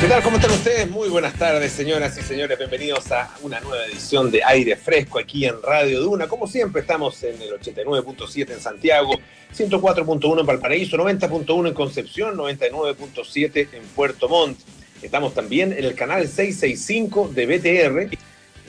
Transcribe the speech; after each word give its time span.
¿Qué 0.00 0.06
tal? 0.08 0.22
¿Cómo 0.22 0.36
están 0.36 0.52
ustedes? 0.52 0.88
Muy 0.88 1.08
buenas 1.08 1.34
tardes, 1.34 1.72
señoras 1.72 2.16
y 2.16 2.22
señores. 2.22 2.56
Bienvenidos 2.56 3.10
a 3.10 3.34
una 3.42 3.58
nueva 3.58 3.84
edición 3.86 4.30
de 4.30 4.44
Aire 4.44 4.76
Fresco 4.76 5.18
aquí 5.18 5.46
en 5.46 5.60
Radio 5.60 6.00
Duna. 6.00 6.28
Como 6.28 6.46
siempre, 6.46 6.82
estamos 6.82 7.20
en 7.24 7.42
el 7.42 7.50
89.7 7.58 8.52
en 8.52 8.60
Santiago, 8.60 9.18
104.1 9.52 10.40
en 10.40 10.46
Valparaíso, 10.46 10.96
90.1 10.96 11.68
en 11.68 11.74
Concepción, 11.74 12.36
99.7 12.36 13.68
en 13.72 13.82
Puerto 13.96 14.28
Montt. 14.28 14.60
Estamos 15.02 15.34
también 15.34 15.72
en 15.72 15.84
el 15.84 15.96
canal 15.96 16.28
665 16.28 17.32
de 17.34 17.46
BTR. 17.46 18.16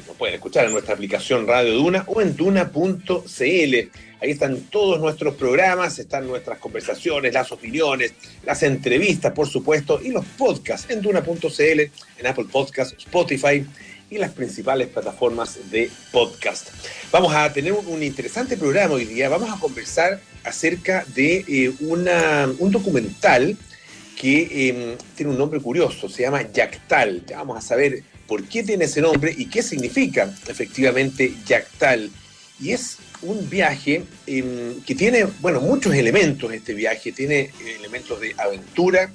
Nos 0.07 0.17
pueden 0.17 0.33
escuchar 0.33 0.65
en 0.65 0.71
nuestra 0.71 0.95
aplicación 0.95 1.45
Radio 1.45 1.75
Duna 1.75 2.03
o 2.07 2.19
en 2.19 2.35
duna.cl. 2.35 3.91
Ahí 4.23 4.31
están 4.31 4.57
todos 4.69 5.01
nuestros 5.01 5.35
programas, 5.35 5.99
están 5.99 6.25
nuestras 6.25 6.57
conversaciones, 6.57 7.33
las 7.33 7.51
opiniones, 7.51 8.13
las 8.45 8.63
entrevistas, 8.63 9.33
por 9.33 9.49
supuesto, 9.49 9.99
y 10.01 10.11
los 10.11 10.23
podcasts 10.37 10.89
en 10.89 11.01
duna.cl, 11.01 11.59
en 11.59 12.27
Apple 12.27 12.45
Podcasts, 12.49 12.95
Spotify 12.99 13.65
y 14.09 14.17
las 14.17 14.31
principales 14.31 14.87
plataformas 14.87 15.69
de 15.69 15.91
podcast. 16.13 16.69
Vamos 17.11 17.35
a 17.35 17.51
tener 17.51 17.73
un, 17.73 18.01
interesante 18.01 18.55
programa 18.55 18.93
hoy 18.93 19.03
día. 19.03 19.27
Vamos 19.27 19.49
a 19.51 19.59
conversar 19.59 20.21
acerca 20.45 21.03
de 21.13 21.43
eh, 21.45 21.73
una, 21.81 22.49
un 22.59 22.71
documental 22.71 23.57
que 24.17 24.69
eh, 24.69 24.97
tiene 25.17 25.33
un 25.33 25.37
nombre 25.37 25.59
curioso, 25.59 26.07
se 26.07 26.21
llama 26.21 26.49
Yactal. 26.49 27.25
Ya 27.25 27.39
vamos 27.39 27.57
a 27.57 27.61
saber 27.61 28.03
por 28.25 28.47
qué 28.47 28.63
tiene 28.63 28.85
ese 28.85 29.01
nombre 29.01 29.35
y 29.37 29.47
qué 29.47 29.61
significa 29.61 30.33
efectivamente 30.47 31.35
Yactal. 31.45 32.09
Y 32.61 32.71
es 32.71 32.99
un 33.23 33.49
viaje 33.49 34.03
em, 34.27 34.81
que 34.85 34.95
tiene, 34.95 35.25
bueno, 35.41 35.61
muchos 35.61 35.93
elementos 35.93 36.53
este 36.53 36.73
viaje, 36.73 37.11
tiene 37.11 37.51
elementos 37.77 38.19
de 38.19 38.35
aventura, 38.37 39.11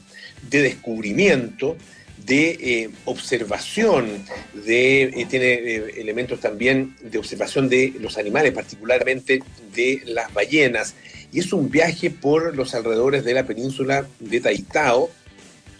de 0.51 0.63
descubrimiento, 0.63 1.77
de 2.25 2.51
eh, 2.61 2.91
observación, 3.05 4.25
de, 4.53 5.03
eh, 5.05 5.27
tiene 5.29 5.53
eh, 5.55 5.95
elementos 5.97 6.41
también 6.41 6.95
de 7.01 7.19
observación 7.19 7.69
de 7.69 7.95
los 8.01 8.19
animales, 8.19 8.53
particularmente 8.53 9.43
de 9.75 10.03
las 10.05 10.33
ballenas. 10.33 10.95
Y 11.33 11.41
es 11.41 11.53
un 11.53 11.71
viaje 11.71 12.11
por 12.11 12.57
los 12.57 12.75
alrededores 12.75 13.25
de 13.25 13.35
la 13.35 13.47
península 13.47 14.07
de 14.19 14.41
Taitao, 14.41 15.11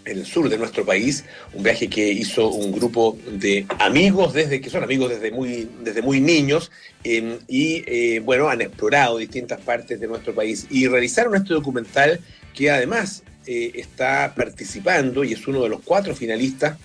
en 0.09 0.19
el 0.19 0.25
sur 0.25 0.49
de 0.49 0.57
nuestro 0.57 0.85
país, 0.85 1.23
un 1.53 1.63
viaje 1.63 1.87
que 1.87 2.11
hizo 2.11 2.49
un 2.49 2.71
grupo 2.71 3.17
de 3.31 3.65
amigos 3.79 4.33
desde 4.33 4.61
que 4.61 4.69
son 4.69 4.83
amigos 4.83 5.09
desde 5.09 5.31
muy, 5.31 5.69
desde 5.83 6.01
muy 6.01 6.19
niños 6.19 6.71
em, 7.03 7.39
y 7.47 7.83
eh, 7.87 8.19
bueno, 8.19 8.49
han 8.49 8.61
explorado 8.61 9.17
distintas 9.17 9.61
partes 9.61 9.99
de 9.99 10.07
nuestro 10.07 10.33
país 10.33 10.67
y 10.69 10.87
realizaron 10.87 11.35
este 11.35 11.53
documental 11.53 12.19
que 12.53 12.71
además 12.71 13.23
eh, 13.45 13.71
está 13.75 14.33
participando 14.35 15.23
y 15.23 15.33
es 15.33 15.47
uno 15.47 15.63
de 15.63 15.69
los 15.69 15.81
cuatro 15.81 16.15
finalistas 16.15 16.77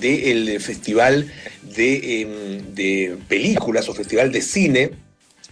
del 0.00 0.60
Festival 0.60 1.32
de, 1.62 2.20
em, 2.20 2.74
de 2.74 3.16
Películas 3.26 3.88
o 3.88 3.94
Festival 3.94 4.30
de 4.30 4.42
Cine 4.42 5.07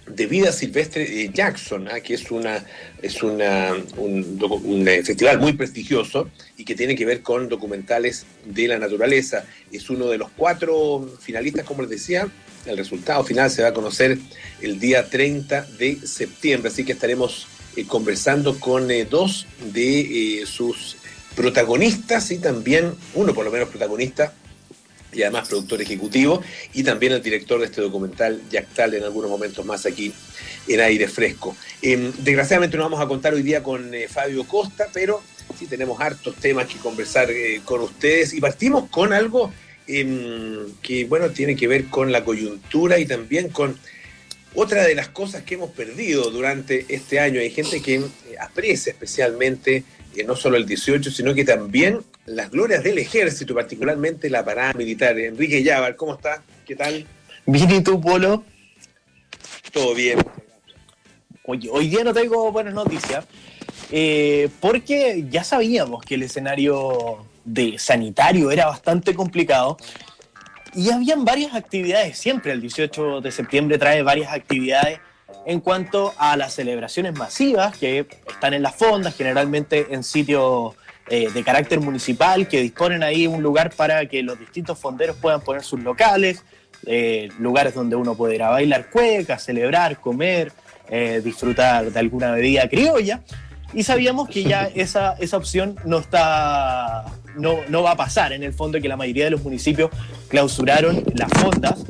de 0.08 0.26
Vida 0.26 0.52
Silvestre 0.52 1.04
de 1.04 1.30
Jackson, 1.30 1.88
¿ah? 1.88 2.00
que 2.00 2.14
es, 2.14 2.30
una, 2.30 2.64
es 3.02 3.22
una, 3.22 3.74
un, 3.96 4.84
festival 5.04 5.40
muy 5.40 5.52
prestigioso 5.54 6.30
y 6.56 6.64
que 6.64 6.74
tiene 6.74 6.94
que 6.94 7.04
ver 7.04 7.22
con 7.22 7.48
documentales 7.48 8.24
de 8.44 8.68
la 8.68 8.78
naturaleza. 8.78 9.44
Es 9.72 9.90
uno 9.90 10.06
de 10.06 10.18
los 10.18 10.30
cuatro 10.30 11.08
finalistas, 11.20 11.64
como 11.64 11.82
les 11.82 11.90
decía. 11.90 12.28
El 12.66 12.76
resultado 12.76 13.22
final 13.24 13.50
se 13.50 13.62
va 13.62 13.68
a 13.68 13.74
conocer 13.74 14.18
el 14.60 14.78
día 14.80 15.08
30 15.08 15.66
de 15.78 15.96
septiembre, 16.06 16.70
así 16.70 16.84
que 16.84 16.92
estaremos 16.92 17.46
eh, 17.76 17.84
conversando 17.86 18.58
con 18.58 18.90
eh, 18.90 19.04
dos 19.04 19.46
de 19.72 20.40
eh, 20.40 20.46
sus 20.46 20.96
protagonistas 21.36 22.30
y 22.30 22.38
también, 22.38 22.94
uno 23.14 23.34
por 23.34 23.44
lo 23.44 23.50
menos 23.50 23.68
protagonista, 23.68 24.32
y 25.16 25.22
además 25.22 25.48
productor 25.48 25.80
ejecutivo, 25.80 26.42
y 26.74 26.82
también 26.82 27.12
el 27.12 27.22
director 27.22 27.58
de 27.58 27.66
este 27.66 27.80
documental, 27.80 28.40
Yactal, 28.50 28.94
en 28.94 29.04
algunos 29.04 29.30
momentos 29.30 29.64
más 29.64 29.86
aquí 29.86 30.12
en 30.68 30.80
aire 30.80 31.08
fresco. 31.08 31.56
Em, 31.80 32.12
desgraciadamente 32.18 32.76
no 32.76 32.84
vamos 32.84 33.00
a 33.00 33.08
contar 33.08 33.34
hoy 33.34 33.42
día 33.42 33.62
con 33.62 33.94
eh, 33.94 34.08
Fabio 34.08 34.44
Costa, 34.44 34.88
pero 34.92 35.22
sí 35.58 35.66
tenemos 35.66 36.00
hartos 36.00 36.34
temas 36.36 36.66
que 36.66 36.78
conversar 36.78 37.30
eh, 37.30 37.60
con 37.64 37.80
ustedes 37.80 38.34
y 38.34 38.40
partimos 38.40 38.90
con 38.90 39.12
algo 39.12 39.52
em, 39.86 40.72
que, 40.82 41.04
bueno, 41.04 41.30
tiene 41.30 41.56
que 41.56 41.68
ver 41.68 41.86
con 41.86 42.12
la 42.12 42.24
coyuntura 42.24 42.98
y 42.98 43.06
también 43.06 43.48
con 43.48 43.78
otra 44.54 44.84
de 44.84 44.94
las 44.94 45.08
cosas 45.08 45.42
que 45.42 45.54
hemos 45.54 45.70
perdido 45.70 46.30
durante 46.30 46.86
este 46.88 47.20
año. 47.20 47.40
Hay 47.40 47.50
gente 47.50 47.80
que 47.80 47.96
eh, 47.96 48.02
aprecia 48.40 48.90
especialmente 48.90 49.84
no 50.24 50.36
solo 50.36 50.56
el 50.56 50.66
18, 50.66 51.10
sino 51.10 51.34
que 51.34 51.44
también 51.44 52.00
las 52.26 52.50
glorias 52.50 52.82
del 52.82 52.98
ejército, 52.98 53.54
particularmente 53.54 54.30
la 54.30 54.44
parada 54.44 54.72
militar. 54.74 55.18
Enrique 55.18 55.62
Llávar, 55.62 55.96
¿cómo 55.96 56.14
está? 56.14 56.42
¿Qué 56.66 56.76
tal? 56.76 57.06
Bien, 57.46 57.70
¿y 57.70 57.82
tú, 57.82 58.00
Polo? 58.00 58.44
Todo 59.72 59.94
bien. 59.94 60.18
Oye, 61.44 61.68
hoy 61.70 61.88
día 61.88 62.02
no 62.02 62.12
tengo 62.12 62.50
buenas 62.50 62.74
noticias, 62.74 63.24
eh, 63.92 64.48
porque 64.60 65.24
ya 65.30 65.44
sabíamos 65.44 66.04
que 66.04 66.16
el 66.16 66.24
escenario 66.24 67.24
de 67.44 67.78
sanitario 67.78 68.50
era 68.50 68.66
bastante 68.66 69.14
complicado 69.14 69.76
y 70.74 70.90
habían 70.90 71.24
varias 71.24 71.54
actividades, 71.54 72.18
siempre 72.18 72.52
el 72.52 72.60
18 72.60 73.20
de 73.20 73.30
septiembre 73.30 73.78
trae 73.78 74.02
varias 74.02 74.32
actividades 74.32 74.98
en 75.44 75.60
cuanto 75.60 76.14
a 76.18 76.36
las 76.36 76.54
celebraciones 76.54 77.14
masivas 77.16 77.76
que 77.76 78.06
están 78.28 78.54
en 78.54 78.62
las 78.62 78.74
fondas, 78.74 79.16
generalmente 79.16 79.88
en 79.90 80.02
sitios 80.02 80.74
eh, 81.08 81.30
de 81.32 81.44
carácter 81.44 81.80
municipal 81.80 82.48
que 82.48 82.60
disponen 82.60 83.04
ahí 83.04 83.28
un 83.28 83.40
lugar 83.40 83.70
para 83.70 84.06
que 84.06 84.24
los 84.24 84.38
distintos 84.38 84.76
fonderos 84.78 85.16
puedan 85.16 85.40
poner 85.40 85.62
sus 85.62 85.80
locales, 85.80 86.42
eh, 86.84 87.28
lugares 87.38 87.74
donde 87.74 87.94
uno 87.94 88.16
puede 88.16 88.34
ir 88.34 88.42
a 88.42 88.50
bailar 88.50 88.90
cueca, 88.90 89.38
celebrar, 89.38 90.00
comer, 90.00 90.52
eh, 90.88 91.20
disfrutar 91.22 91.92
de 91.92 91.98
alguna 92.00 92.32
bebida 92.32 92.68
criolla. 92.68 93.22
Y 93.72 93.84
sabíamos 93.84 94.28
que 94.28 94.42
ya 94.42 94.64
esa, 94.74 95.14
esa 95.20 95.36
opción 95.36 95.76
no, 95.84 95.98
está, 95.98 97.04
no, 97.36 97.58
no 97.68 97.84
va 97.84 97.92
a 97.92 97.96
pasar, 97.96 98.32
en 98.32 98.42
el 98.42 98.52
fondo 98.52 98.80
que 98.80 98.88
la 98.88 98.96
mayoría 98.96 99.26
de 99.26 99.30
los 99.30 99.44
municipios 99.44 99.90
clausuraron 100.28 101.04
las 101.14 101.30
fondas 101.34 101.84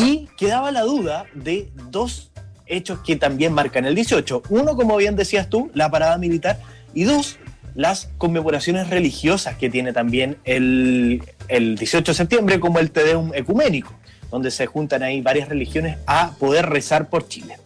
y 0.00 0.28
quedaba 0.36 0.70
la 0.70 0.82
duda 0.82 1.26
de 1.34 1.70
dos 1.90 2.30
hechos 2.66 3.00
que 3.00 3.16
también 3.16 3.52
marcan 3.52 3.84
el 3.84 3.94
18. 3.94 4.42
Uno, 4.48 4.76
como 4.76 4.96
bien 4.96 5.16
decías 5.16 5.48
tú, 5.48 5.70
la 5.74 5.90
parada 5.90 6.18
militar, 6.18 6.60
y 6.94 7.04
dos, 7.04 7.38
las 7.74 8.10
conmemoraciones 8.18 8.88
religiosas 8.90 9.56
que 9.56 9.68
tiene 9.68 9.92
también 9.92 10.38
el, 10.44 11.22
18 11.48 12.12
de 12.12 12.14
septiembre, 12.14 12.60
como 12.60 12.78
el 12.78 12.90
Tedeum 12.90 13.32
Ecuménico, 13.34 13.92
donde 14.30 14.50
se 14.50 14.66
juntan 14.66 15.02
ahí 15.02 15.20
varias 15.20 15.48
religiones 15.48 15.98
a 16.06 16.32
poder 16.38 16.66
rezar 16.66 17.08
por 17.08 17.28
Chile. 17.28 17.56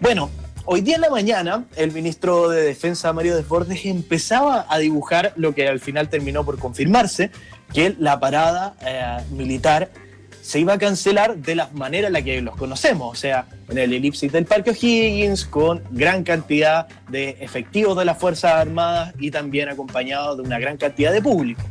Bueno, 0.00 0.30
hoy 0.64 0.80
día 0.80 0.96
en 0.96 1.02
la 1.02 1.10
mañana, 1.10 1.64
el 1.76 1.92
ministro 1.92 2.48
de 2.48 2.62
Defensa, 2.62 3.12
Mario 3.12 3.36
Desbordes, 3.36 3.84
empezaba 3.86 4.66
a 4.68 4.78
dibujar 4.78 5.32
lo 5.36 5.54
que 5.54 5.68
al 5.68 5.80
final 5.80 6.08
terminó 6.08 6.44
por 6.44 6.58
confirmarse, 6.58 7.30
que 7.72 7.94
la 7.98 8.20
parada 8.20 8.74
eh, 8.84 9.22
militar 9.30 9.88
se 10.42 10.58
iba 10.58 10.74
a 10.74 10.78
cancelar 10.78 11.36
de 11.36 11.54
la 11.54 11.68
manera 11.72 12.08
en 12.08 12.12
la 12.12 12.22
que 12.22 12.42
los 12.42 12.56
conocemos, 12.56 13.12
o 13.12 13.14
sea, 13.14 13.46
en 13.70 13.78
el 13.78 13.92
elipsis 13.92 14.30
del 14.32 14.44
Parque 14.44 14.70
O'Higgins, 14.70 15.46
con 15.46 15.82
gran 15.92 16.24
cantidad 16.24 16.88
de 17.08 17.36
efectivos 17.40 17.96
de 17.96 18.04
las 18.04 18.18
Fuerzas 18.18 18.52
Armadas 18.52 19.14
y 19.20 19.30
también 19.30 19.68
acompañado 19.68 20.36
de 20.36 20.42
una 20.42 20.58
gran 20.58 20.76
cantidad 20.76 21.12
de 21.12 21.22
público. 21.22 21.62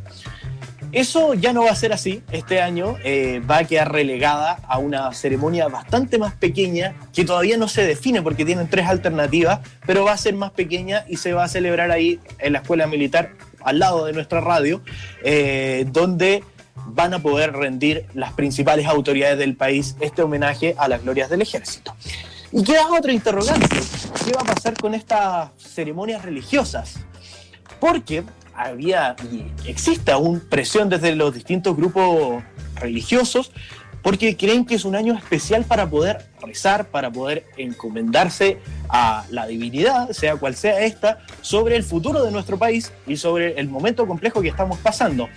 Eso 0.93 1.33
ya 1.33 1.53
no 1.53 1.63
va 1.63 1.71
a 1.71 1.75
ser 1.75 1.93
así. 1.93 2.21
Este 2.31 2.61
año 2.61 2.97
eh, 3.03 3.41
va 3.49 3.59
a 3.59 3.63
quedar 3.63 3.91
relegada 3.91 4.59
a 4.67 4.77
una 4.77 5.13
ceremonia 5.13 5.67
bastante 5.67 6.17
más 6.17 6.33
pequeña, 6.33 6.95
que 7.13 7.23
todavía 7.23 7.57
no 7.57 7.69
se 7.69 7.85
define 7.85 8.21
porque 8.21 8.43
tienen 8.43 8.69
tres 8.69 8.87
alternativas, 8.87 9.59
pero 9.85 10.03
va 10.03 10.13
a 10.13 10.17
ser 10.17 10.35
más 10.35 10.51
pequeña 10.51 11.05
y 11.07 11.17
se 11.17 11.33
va 11.33 11.45
a 11.45 11.47
celebrar 11.47 11.91
ahí 11.91 12.19
en 12.39 12.53
la 12.53 12.59
Escuela 12.59 12.87
Militar, 12.87 13.31
al 13.63 13.79
lado 13.79 14.05
de 14.05 14.13
nuestra 14.13 14.41
radio, 14.41 14.81
eh, 15.23 15.85
donde 15.91 16.43
van 16.93 17.13
a 17.13 17.19
poder 17.19 17.53
rendir 17.53 18.05
las 18.13 18.33
principales 18.33 18.85
autoridades 18.85 19.37
del 19.37 19.55
país 19.55 19.95
este 19.99 20.21
homenaje 20.21 20.75
a 20.77 20.87
las 20.87 21.03
glorias 21.03 21.29
del 21.29 21.41
ejército. 21.41 21.95
Y 22.51 22.63
queda 22.63 22.87
otra 22.91 23.13
interrogante, 23.13 23.77
¿qué 24.25 24.33
va 24.33 24.41
a 24.41 24.55
pasar 24.55 24.73
con 24.75 24.93
estas 24.93 25.51
ceremonias 25.57 26.23
religiosas? 26.23 26.95
Porque 27.79 28.23
había 28.53 29.15
y 29.31 29.45
existe 29.67 30.11
aún 30.11 30.41
presión 30.41 30.89
desde 30.89 31.15
los 31.15 31.33
distintos 31.33 31.75
grupos 31.75 32.43
religiosos 32.75 33.51
porque 34.01 34.35
creen 34.35 34.65
que 34.65 34.75
es 34.75 34.85
un 34.85 34.95
año 34.95 35.13
especial 35.13 35.63
para 35.63 35.89
poder 35.89 36.25
rezar, 36.41 36.87
para 36.87 37.11
poder 37.11 37.45
encomendarse 37.57 38.57
a 38.89 39.25
la 39.29 39.45
divinidad, 39.45 40.09
sea 40.11 40.35
cual 40.37 40.55
sea 40.55 40.81
esta, 40.81 41.19
sobre 41.41 41.75
el 41.75 41.83
futuro 41.83 42.23
de 42.23 42.31
nuestro 42.31 42.57
país 42.57 42.91
y 43.05 43.17
sobre 43.17 43.59
el 43.59 43.69
momento 43.69 44.07
complejo 44.07 44.41
que 44.41 44.47
estamos 44.47 44.79
pasando. 44.79 45.29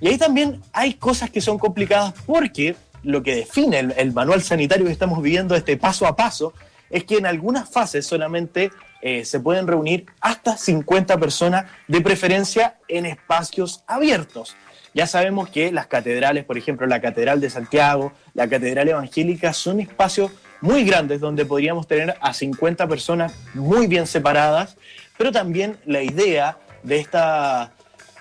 Y 0.00 0.08
ahí 0.08 0.18
también 0.18 0.60
hay 0.72 0.94
cosas 0.94 1.30
que 1.30 1.40
son 1.40 1.58
complicadas 1.58 2.14
porque 2.26 2.76
lo 3.02 3.22
que 3.22 3.34
define 3.34 3.78
el, 3.78 4.12
manual 4.12 4.42
sanitario 4.42 4.86
que 4.86 4.92
estamos 4.92 5.22
viviendo, 5.22 5.54
este 5.54 5.76
paso 5.76 6.06
a 6.06 6.16
paso, 6.16 6.52
es 6.90 7.04
que 7.04 7.16
en 7.16 7.26
algunas 7.26 7.68
fases 7.68 8.06
solamente 8.06 8.70
eh, 9.02 9.24
se 9.24 9.40
pueden 9.40 9.66
reunir 9.66 10.06
hasta 10.20 10.56
50 10.56 11.18
personas, 11.18 11.66
de 11.88 12.00
preferencia 12.00 12.76
en 12.88 13.06
espacios 13.06 13.84
abiertos. 13.86 14.56
Ya 14.92 15.06
sabemos 15.06 15.48
que 15.48 15.70
las 15.70 15.86
catedrales, 15.86 16.44
por 16.44 16.58
ejemplo, 16.58 16.86
la 16.86 17.00
Catedral 17.00 17.40
de 17.40 17.48
Santiago, 17.48 18.12
la 18.34 18.48
Catedral 18.48 18.88
Evangélica, 18.88 19.52
son 19.52 19.80
espacios 19.80 20.32
muy 20.60 20.84
grandes 20.84 21.20
donde 21.20 21.46
podríamos 21.46 21.86
tener 21.86 22.16
a 22.20 22.34
50 22.34 22.88
personas 22.88 23.32
muy 23.54 23.86
bien 23.86 24.06
separadas, 24.06 24.76
pero 25.16 25.30
también 25.30 25.78
la 25.86 26.02
idea 26.02 26.58
de 26.82 26.98
esta 26.98 27.72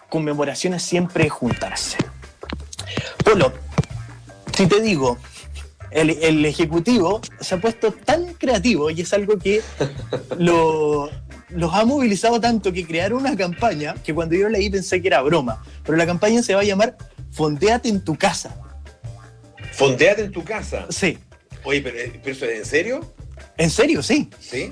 conmemoración 0.09 0.73
es 0.73 0.83
siempre 0.83 1.29
juntarse. 1.29 1.97
Polo, 3.23 3.53
si 4.55 4.67
te 4.67 4.81
digo, 4.81 5.17
el, 5.91 6.45
Ejecutivo 6.45 7.21
se 7.39 7.55
ha 7.55 7.61
puesto 7.61 7.91
tan 7.91 8.33
creativo 8.33 8.89
y 8.89 9.01
es 9.01 9.13
algo 9.13 9.37
que 9.37 9.61
los 10.37 11.73
ha 11.73 11.85
movilizado 11.85 12.39
tanto 12.39 12.71
que 12.73 12.85
crearon 12.85 13.21
una 13.21 13.35
campaña 13.35 13.95
que 14.03 14.13
cuando 14.13 14.35
yo 14.35 14.49
leí 14.49 14.69
pensé 14.69 15.01
que 15.01 15.07
era 15.07 15.21
broma, 15.21 15.63
pero 15.83 15.97
la 15.97 16.05
campaña 16.05 16.43
se 16.43 16.55
va 16.55 16.61
a 16.61 16.65
llamar 16.65 16.97
Fondeate 17.31 17.89
en 17.89 18.03
tu 18.03 18.15
casa. 18.15 18.55
¿Fondeate 19.71 20.23
en 20.23 20.31
tu 20.31 20.43
casa? 20.43 20.87
Sí. 20.89 21.17
Oye, 21.63 21.81
pero, 21.81 21.97
eso 22.25 22.45
es 22.45 22.59
en 22.59 22.65
serio? 22.65 23.13
En 23.57 23.69
serio, 23.69 24.01
sí. 24.01 24.29
Sí. 24.39 24.71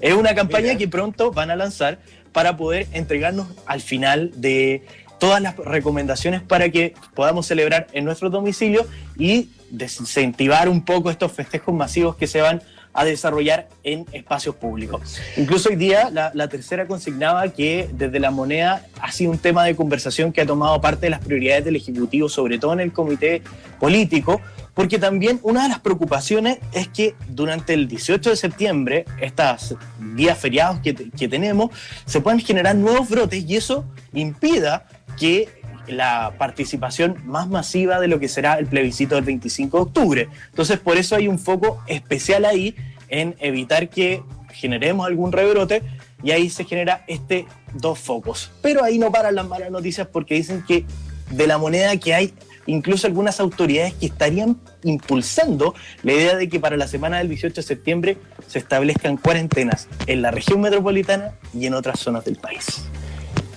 Es 0.00 0.14
una 0.14 0.34
campaña 0.34 0.76
que 0.76 0.88
pronto 0.88 1.30
van 1.30 1.50
a 1.50 1.56
lanzar 1.56 1.98
para 2.34 2.58
poder 2.58 2.88
entregarnos 2.92 3.46
al 3.64 3.80
final 3.80 4.32
de 4.34 4.82
todas 5.18 5.40
las 5.40 5.56
recomendaciones 5.56 6.42
para 6.42 6.68
que 6.68 6.92
podamos 7.14 7.46
celebrar 7.46 7.86
en 7.92 8.04
nuestro 8.04 8.28
domicilio 8.28 8.86
y 9.16 9.48
desincentivar 9.70 10.68
un 10.68 10.84
poco 10.84 11.10
estos 11.10 11.32
festejos 11.32 11.74
masivos 11.74 12.16
que 12.16 12.26
se 12.26 12.42
van 12.42 12.62
a 12.94 13.04
desarrollar 13.04 13.68
en 13.82 14.06
espacios 14.12 14.54
públicos. 14.54 15.18
Incluso 15.36 15.68
hoy 15.68 15.76
día 15.76 16.10
la, 16.10 16.48
tercera 16.48 16.86
consignaba 16.86 17.48
que 17.48 17.90
desde 17.92 18.20
la 18.20 18.30
moneda 18.30 18.86
ha 19.00 19.10
sido 19.10 19.32
un 19.32 19.38
tema 19.38 19.64
de 19.64 19.74
conversación 19.74 20.32
que 20.32 20.40
ha 20.40 20.46
tomado 20.46 20.80
parte 20.80 21.06
de 21.06 21.10
las 21.10 21.20
prioridades 21.20 21.64
del 21.64 21.76
Ejecutivo, 21.76 22.28
sobre 22.28 22.58
todo 22.58 22.72
en 22.72 22.80
el 22.80 22.92
comité 22.92 23.42
político, 23.80 24.40
porque 24.74 24.98
también 24.98 25.40
una 25.42 25.64
de 25.64 25.68
las 25.68 25.80
preocupaciones 25.80 26.58
es 26.72 26.88
que 26.88 27.14
durante 27.28 27.74
el 27.74 27.88
18 27.88 28.30
de 28.30 28.36
septiembre, 28.36 29.04
estos 29.20 29.76
días 30.14 30.38
feriados 30.38 30.80
que, 30.80 30.94
que 30.94 31.28
tenemos, 31.28 31.70
se 32.06 32.20
pueden 32.20 32.40
generar 32.40 32.76
nuevos 32.76 33.08
brotes 33.08 33.44
y 33.44 33.56
eso 33.56 33.84
impida 34.12 34.86
que 35.18 35.63
la 35.86 36.34
participación 36.38 37.16
más 37.24 37.48
masiva 37.48 38.00
de 38.00 38.08
lo 38.08 38.18
que 38.18 38.28
será 38.28 38.54
el 38.54 38.66
plebiscito 38.66 39.14
del 39.14 39.24
25 39.24 39.76
de 39.76 39.82
octubre. 39.82 40.28
Entonces, 40.50 40.78
por 40.78 40.96
eso 40.96 41.16
hay 41.16 41.28
un 41.28 41.38
foco 41.38 41.82
especial 41.86 42.44
ahí 42.44 42.74
en 43.08 43.36
evitar 43.38 43.88
que 43.88 44.22
generemos 44.52 45.06
algún 45.06 45.32
rebrote 45.32 45.82
y 46.22 46.30
ahí 46.30 46.48
se 46.48 46.64
genera 46.64 47.04
este 47.06 47.46
dos 47.74 47.98
focos. 47.98 48.50
Pero 48.62 48.82
ahí 48.82 48.98
no 48.98 49.12
paran 49.12 49.34
las 49.34 49.46
malas 49.46 49.70
noticias 49.70 50.06
porque 50.06 50.34
dicen 50.34 50.64
que 50.66 50.84
de 51.30 51.46
la 51.46 51.58
moneda 51.58 51.96
que 51.96 52.14
hay 52.14 52.34
incluso 52.66 53.06
algunas 53.06 53.40
autoridades 53.40 53.94
que 53.94 54.06
estarían 54.06 54.58
impulsando 54.82 55.74
la 56.02 56.12
idea 56.12 56.36
de 56.36 56.48
que 56.48 56.60
para 56.60 56.76
la 56.76 56.88
semana 56.88 57.18
del 57.18 57.28
18 57.28 57.56
de 57.56 57.62
septiembre 57.62 58.18
se 58.46 58.58
establezcan 58.58 59.16
cuarentenas 59.16 59.88
en 60.06 60.22
la 60.22 60.30
región 60.30 60.60
metropolitana 60.60 61.32
y 61.52 61.66
en 61.66 61.74
otras 61.74 62.00
zonas 62.00 62.24
del 62.24 62.36
país. 62.36 62.84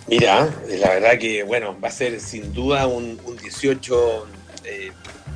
Mira, 0.08 0.50
la 0.70 0.90
verdad 0.90 1.18
que, 1.20 1.44
bueno, 1.44 1.78
va 1.84 1.90
a 1.90 1.92
ser 1.92 2.22
sin 2.22 2.54
duda 2.54 2.88
un, 2.88 3.20
18, 3.42 4.28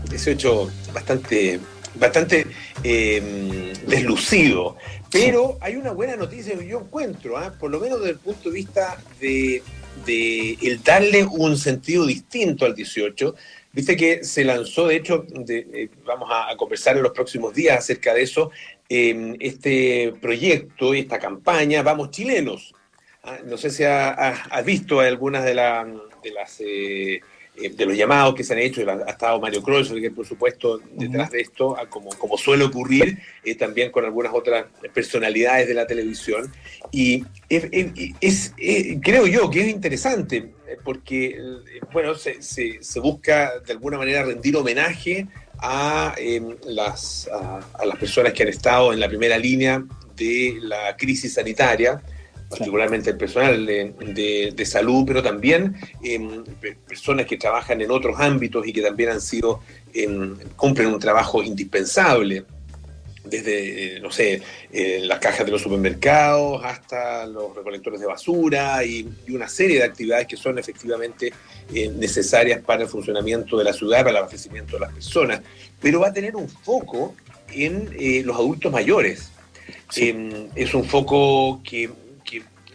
18 0.10 0.64
eh, 0.64 0.92
bastante, 0.94 1.60
bastante 1.96 2.48
em, 2.82 3.74
deslucido. 3.86 4.78
Pero 5.12 5.58
hay 5.60 5.76
una 5.76 5.92
buena 5.92 6.16
noticia 6.16 6.58
que 6.58 6.66
yo 6.66 6.80
encuentro, 6.80 7.38
¿ah? 7.38 7.54
por 7.60 7.70
lo 7.70 7.82
menos 7.82 8.00
desde 8.00 8.14
el 8.14 8.20
punto 8.20 8.50
de 8.50 8.56
vista 8.56 8.98
de, 9.20 9.62
el 10.08 10.82
darle 10.82 11.26
un 11.26 11.58
sentido 11.58 12.06
distinto 12.06 12.66
al 12.66 12.74
18. 12.74 13.36
Viste 13.74 13.98
que 13.98 14.24
se 14.24 14.46
lanzó, 14.46 14.88
de 14.88 14.96
hecho, 14.96 15.26
eh, 15.50 15.90
vamos 16.06 16.30
a, 16.32 16.56
conversar 16.56 16.96
en 16.96 17.04
los 17.04 17.12
próximos 17.12 17.54
días 17.54 17.78
acerca 17.78 18.14
de 18.14 18.22
eso, 18.22 18.52
em, 18.88 19.36
este 19.42 20.14
proyecto, 20.22 20.94
esta 20.94 21.20
campaña, 21.20 21.82
Vamos 21.82 22.12
Chilenos, 22.12 22.74
no 23.46 23.58
sé 23.58 23.70
si 23.70 23.84
has 23.84 24.66
visto 24.66 25.00
algunas 25.00 25.46
de, 25.46 25.54
las 25.54 26.60
eh, 26.60 27.22
eh, 27.56 27.70
de 27.70 27.86
los 27.86 27.96
llamados 27.96 28.34
que 28.34 28.44
se 28.44 28.54
han 28.54 28.60
hecho, 28.60 28.82
ha 28.90 29.10
estado 29.10 29.40
Mario 29.40 29.62
Cruz, 29.62 29.92
que 29.92 30.10
por 30.10 30.26
supuesto 30.26 30.80
detrás 30.94 31.30
de 31.30 31.42
esto, 31.42 31.76
ah, 31.78 31.88
como, 31.88 32.10
como 32.12 32.38
suele 32.38 32.64
ocurrir, 32.64 33.20
eh, 33.44 33.56
también 33.56 33.92
con 33.92 34.06
algunas 34.06 34.34
otras 34.34 34.66
personalidades 34.94 35.68
de 35.68 35.74
la 35.76 35.86
televisión. 35.86 36.52
Y 36.92 37.24
es, 37.48 38.54
creo 39.04 39.28
yo 39.28 39.50
que 39.52 39.62
es 39.62 39.68
interesante, 39.68 40.54
porque 40.84 41.40
bueno, 41.94 42.16
se, 42.16 42.42
se, 42.42 43.00
busca 43.00 43.60
de 43.60 43.74
alguna 43.74 44.00
manera 44.00 44.24
rendir 44.24 44.56
homenaje 44.56 45.28
a, 45.60 46.16
em, 46.18 46.56
las, 46.66 47.30
a 47.32 47.86
las 47.86 47.98
personas 47.98 48.34
que 48.34 48.42
han 48.44 48.50
estado 48.50 48.94
en 48.94 49.00
la 49.00 49.08
primera 49.08 49.38
línea 49.38 49.84
de 50.16 50.58
la 50.60 50.98
crisis 50.98 51.36
sanitaria 51.36 52.02
particularmente 52.52 53.10
el 53.10 53.18
personal 53.18 53.66
de, 53.66 54.66
salud, 54.66 55.06
pero 55.08 55.24
también 55.24 55.76
em, 56.04 56.44
personas 56.88 57.26
que 57.26 57.38
trabajan 57.38 57.82
en 57.82 57.90
otros 57.90 58.20
ámbitos 58.20 58.68
y 58.68 58.74
que 58.74 58.82
también 58.82 59.10
han 59.10 59.22
sido, 59.22 59.62
em, 59.94 60.38
cumplen 60.56 60.90
un 60.90 61.00
trabajo 61.00 61.42
indispensable, 61.42 62.46
desde, 63.24 64.00
no 64.02 64.12
sé, 64.12 64.42
las 64.72 65.20
cajas 65.20 65.46
de 65.46 65.52
los 65.52 65.62
supermercados 65.62 66.62
hasta 66.64 67.26
los 67.26 67.56
recolectores 67.56 68.00
de 68.00 68.08
basura 68.08 68.84
y, 68.84 69.08
una 69.30 69.48
serie 69.48 69.78
de 69.78 69.86
actividades 69.86 70.28
que 70.28 70.38
son 70.38 70.60
efectivamente 70.60 71.32
eh, 71.74 71.90
necesarias 71.96 72.62
para 72.62 72.84
el 72.84 72.90
funcionamiento 72.90 73.58
de 73.58 73.64
la 73.64 73.74
ciudad, 73.74 74.00
para 74.00 74.12
el 74.12 74.18
abastecimiento 74.18 74.76
de 74.76 74.82
las 74.82 74.94
personas, 74.94 75.42
pero 75.80 76.02
va 76.02 76.08
a 76.08 76.14
tener 76.14 76.36
un 76.36 76.50
foco 76.50 77.16
en 77.54 77.90
eh, 77.98 78.22
los 78.26 78.36
adultos 78.36 78.72
mayores. 78.72 79.32
Em, 79.96 80.48
es 80.56 80.74
un 80.74 80.86
foco 80.86 81.62
que 81.64 81.90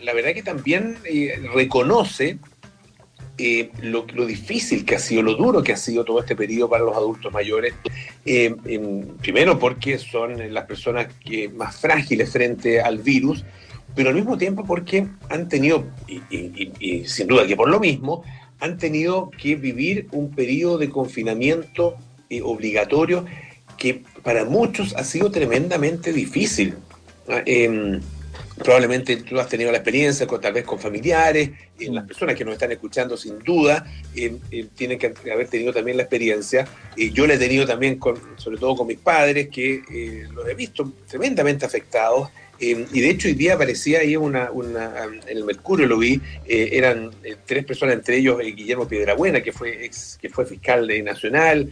la 0.07 0.15
verdad 0.15 0.33
que 0.35 0.43
también 0.45 0.97
eh, 1.05 1.35
reconoce 1.53 2.39
eh, 3.39 3.71
lo, 3.83 4.05
difícil 4.25 4.85
que 4.85 4.95
ha 4.95 4.99
sido, 5.01 5.21
lo 5.21 5.35
duro 5.35 5.65
que 5.65 5.73
ha 5.73 5.77
sido 5.77 6.05
todo 6.05 6.21
este 6.21 6.37
periodo 6.37 6.71
para 6.71 6.85
los 6.85 6.97
adultos 6.97 7.33
mayores. 7.33 7.75
Eh, 8.25 8.55
primero 9.21 9.59
porque 9.59 9.99
son 9.99 10.55
las 10.55 10.65
personas 10.67 11.09
que 11.25 11.49
más 11.49 11.77
frágiles 11.77 12.31
frente 12.31 12.81
al 12.81 12.99
virus, 12.99 13.45
pero 13.97 14.11
al 14.11 14.15
mismo 14.15 14.39
tiempo 14.39 14.65
porque 14.65 15.09
han 15.29 15.49
tenido, 15.49 15.85
y, 16.07 17.05
sin 17.05 17.27
duda 17.27 17.45
que 17.45 17.57
por 17.57 17.69
lo 17.69 17.81
mismo, 17.81 18.23
han 18.61 18.79
tenido 18.79 19.31
que 19.31 19.57
vivir 19.57 20.07
un 20.13 20.31
periodo 20.31 20.79
de 20.79 20.89
confinamiento 20.89 21.97
obligatorio 22.45 23.27
que 23.77 24.03
para 24.23 24.45
muchos 24.45 24.95
ha 24.95 25.03
sido 25.03 25.33
tremendamente 25.33 26.13
difícil. 26.13 26.77
Probablemente 28.59 29.17
tú 29.19 29.39
has 29.39 29.49
tenido 29.49 29.71
la 29.71 29.79
experiencia 29.79 30.27
con, 30.27 30.41
tal 30.41 30.55
vez 30.55 30.65
con 30.65 30.79
familiares, 30.79 31.51
y 31.79 31.91
las 31.91 32.07
personas 32.07 32.35
que 32.35 32.45
nos 32.45 32.55
están 32.55 32.73
escuchando 32.73 33.17
sin 33.17 33.39
duda 33.41 33.85
eh, 34.15 34.35
eh, 34.51 34.67
tienen 34.75 34.99
que 34.99 35.13
haber 35.31 35.49
tenido 35.49 35.73
también 35.73 35.99
la 35.99 36.05
experiencia. 36.05 36.67
yo 36.97 37.27
la 37.27 37.35
he 37.35 37.39
tenido 37.39 37.67
también, 37.67 37.99
con, 37.99 38.19
sobre 38.37 38.57
todo 38.57 38.77
con 38.77 38.87
mis 38.87 38.99
padres, 38.99 39.49
que 39.49 39.83
eh, 39.93 40.27
los 40.33 40.49
he 40.49 40.55
visto 40.55 40.91
tremendamente 41.07 41.67
afectados. 41.67 42.31
y 42.59 43.01
de 43.01 43.11
hecho 43.11 43.29
hoy 43.29 43.35
día 43.35 43.53
aparecía 43.53 43.99
ahí 43.99 44.17
una, 44.17 44.51
una 44.51 45.05
en 45.05 45.37
el 45.37 45.45
Mercurio 45.45 45.87
lo 45.87 45.99
vi, 45.99 46.19
eran 46.47 47.11
tres 47.45 47.67
personas, 47.67 47.97
entre 47.97 48.17
ellos 48.17 48.39
Guillermo 48.39 48.89
Piedrabuena, 48.89 49.43
que 49.43 49.53
fue 49.53 49.85
ex, 49.85 50.19
que 50.19 50.31
fue 50.31 50.47
fiscal 50.47 50.87
de 50.87 51.03
Nacional, 51.03 51.71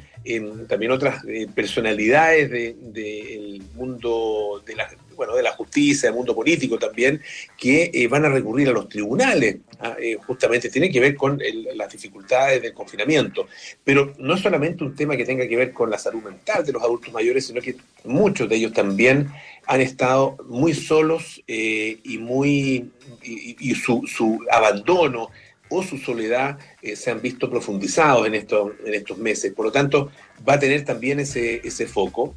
también 0.69 0.93
otras 0.93 1.25
personalidades 1.55 2.51
del 2.51 2.93
de, 2.93 3.63
mundo 3.75 4.63
de 4.67 4.77
la, 4.77 4.91
bueno, 5.17 5.35
de 5.35 5.43
la 5.43 5.53
justicia, 5.53 6.09
del 6.09 6.17
mundo 6.17 6.35
político 6.35 6.79
también, 6.79 7.21
que 7.57 7.91
eh, 7.93 8.09
van 8.09 8.25
a 8.25 8.29
recurrir 8.29 8.69
a 8.69 8.73
los 8.73 8.89
tribunales, 8.89 9.59
ah, 9.81 9.97
eh, 10.01 10.17
justamente 10.27 10.69
tiene 10.69 10.91
que 10.91 11.01
ver 11.01 11.15
con 11.15 11.41
las 11.75 11.93
dificultades 11.93 12.63
del 12.63 12.73
confinamiento. 12.73 13.47
Pero 13.83 14.13
no 14.19 14.35
es 14.35 14.41
solamente 14.41 14.85
un 14.85 14.95
tema 14.95 15.17
que 15.17 15.25
tenga 15.25 15.47
que 15.47 15.57
ver 15.57 15.73
con 15.73 15.91
la 15.91 15.99
salud 15.99 16.23
mental 16.23 16.65
de 16.65 16.73
los 16.73 16.83
adultos 16.83 17.13
mayores, 17.13 17.47
sino 17.47 17.61
que 17.61 17.77
muchos 18.05 18.49
de 18.49 18.57
ellos 18.57 18.73
también 18.73 19.31
han 19.67 19.81
estado 19.81 20.37
muy 20.49 20.75
solos 20.75 21.43
eh, 21.47 21.99
y 22.03 22.19
muy 22.19 22.91
y, 23.23 23.75
su, 23.75 24.07
su, 24.07 24.41
abandono 24.51 25.31
o 25.71 25.83
su 25.83 25.97
soledad 25.97 26.59
se 26.95 27.11
han 27.11 27.23
visto 27.23 27.49
profundizados 27.49 28.27
en, 28.27 28.35
estos 28.35 28.73
en 28.85 28.95
estos 28.95 29.17
meses. 29.17 29.53
Por 29.55 29.67
lo 29.67 29.73
tanto, 29.73 30.11
va 30.47 30.55
a 30.55 30.59
tener 30.59 30.85
también 30.85 31.21
ese, 31.21 31.67
ese 31.67 31.87
foco 31.87 32.35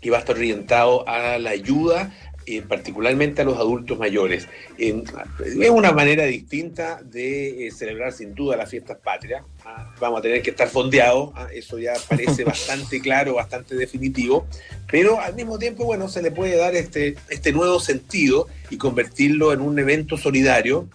que 0.00 0.10
va 0.10 0.18
a 0.18 0.20
estar 0.20 0.36
orientado 0.36 1.08
a 1.08 1.38
la 1.38 1.50
ayuda 1.50 2.12
eh, 2.50 2.62
particularmente 2.62 3.42
a 3.42 3.44
los 3.44 3.58
adultos 3.58 3.98
mayores. 3.98 4.48
es 4.78 5.70
una 5.70 5.92
manera 5.92 6.24
distinta 6.24 7.02
de 7.02 7.66
eh, 7.66 7.70
celebrar 7.70 8.10
sin 8.10 8.34
duda 8.34 8.56
las 8.56 8.70
fiestas 8.70 8.96
patrias. 9.04 9.42
Ah, 9.66 9.94
vamos 10.00 10.20
a 10.20 10.22
tener 10.22 10.40
que 10.40 10.48
estar 10.48 10.66
fondeados, 10.66 11.30
ah, 11.34 11.48
eso 11.52 11.78
ya 11.78 11.92
parece 12.08 12.44
bastante 12.46 13.02
claro, 13.02 13.34
bastante 13.34 13.74
definitivo, 13.74 14.46
pero 14.90 15.20
al 15.20 15.34
mismo 15.34 15.58
tiempo, 15.58 15.84
bueno, 15.84 16.08
se 16.08 16.22
le 16.22 16.30
puede 16.30 16.56
dar 16.56 16.74
este, 16.74 17.16
este 17.28 17.52
nuevo 17.52 17.80
sentido 17.80 18.48
y 18.70 18.78
convertirlo 18.78 19.52
en 19.52 19.60
un 19.60 19.78
evento 19.78 20.16
solidario 20.16 20.88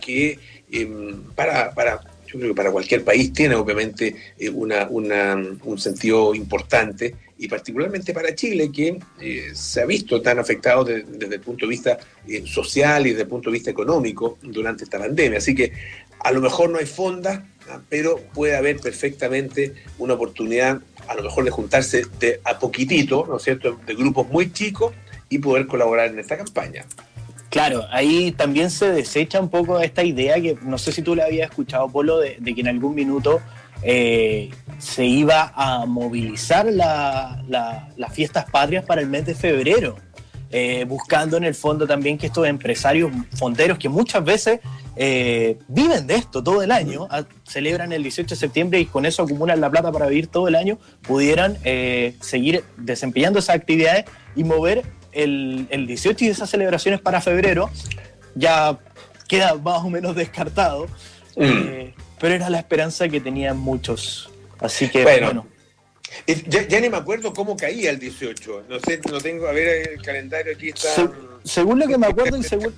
que 0.00 0.38
para, 1.34 1.74
para 1.74 2.00
yo 2.26 2.38
creo 2.38 2.52
que 2.52 2.56
para 2.56 2.70
cualquier 2.70 3.04
país 3.04 3.32
tiene 3.32 3.54
obviamente 3.56 4.14
eh, 4.38 4.48
una, 4.48 4.88
un 4.88 5.78
sentido 5.78 6.34
importante 6.34 7.14
y 7.40 7.48
particularmente 7.48 8.12
para 8.12 8.34
Chile, 8.34 8.70
que 8.70 8.98
eh, 9.18 9.50
se 9.54 9.80
ha 9.80 9.86
visto 9.86 10.20
tan 10.20 10.38
afectado 10.38 10.84
desde 10.84 11.34
el 11.34 11.40
punto 11.40 11.64
de 11.64 11.70
vista 11.70 11.98
eh, 12.28 12.42
social 12.46 13.06
y 13.06 13.10
desde 13.10 13.22
el 13.22 13.28
punto 13.28 13.48
de 13.48 13.54
vista 13.54 13.70
económico 13.70 14.36
durante 14.42 14.84
esta 14.84 14.98
pandemia. 14.98 15.38
Así 15.38 15.54
que 15.54 15.72
a 16.22 16.32
lo 16.32 16.42
mejor 16.42 16.68
no 16.68 16.78
hay 16.78 16.84
fondas, 16.84 17.40
¿ah? 17.70 17.80
pero 17.88 18.18
puede 18.34 18.56
haber 18.56 18.78
perfectamente 18.78 19.72
una 19.96 20.14
oportunidad, 20.14 20.82
a 21.08 21.14
lo 21.14 21.22
mejor 21.22 21.44
de 21.44 21.50
juntarse 21.50 22.04
de 22.18 22.42
a 22.44 22.58
poquitito, 22.58 23.24
¿no 23.26 23.38
es 23.38 23.42
cierto?, 23.42 23.80
de 23.86 23.94
grupos 23.94 24.28
muy 24.28 24.52
chicos 24.52 24.92
y 25.30 25.38
poder 25.38 25.66
colaborar 25.66 26.10
en 26.10 26.18
esta 26.18 26.36
campaña. 26.36 26.84
Claro, 27.48 27.86
ahí 27.90 28.32
también 28.32 28.70
se 28.70 28.90
desecha 28.90 29.40
un 29.40 29.48
poco 29.48 29.80
esta 29.80 30.04
idea 30.04 30.34
que 30.34 30.58
no 30.62 30.76
sé 30.76 30.92
si 30.92 31.00
tú 31.00 31.14
la 31.14 31.24
habías 31.24 31.48
escuchado, 31.48 31.88
Polo, 31.88 32.18
de 32.18 32.54
que 32.54 32.60
en 32.60 32.68
algún 32.68 32.94
minuto 32.94 33.40
eh, 33.82 34.50
se 34.78 35.04
iba 35.04 35.52
a 35.54 35.86
movilizar 35.86 36.66
las 36.66 38.12
fiestas 38.12 38.50
patrias 38.50 38.84
para 38.84 39.00
el 39.00 39.08
mes 39.08 39.26
de 39.26 39.34
febrero, 39.34 39.96
eh, 40.50 40.84
buscando 40.84 41.36
en 41.36 41.44
el 41.44 41.54
fondo 41.54 41.86
también 41.86 42.18
que 42.18 42.26
estos 42.26 42.46
empresarios 42.46 43.12
fonderos 43.36 43.78
que 43.78 43.88
muchas 43.88 44.24
veces 44.24 44.60
eh, 44.96 45.58
viven 45.68 46.06
de 46.06 46.16
esto 46.16 46.42
todo 46.42 46.62
el 46.62 46.72
año, 46.72 47.06
celebran 47.44 47.92
el 47.92 48.02
18 48.02 48.34
de 48.34 48.38
septiembre 48.38 48.80
y 48.80 48.86
con 48.86 49.06
eso 49.06 49.22
acumulan 49.22 49.60
la 49.60 49.70
plata 49.70 49.92
para 49.92 50.06
vivir 50.06 50.26
todo 50.26 50.48
el 50.48 50.56
año, 50.56 50.78
pudieran 51.02 51.56
seguir 52.20 52.64
desempeñando 52.76 53.38
esas 53.38 53.56
actividades 53.56 54.06
y 54.34 54.44
mover 54.44 54.82
el, 55.12 55.66
el 55.70 55.86
18 55.86 56.24
y 56.24 56.28
esas 56.28 56.50
celebraciones 56.50 57.00
para 57.00 57.20
febrero, 57.20 57.70
ya 58.34 58.78
queda 59.28 59.54
más 59.54 59.82
o 59.84 59.90
menos 59.90 60.16
descartado. 60.16 60.86
Mm 61.36 61.99
pero 62.20 62.34
era 62.34 62.50
la 62.50 62.58
esperanza 62.58 63.08
que 63.08 63.20
tenían 63.20 63.58
muchos. 63.58 64.30
Así 64.58 64.88
que 64.88 65.02
bueno. 65.02 65.46
Ya, 66.26 66.80
ni 66.80 66.90
me 66.90 66.96
acuerdo 66.96 67.32
cómo 67.32 67.56
caía 67.56 67.90
el 67.90 67.98
18. 67.98 68.64
No 68.68 68.80
sé, 68.80 69.00
no 69.10 69.20
tengo. 69.20 69.48
A 69.48 69.52
ver, 69.52 69.90
el 69.90 70.02
calendario 70.02 70.52
aquí 70.54 70.68
está. 70.68 71.10
según 71.44 71.78
lo 71.78 71.86
que 71.86 71.96
me 71.96 72.06
acuerdo 72.06 72.36
y 72.36 72.42
según, 72.42 72.74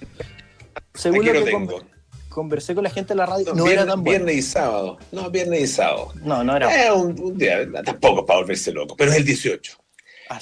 según 0.94 1.26
lo, 1.26 1.44
que 1.44 1.82
conversé 2.28 2.74
con 2.74 2.84
la 2.84 2.90
gente 2.90 3.14
de 3.14 3.16
la 3.16 3.26
radio, 3.26 3.54
no, 3.54 3.68
era 3.68 3.86
tan 3.86 4.02
bueno. 4.04 4.24
Viernes 4.24 4.36
y 4.36 4.42
sábado. 4.48 4.98
No, 5.10 5.30
viernes 5.30 5.60
y 5.62 5.66
sábado. 5.66 6.12
No, 6.22 6.44
no 6.44 6.56
era. 6.56 6.86
Eh, 6.86 6.92
un, 6.92 7.36
día, 7.36 7.66
tampoco 7.84 8.24
para 8.24 8.40
volverse 8.40 8.70
loco, 8.70 8.96
pero 8.96 9.10
es 9.10 9.16
el 9.18 9.24
18. 9.24 9.78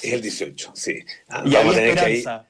es 0.03 0.13
el 0.13 0.21
18, 0.21 0.71
sí. 0.75 0.99
Ah, 1.29 1.43
y 1.45 1.53
vamos 1.53 1.73
a 1.73 1.77
tener 1.79 1.97
esperanza. 1.97 2.45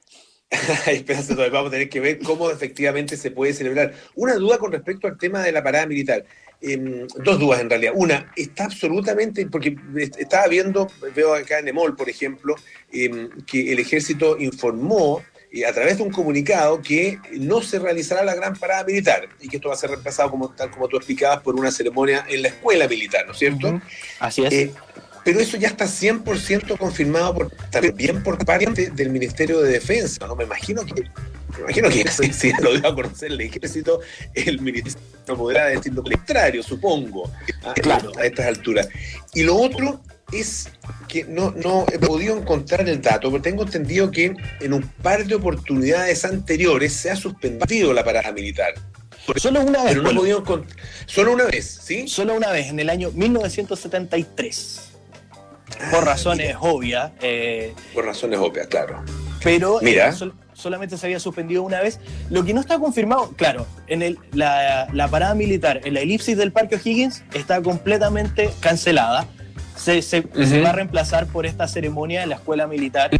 Vamos 1.52 1.68
a 1.68 1.70
tener 1.70 1.88
que 1.88 2.00
ver 2.00 2.18
cómo 2.18 2.50
efectivamente 2.50 3.16
se 3.16 3.30
puede 3.30 3.52
celebrar. 3.52 3.94
Una 4.14 4.34
duda 4.34 4.58
con 4.58 4.72
respecto 4.72 5.06
al 5.06 5.16
tema 5.18 5.42
de 5.42 5.52
la 5.52 5.62
parada 5.62 5.86
militar. 5.86 6.24
Em, 6.60 7.08
dos 7.24 7.40
dudas 7.40 7.60
en 7.60 7.68
realidad. 7.68 7.92
Una, 7.96 8.32
está 8.36 8.64
absolutamente, 8.64 9.46
porque 9.46 9.76
estaba 10.16 10.46
viendo, 10.46 10.86
veo 11.14 11.34
acá 11.34 11.58
en 11.58 11.68
Emol, 11.68 11.96
por 11.96 12.08
ejemplo, 12.08 12.54
em, 12.92 13.30
que 13.46 13.72
el 13.72 13.80
ejército 13.80 14.38
informó 14.38 15.22
eh, 15.50 15.66
a 15.66 15.72
través 15.72 15.98
de 15.98 16.04
un 16.04 16.10
comunicado 16.10 16.80
que 16.80 17.18
no 17.32 17.62
se 17.62 17.80
realizará 17.80 18.24
la 18.24 18.34
gran 18.34 18.54
parada 18.54 18.84
militar 18.84 19.28
y 19.40 19.48
que 19.48 19.56
esto 19.56 19.68
va 19.68 19.74
a 19.74 19.78
ser 19.78 19.90
reemplazado, 19.90 20.30
como, 20.30 20.50
tal 20.50 20.70
como 20.70 20.86
tú 20.86 20.96
explicabas, 20.96 21.42
por 21.42 21.56
una 21.56 21.72
ceremonia 21.72 22.24
en 22.28 22.42
la 22.42 22.48
escuela 22.48 22.86
militar, 22.86 23.26
¿no 23.26 23.32
es 23.32 23.38
cierto? 23.38 23.80
Así 24.20 24.44
es. 24.44 24.70
Pero 25.24 25.40
eso 25.40 25.56
ya 25.56 25.68
está 25.68 25.86
100% 25.86 26.76
confirmado 26.78 27.34
por, 27.34 27.50
también 27.70 28.22
por 28.22 28.44
parte 28.44 28.90
del 28.90 29.10
Ministerio 29.10 29.60
de 29.60 29.72
Defensa. 29.72 30.26
¿no? 30.26 30.34
Me 30.34 30.44
imagino 30.44 30.84
que 30.84 31.04
me 31.56 31.60
imagino 31.60 31.88
que 31.90 32.08
si, 32.32 32.52
lo 32.60 32.76
dio 32.76 32.88
a 32.88 32.94
conocer 32.94 33.32
el 33.32 33.40
ejército, 33.40 34.00
el 34.34 34.60
ministerio 34.60 35.00
no 35.28 35.36
podrá 35.36 35.66
decir 35.66 35.92
lo 35.92 36.02
contrario, 36.02 36.62
supongo, 36.62 37.30
a, 37.64 37.74
claro. 37.74 38.12
a 38.18 38.24
estas 38.24 38.46
alturas. 38.46 38.88
Y 39.34 39.42
lo 39.42 39.56
otro 39.56 40.00
es 40.32 40.70
que 41.08 41.24
no, 41.24 41.50
no 41.50 41.84
he 41.92 41.98
podido 41.98 42.36
encontrar 42.36 42.88
el 42.88 43.00
dato, 43.00 43.30
pero 43.30 43.42
tengo 43.42 43.62
entendido 43.64 44.10
que 44.10 44.34
en 44.60 44.72
un 44.72 44.82
par 45.02 45.26
de 45.26 45.34
oportunidades 45.34 46.24
anteriores 46.24 46.92
se 46.92 47.10
ha 47.10 47.16
suspendido 47.16 47.92
la 47.92 48.02
parada 48.02 48.32
militar. 48.32 48.74
Solo 49.36 49.60
una 49.60 49.84
vez. 49.84 49.92
Pero 49.92 50.02
no 50.02 50.10
he 50.10 50.14
podido 50.14 50.64
Solo 51.06 51.32
una 51.32 51.44
vez, 51.44 51.80
¿sí? 51.82 52.08
Solo 52.08 52.34
una 52.34 52.50
vez, 52.50 52.68
en 52.68 52.80
el 52.80 52.90
año 52.90 53.10
1973. 53.12 54.91
Por 55.90 56.04
razones 56.04 56.56
obvias. 56.60 57.12
Eh, 57.20 57.74
por 57.94 58.04
razones 58.04 58.38
obvias, 58.38 58.66
claro. 58.66 59.02
Pero 59.42 59.78
mira 59.82 60.12
solamente 60.54 60.96
se 60.96 61.06
había 61.06 61.20
suspendido 61.20 61.62
una 61.62 61.80
vez. 61.80 62.00
Lo 62.30 62.44
que 62.44 62.54
no 62.54 62.60
está 62.60 62.78
confirmado, 62.78 63.32
claro, 63.36 63.66
en 63.88 64.02
el, 64.02 64.18
la, 64.32 65.08
parada 65.10 65.34
militar, 65.34 65.80
en 65.84 65.94
la 65.94 66.00
elipsis 66.00 66.36
del 66.36 66.52
Parque 66.52 66.76
O'Higgins, 66.76 67.24
está 67.34 67.60
completamente 67.62 68.50
cancelada. 68.60 69.26
Se, 69.76 70.00
va 70.62 70.70
a 70.70 70.72
reemplazar 70.72 71.26
por 71.26 71.46
esta 71.46 71.66
ceremonia 71.66 72.22
en 72.22 72.28
la 72.28 72.36
escuela 72.36 72.66
militar. 72.66 73.10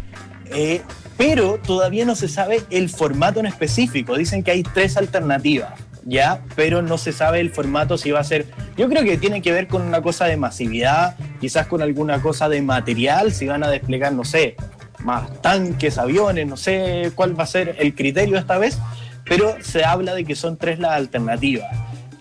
Eh, 0.55 0.81
pero 1.17 1.59
todavía 1.59 2.05
no 2.05 2.15
se 2.15 2.27
sabe 2.27 2.61
el 2.69 2.89
formato 2.89 3.39
en 3.39 3.47
específico. 3.47 4.15
Dicen 4.17 4.43
que 4.43 4.51
hay 4.51 4.63
tres 4.63 4.97
alternativas, 4.97 5.73
¿ya? 6.05 6.41
Pero 6.55 6.81
no 6.81 6.97
se 6.97 7.11
sabe 7.11 7.39
el 7.39 7.51
formato 7.51 7.97
si 7.97 8.11
va 8.11 8.19
a 8.19 8.23
ser... 8.23 8.45
Yo 8.77 8.89
creo 8.89 9.03
que 9.03 9.17
tiene 9.17 9.41
que 9.41 9.51
ver 9.51 9.67
con 9.67 9.81
una 9.81 10.01
cosa 10.01 10.25
de 10.25 10.37
masividad, 10.37 11.15
quizás 11.39 11.67
con 11.67 11.81
alguna 11.81 12.21
cosa 12.21 12.49
de 12.49 12.61
material, 12.61 13.31
si 13.31 13.47
van 13.47 13.63
a 13.63 13.69
desplegar, 13.69 14.13
no 14.13 14.23
sé, 14.23 14.55
más 15.03 15.41
tanques, 15.41 15.97
aviones, 15.97 16.47
no 16.47 16.57
sé 16.57 17.11
cuál 17.15 17.37
va 17.37 17.43
a 17.43 17.47
ser 17.47 17.75
el 17.79 17.95
criterio 17.95 18.37
esta 18.37 18.57
vez, 18.57 18.79
pero 19.25 19.55
se 19.61 19.83
habla 19.83 20.13
de 20.13 20.25
que 20.25 20.35
son 20.35 20.57
tres 20.57 20.79
las 20.79 20.91
alternativas. 20.91 21.67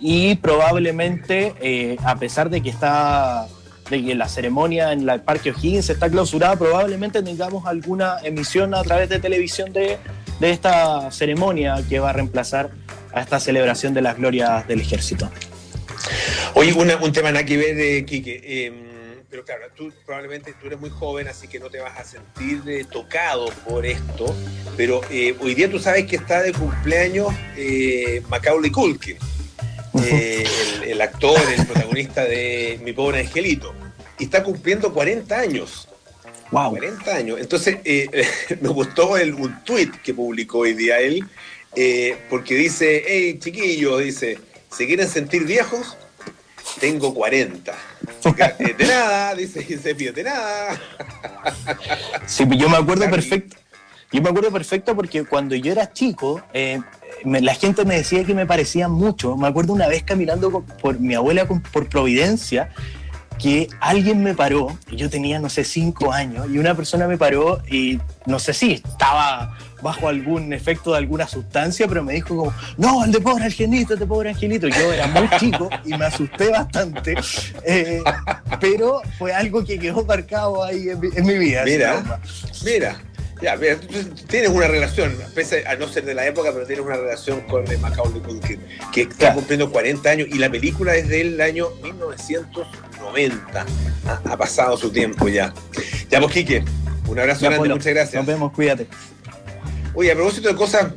Y 0.01 0.35
probablemente, 0.37 1.55
eh, 1.61 1.97
a 2.05 2.17
pesar 2.17 2.51
de 2.51 2.61
que 2.61 2.71
está 2.71 3.47
de 3.91 4.03
que 4.03 4.15
la 4.15 4.29
ceremonia 4.29 4.93
en 4.93 5.09
el 5.09 5.21
Parque 5.21 5.51
O'Higgins 5.51 5.91
está 5.91 6.09
clausurada, 6.09 6.57
probablemente 6.57 7.23
tengamos 7.23 7.67
alguna 7.67 8.17
emisión 8.23 8.75
a 8.75 8.83
través 8.83 9.09
de 9.11 9.19
televisión 9.19 9.73
de, 9.73 9.99
de 10.43 10.51
esta 10.51 11.09
ceremonia 11.13 11.77
que 11.89 12.01
va 12.01 12.11
a 12.11 12.13
reemplazar 12.13 12.71
a 13.15 13.21
esta 13.21 13.39
celebración 13.39 13.95
de 13.95 14.03
las 14.03 14.17
glorias 14.17 14.67
del 14.67 14.81
ejército. 14.81 15.31
Oye, 16.55 16.73
un 16.73 17.13
tema 17.13 17.31
nada 17.31 17.47
que 17.47 17.57
ver, 17.57 17.79
eh, 17.79 18.05
Quique. 18.05 18.41
Eh, 18.43 18.73
pero 19.31 19.45
claro, 19.45 19.67
tú 19.77 19.93
probablemente 20.05 20.53
tú 20.61 20.67
eres 20.67 20.81
muy 20.81 20.91
joven, 20.91 21.29
así 21.29 21.47
que 21.47 21.61
no 21.61 21.71
te 21.71 21.79
vas 21.79 21.97
a 21.97 22.05
sentir 22.05 22.61
eh, 22.67 22.85
tocado 22.91 23.47
por 23.69 23.87
esto, 23.87 24.35
pero 24.77 25.01
eh, 25.11 25.37
hoy 25.41 25.55
día 25.55 25.71
tú 25.71 25.79
sabes 25.79 26.07
que 26.07 26.17
está 26.17 26.43
de 26.43 26.53
cumpleaños 26.53 27.29
eh, 27.57 28.21
Macaulay 28.29 28.73
Culkin, 28.73 29.19
eh, 30.05 30.45
el, 30.85 31.01
actor, 31.01 31.39
el 31.57 31.65
protagonista 31.67 32.25
de 32.25 32.81
Mi 32.83 32.93
Pobre 32.93 33.21
Angelito, 33.21 33.73
y 34.19 34.25
está 34.25 34.43
cumpliendo 34.43 34.93
40 34.93 35.39
años. 35.39 35.89
Wow. 36.53 36.71
40 36.71 37.17
años. 37.17 37.41
Entonces, 37.41 37.79
me 38.61 38.69
gustó 38.69 39.17
el, 39.17 39.35
un 39.35 39.65
tweet 39.65 39.91
que 40.05 40.15
publicó 40.15 40.59
hoy 40.59 40.75
día 40.75 41.01
él, 41.01 41.25
porque 42.31 42.55
dice, 42.55 43.03
hey 43.07 43.39
chiquillos, 43.41 44.05
dice, 44.05 44.39
¿se 44.71 44.87
quieren 44.87 45.09
sentir 45.09 45.45
viejos? 45.45 45.97
Tengo 46.81 47.15
40. 47.15 47.73
Eh, 48.59 48.75
de 48.77 48.87
nada, 48.87 49.35
dice 49.35 49.65
Giuseppe, 49.65 50.13
de 50.13 50.23
nada. 50.25 50.81
Sí, 52.27 52.45
yo 52.57 52.69
me 52.69 52.77
acuerdo 52.77 53.11
perfecto. 53.11 53.57
Yo 54.13 54.21
me 54.21 54.29
acuerdo 54.29 54.53
perfecto 54.53 54.95
porque 54.95 55.25
cuando 55.25 55.55
yo 55.55 55.73
era 55.73 55.93
chico, 55.93 56.43
eh, 56.53 56.81
la 57.25 57.55
gente 57.55 57.85
me 57.85 57.97
decía 57.97 58.25
que 58.25 58.35
me 58.35 58.47
parecía 58.47 58.89
mucho. 58.89 59.37
Me 59.37 59.49
acuerdo 59.49 59.73
una 59.73 59.89
vez 59.89 60.03
caminando 60.03 60.65
por 60.81 61.01
mi 61.01 61.15
abuela 61.15 61.47
por 61.47 61.89
Providencia 61.89 62.71
que 63.43 63.69
alguien 63.81 64.23
me 64.23 64.35
paró, 64.35 64.79
y 64.89 64.97
yo 64.97 65.11
tenía, 65.11 65.41
no 65.41 65.49
sé, 65.49 65.65
cinco 65.65 66.13
años, 66.13 66.47
y 66.49 66.59
una 66.59 66.77
persona 66.77 67.09
me 67.09 67.19
paró 67.19 67.61
y 67.69 67.99
no 68.25 68.39
sé 68.39 68.55
si 68.55 68.75
estaba 68.75 69.59
bajo 69.83 70.07
algún 70.07 70.53
efecto 70.53 70.93
de 70.93 70.99
alguna 70.99 71.27
sustancia, 71.27 71.89
pero 71.89 72.05
me 72.05 72.13
dijo 72.13 72.37
como, 72.37 72.55
no, 72.79 73.05
el 73.05 73.11
de 73.11 73.21
pobre 73.21 73.47
angelito, 73.47 73.95
el 73.95 73.99
de 73.99 74.07
pobre 74.07 74.31
angelito. 74.31 74.69
Yo 74.69 74.93
era 74.93 75.09
muy 75.09 75.29
chico 75.41 75.69
y 75.85 75.89
me 75.89 76.05
asusté 76.05 76.51
bastante, 76.51 77.17
eh, 77.65 78.01
pero 78.61 79.03
fue 79.19 79.35
algo 79.35 79.65
que 79.65 79.77
quedó 79.77 80.05
marcado 80.05 80.63
ahí 80.63 80.89
en 80.89 81.27
mi, 81.27 81.37
vida. 81.37 81.65
Mira, 81.65 82.21
mira. 82.65 82.97
Ya, 83.43 83.59
tienes 84.29 84.51
una 84.51 84.69
relación, 84.69 85.17
pese 85.35 85.67
a 85.67 85.75
no 85.75 85.89
ser 85.89 86.05
de 86.05 86.15
la 86.15 86.25
época, 86.25 86.53
pero 86.53 86.65
tienes 86.65 86.85
una 86.85 86.97
relación 86.97 87.41
con 87.43 87.65
Macaulay 87.81 88.21
Culkin, 88.21 88.61
que 88.93 89.03
está 89.03 89.35
cumpliendo 89.35 89.73
40 89.73 90.09
años 90.09 90.29
y 90.31 90.39
la 90.39 90.49
película 90.49 90.95
es 90.95 91.09
del 91.09 91.41
año 91.41 91.71
1990. 91.83 93.67
Ha, 94.25 94.37
pasado 94.37 94.77
su 94.77 94.91
tiempo 94.91 95.29
ya. 95.29 95.53
Ya, 96.09 96.21
pues, 96.21 96.33
Quique, 96.33 96.65
un 97.09 97.19
abrazo 97.19 97.47
grande, 97.47 97.69
muchas 97.69 97.93
gracias. 97.93 98.15
Nos 98.15 98.27
vemos, 98.27 98.53
cuídate. 98.53 98.87
Oye, 99.95 100.13
a 100.13 100.15
propósito 100.15 100.49
de 100.49 100.55
cosas 100.55 100.93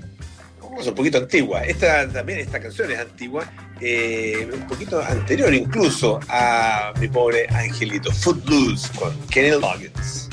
un 0.86 0.94
poquito 0.94 1.18
antiguas, 1.18 1.64
esta 1.68 2.08
también 2.08 2.40
esta 2.40 2.60
canción 2.60 2.92
es 2.92 3.00
antigua, 3.00 3.52
eh, 3.80 4.48
un 4.54 4.68
poquito 4.68 5.02
anterior 5.02 5.54
incluso 5.54 6.20
a 6.28 6.94
mi 7.00 7.08
pobre 7.08 7.48
angelito, 7.50 8.12
Footloose 8.12 8.90
con 9.00 9.18
Kenny 9.30 9.52
Loggins. 9.52 10.30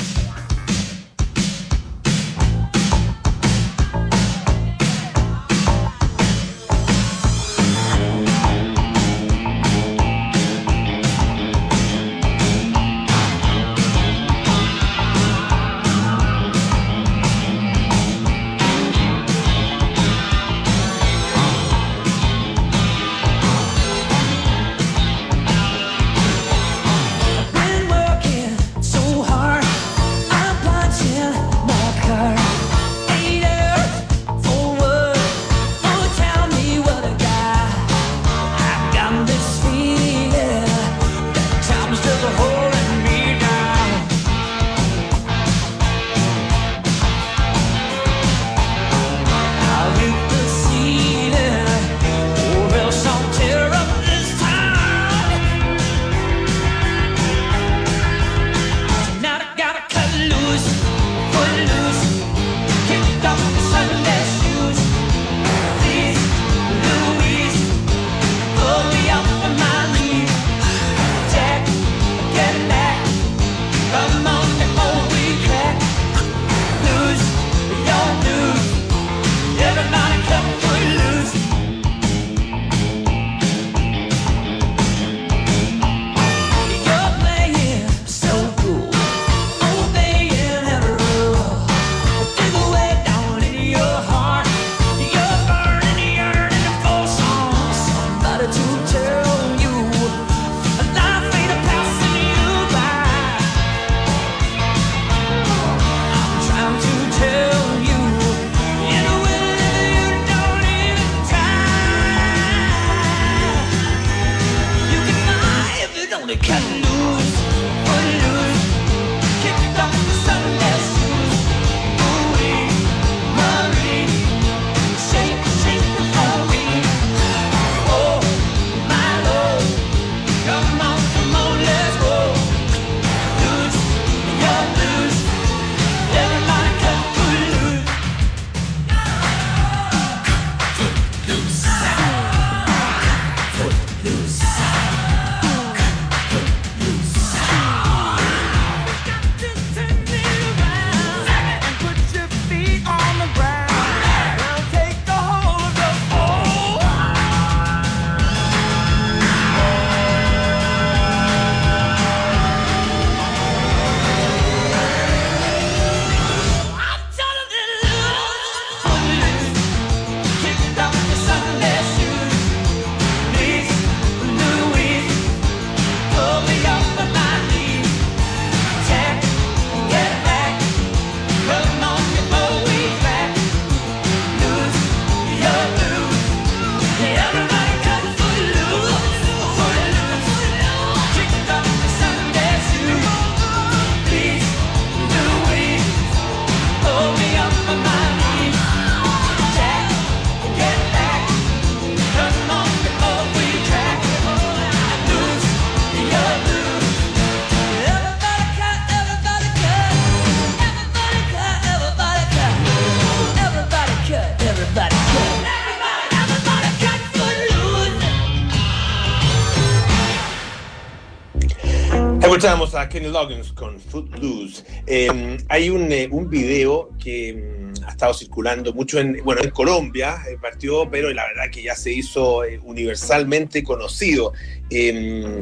Escuchamos 222.43 222.75
a 222.75 222.89
Kenny 222.89 223.07
Loggins 223.07 223.53
con 223.53 223.79
Footloose. 223.79 224.65
Em, 224.87 225.39
hay 225.49 225.71
un, 225.71 225.93
eh, 225.93 226.09
un, 226.11 226.29
video 226.29 226.91
que 226.99 227.35
mm, 227.35 227.85
ha 227.85 227.91
estado 227.91 228.13
circulando 228.15 228.73
mucho 228.73 228.99
en, 228.99 229.23
bueno, 229.23 229.43
en 229.45 229.51
Colombia, 229.51 230.17
eh, 230.29 230.37
partió, 230.43 230.91
pero 230.91 231.09
la 231.13 231.25
verdad 231.29 231.53
que 231.53 231.63
ya 231.63 231.77
se 231.77 231.93
hizo 231.93 232.43
eh, 232.43 232.59
universalmente 232.65 233.63
conocido. 233.63 234.33
Em, 234.71 235.41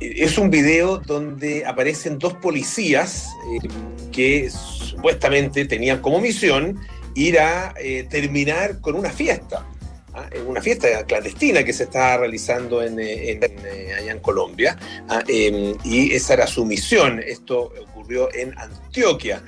es 0.00 0.36
un 0.36 0.50
video 0.50 0.98
donde 0.98 1.64
aparecen 1.64 2.18
dos 2.18 2.34
policías 2.34 3.30
em, 3.62 4.10
que 4.10 4.50
supuestamente 4.50 5.64
tenían 5.64 6.02
como 6.02 6.20
misión 6.20 6.78
ir 7.14 7.38
a 7.38 7.72
terminar 8.10 8.82
con 8.82 8.96
una 8.96 9.08
fiesta. 9.08 9.66
¿Ah? 10.14 10.28
en 10.30 10.46
una 10.46 10.60
fiesta 10.60 11.04
clandestina 11.04 11.64
que 11.64 11.72
se 11.72 11.84
está 11.84 12.16
realizando 12.16 12.82
en, 12.82 12.98
eh, 12.98 13.38
eh, 13.40 13.94
allá 13.98 14.12
en 14.12 14.20
Colombia, 14.20 14.78
¿ah? 15.08 15.22
em, 15.28 15.76
y 15.84 16.12
esa 16.12 16.34
era 16.34 16.46
su 16.46 16.64
misión. 16.64 17.20
Esto 17.24 17.72
ocurrió 17.88 18.32
en 18.34 18.56
Antioquia. 18.58 19.42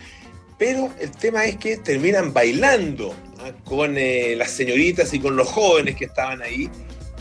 Pero 0.59 0.91
el 0.99 1.11
tema 1.11 1.45
es 1.45 1.57
que 1.57 1.77
terminan 1.77 2.33
bailando 2.33 3.15
¿ah? 3.41 3.53
con 3.65 3.97
eh, 3.97 4.35
las 4.37 4.51
señoritas 4.51 5.13
y 5.13 5.21
con 5.21 5.37
los 5.37 5.49
jóvenes 5.49 5.97
que 5.97 6.07
estaban 6.07 6.43
ahí, 6.43 6.71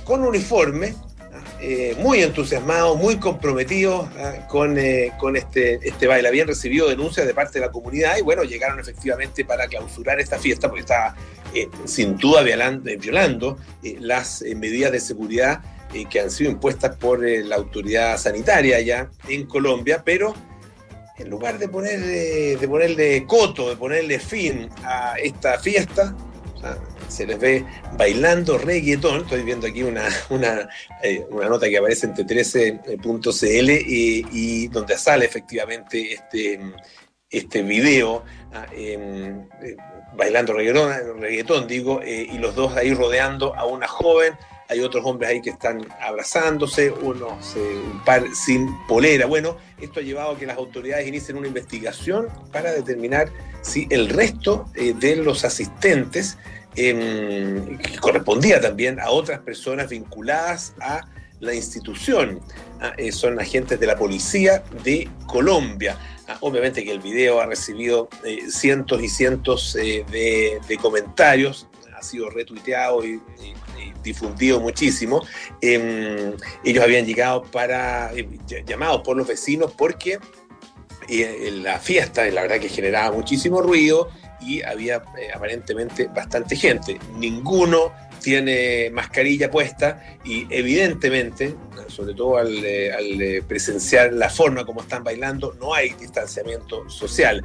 con 0.03 0.23
uniforme, 0.23 0.93
muy 1.97 2.21
entusiasmados, 2.21 2.97
muy 2.97 3.17
comprometidos 3.17 4.07
con, 4.47 4.77
con 5.17 5.35
este, 5.35 5.79
este 5.87 6.07
baile. 6.07 6.27
Habían 6.27 6.47
recibido 6.47 6.89
denuncias 6.89 7.25
de 7.25 7.33
parte 7.33 7.59
de 7.59 7.65
la 7.65 7.71
comunidad 7.71 8.17
y 8.17 8.21
bueno, 8.21 8.43
llegaron 8.43 8.79
efectivamente 8.79 9.45
para 9.45 9.67
clausurar 9.67 10.19
esta 10.19 10.37
fiesta 10.37 10.67
porque 10.67 10.81
estaba 10.81 11.15
eh, 11.55 11.69
sin 11.85 12.17
duda 12.17 12.41
violando, 12.41 13.57
eh, 13.81 13.95
las 14.01 14.41
eh, 14.41 14.55
medidas 14.55 14.91
de 14.91 14.99
seguridad 14.99 15.61
que 16.09 16.19
han 16.19 16.29
sido 16.29 16.51
impuestas 16.51 16.97
por 16.97 17.23
la 17.23 17.55
autoridad 17.55 18.17
sanitaria 18.17 18.75
allá 18.75 19.09
en 19.29 19.45
Colombia, 19.45 20.01
pero 20.03 20.35
en 21.17 21.29
lugar 21.29 21.57
de, 21.57 21.69
poner, 21.69 22.01
de 22.01 22.67
ponerle 22.67 23.25
coto, 23.25 23.69
de 23.69 23.77
ponerle 23.77 24.19
fin 24.19 24.67
a 24.83 25.13
esta 25.23 25.57
fiesta, 25.57 26.13
se 27.07 27.25
les 27.25 27.39
ve 27.39 27.65
bailando 27.97 28.57
reggaetón. 28.57 29.21
Estoy 29.21 29.43
viendo 29.43 29.67
aquí 29.67 29.83
una, 29.83 30.07
una, 30.29 30.69
eh, 31.03 31.25
nota 31.31 31.67
que 31.67 31.77
aparece 31.77 32.07
entre 32.07 32.25
13.cl 32.25 33.71
y, 33.71 34.25
y 34.31 34.67
donde 34.67 34.97
sale 34.97 35.25
efectivamente 35.25 36.13
este, 36.13 36.59
este 37.29 37.63
video 37.63 38.23
ah, 38.53 38.65
em, 38.71 39.47
eh, 39.61 39.75
bailando 40.15 40.53
reggaetón, 40.53 41.19
reggaetón 41.19 41.67
digo, 41.67 42.01
eh, 42.01 42.27
y 42.31 42.37
los 42.37 42.55
dos 42.55 42.75
ahí 42.75 42.93
rodeando 42.93 43.55
a 43.55 43.65
una 43.65 43.87
joven 43.87 44.33
hay 44.67 44.79
otros 44.79 45.05
hombres 45.05 45.29
ahí 45.29 45.41
que 45.41 45.51
están 45.51 45.87
abrazándose, 46.01 46.91
unos, 46.91 47.55
un 47.55 48.03
par 48.03 48.23
sin 48.33 48.75
polera. 48.87 49.25
Bueno, 49.25 49.57
esto 49.79 49.99
ha 49.99 50.03
llevado 50.03 50.31
a 50.31 50.37
que 50.37 50.45
las 50.45 50.57
autoridades 50.57 51.07
inicien 51.07 51.37
una 51.37 51.47
investigación 51.47 52.27
para 52.51 52.71
determinar 52.71 53.29
si 53.61 53.87
el 53.89 54.09
resto 54.09 54.65
eh, 54.75 54.93
de 54.93 55.17
los 55.17 55.45
asistentes, 55.45 56.37
em, 56.75 57.77
que 57.77 57.97
correspondía 57.99 58.59
también 58.59 58.99
a 58.99 59.09
otras 59.11 59.39
personas 59.39 59.89
vinculadas 59.89 60.73
a 60.81 61.07
la 61.39 61.53
institución, 61.53 62.39
ah, 62.81 62.93
eh, 62.97 63.11
son 63.11 63.39
agentes 63.39 63.79
de 63.79 63.87
la 63.87 63.97
policía 63.97 64.63
de 64.83 65.09
Colombia. 65.27 65.97
Ah, 66.27 66.37
obviamente 66.41 66.83
que 66.83 66.91
el 66.91 66.99
video 66.99 67.39
ha 67.39 67.45
recibido 67.45 68.09
eh, 68.23 68.49
cientos 68.49 69.01
y 69.03 69.09
cientos 69.09 69.73
de, 69.73 70.79
comentarios, 70.81 71.67
ha 71.95 72.01
sido 72.01 72.29
retuiteado 72.29 73.05
y 73.05 73.21
difundido 74.05 74.61
muchísimo. 74.61 75.25
Em, 75.59 76.33
ellos 76.63 76.83
habían 76.83 77.05
llegado 77.05 77.43
para, 77.43 78.13
eh, 78.13 78.27
llamados 78.65 79.01
por 79.01 79.17
los 79.17 79.27
vecinos 79.27 79.73
porque 79.77 80.19
eh, 81.09 81.51
la 81.61 81.79
fiesta, 81.79 82.25
la 82.27 82.43
verdad 82.43 82.59
que 82.59 82.69
generaba 82.69 83.13
muchísimo 83.15 83.61
ruido 83.61 84.09
y 84.39 84.61
había 84.61 85.03
eh, 85.17 85.29
aparentemente 85.33 86.07
bastante 86.07 86.55
gente. 86.55 86.97
Ninguno 87.17 87.91
tiene 88.21 88.89
mascarilla 88.91 89.51
puesta 89.51 90.17
y 90.23 90.47
evidentemente, 90.49 91.55
sobre 91.87 92.13
todo 92.13 92.37
al, 92.37 92.57
al 92.57 93.43
presenciar 93.47 94.13
la 94.13 94.29
forma 94.29 94.65
como 94.65 94.81
están 94.81 95.03
bailando, 95.03 95.55
no 95.59 95.73
hay 95.73 95.89
distanciamiento 95.89 96.89
social 96.89 97.43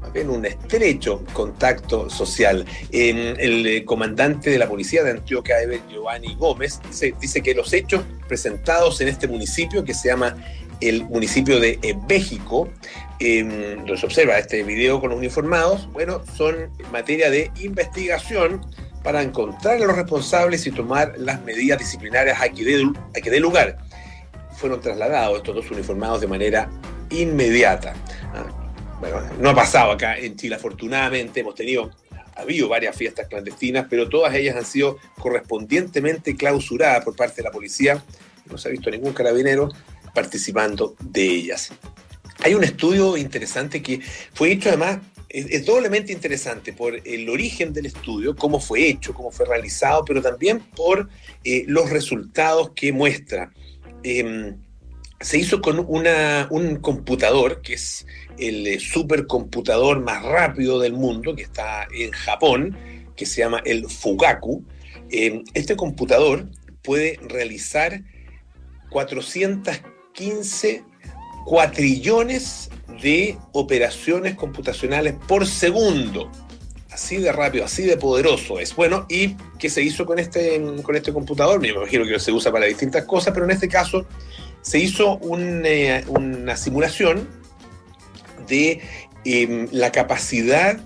más 0.00 0.12
bien 0.12 0.30
un 0.30 0.44
estrecho 0.44 1.24
contacto 1.32 2.08
social. 2.10 2.64
el 2.90 3.66
eh, 3.66 3.84
comandante 3.84 4.50
de 4.50 4.58
la 4.58 4.68
policía 4.68 5.02
de 5.04 5.10
Antioquia, 5.10 5.56
Giovanni 5.88 6.34
Gómez, 6.34 6.80
dice, 7.20 7.42
que 7.42 7.54
los 7.54 7.72
hechos 7.72 8.02
presentados 8.28 9.00
en 9.00 9.08
este 9.08 9.28
municipio, 9.28 9.84
que 9.84 9.94
se 9.94 10.08
llama 10.08 10.36
el 10.80 11.04
municipio 11.04 11.60
de 11.60 11.78
México, 12.08 12.68
eh, 13.20 13.40
em, 13.40 13.96
se 13.96 14.06
observa 14.06 14.38
este 14.38 14.62
video 14.62 14.98
con 14.98 15.10
los 15.10 15.18
uniformados, 15.18 15.90
bueno, 15.92 16.22
son 16.36 16.70
materia 16.90 17.30
de 17.30 17.50
investigación 17.60 18.62
para 19.02 19.22
encontrar 19.22 19.76
a 19.76 19.86
los 19.86 19.96
responsables 19.96 20.66
y 20.66 20.70
tomar 20.70 21.14
las 21.18 21.42
medidas 21.42 21.78
disciplinarias 21.78 22.40
a 22.40 22.48
que 22.48 22.64
dé, 23.30 23.40
lugar. 23.40 23.78
Fueron 24.56 24.80
trasladados 24.80 25.38
estos 25.38 25.54
dos 25.54 25.70
uniformados 25.70 26.20
de 26.20 26.26
manera 26.26 26.70
inmediata. 27.10 27.94
Bueno, 29.00 29.20
no 29.40 29.50
ha 29.50 29.54
pasado 29.54 29.92
acá 29.92 30.18
en 30.18 30.36
Chile, 30.36 30.56
afortunadamente, 30.56 31.40
hemos 31.40 31.54
tenido, 31.54 31.90
ha 32.36 32.42
habido 32.42 32.68
varias 32.68 32.94
fiestas 32.94 33.28
clandestinas, 33.28 33.86
pero 33.88 34.08
todas 34.08 34.34
ellas 34.34 34.56
han 34.56 34.66
sido 34.66 34.98
correspondientemente 35.18 36.36
clausuradas 36.36 37.04
por 37.04 37.16
parte 37.16 37.36
de 37.36 37.44
la 37.44 37.50
policía. 37.50 38.02
No 38.46 38.58
se 38.58 38.68
ha 38.68 38.70
visto 38.70 38.90
ningún 38.90 39.12
carabinero 39.12 39.70
participando 40.14 40.94
de 41.00 41.24
ellas. 41.24 41.72
Hay 42.42 42.54
un 42.54 42.64
estudio 42.64 43.16
interesante 43.16 43.82
que 43.82 44.00
fue 44.32 44.52
hecho 44.52 44.68
además, 44.68 44.98
es, 45.28 45.64
doblemente 45.64 46.12
interesante 46.12 46.72
por 46.72 47.00
el 47.06 47.28
origen 47.28 47.72
del 47.72 47.86
estudio, 47.86 48.34
cómo 48.34 48.60
fue 48.60 48.86
hecho, 48.86 49.14
cómo 49.14 49.30
fue 49.30 49.46
realizado, 49.46 50.04
pero 50.04 50.20
también 50.20 50.60
por 50.60 51.08
eh, 51.44 51.64
los 51.66 51.90
resultados 51.90 52.70
que 52.74 52.92
muestra. 52.92 53.52
Em, 54.02 54.56
se 55.20 55.38
hizo 55.38 55.60
con 55.60 55.78
un 55.80 56.76
computador 56.76 57.60
que 57.60 57.74
es 57.74 58.06
el 58.38 58.66
eh, 58.66 58.80
supercomputador 58.80 60.00
más 60.00 60.22
rápido 60.22 60.80
del 60.80 60.94
mundo, 60.94 61.36
que 61.36 61.42
está 61.42 61.86
en 61.94 62.10
Japón, 62.10 62.76
que 63.16 63.26
se 63.26 63.42
llama 63.42 63.60
el 63.66 63.86
Fugaku. 63.88 64.64
Em, 65.10 65.44
este 65.52 65.76
computador 65.76 66.48
puede 66.82 67.20
realizar 67.28 68.02
415 68.90 70.84
cuatrillones 71.44 72.70
de 73.02 73.36
operaciones 73.52 74.36
computacionales 74.36 75.14
por 75.28 75.46
segundo. 75.46 76.30
Así 76.90 77.18
de 77.18 77.30
rápido, 77.30 77.64
así 77.66 77.84
de 77.84 77.96
poderoso 77.96 78.58
es. 78.58 78.74
Bueno, 78.74 79.06
¿y 79.08 79.36
qué 79.58 79.68
se 79.70 79.82
hizo 79.82 80.06
con 80.06 80.18
este, 80.18 80.60
con 80.82 80.96
este 80.96 81.12
computador? 81.12 81.60
Me 81.60 81.68
imagino 81.68 82.04
que 82.04 82.18
se 82.18 82.32
usa 82.32 82.50
para 82.50 82.66
distintas 82.66 83.04
cosas, 83.04 83.32
pero 83.32 83.44
en 83.44 83.52
este 83.52 83.68
caso 83.68 84.06
se 84.62 84.78
hizo 84.78 85.20
eh, 85.36 86.04
una 86.08 86.56
simulación 86.56 87.28
de 88.46 88.80
em, 89.24 89.68
la 89.70 89.92
capacidad 89.92 90.78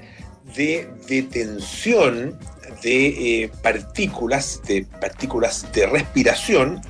de 0.57 0.89
detención 1.09 2.39
de 2.83 3.43
eh, 3.43 3.51
partículas, 3.63 4.61
de 4.67 4.87
partículas 5.01 5.67
de 5.73 5.87
respiración, 5.87 6.81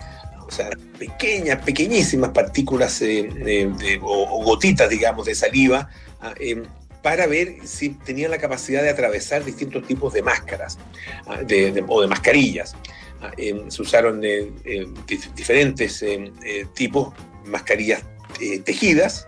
o 0.46 0.50
sea, 0.50 0.70
pequeñas, 0.98 1.62
pequeñísimas 1.64 2.30
partículas 2.30 3.00
eh, 3.02 3.98
o, 4.02 4.44
gotitas, 4.44 4.88
digamos, 4.90 5.26
de 5.26 5.34
saliva, 5.34 5.88
ah, 6.20 6.34
em, 6.40 6.64
para 7.02 7.26
ver 7.26 7.56
si 7.64 7.90
tenían 7.90 8.30
la 8.30 8.38
capacidad 8.38 8.82
de 8.82 8.90
atravesar 8.90 9.44
distintos 9.44 9.86
tipos 9.86 10.12
de 10.12 10.22
máscaras 10.22 10.78
ah, 11.26 11.40
o 11.88 12.00
de 12.00 12.06
mascarillas. 12.08 12.74
Em, 13.36 13.70
se 13.70 13.82
usaron 13.82 14.20
diferentes 15.34 16.04
tipos, 16.74 17.12
mascarillas 17.44 18.02
tejidas, 18.64 19.26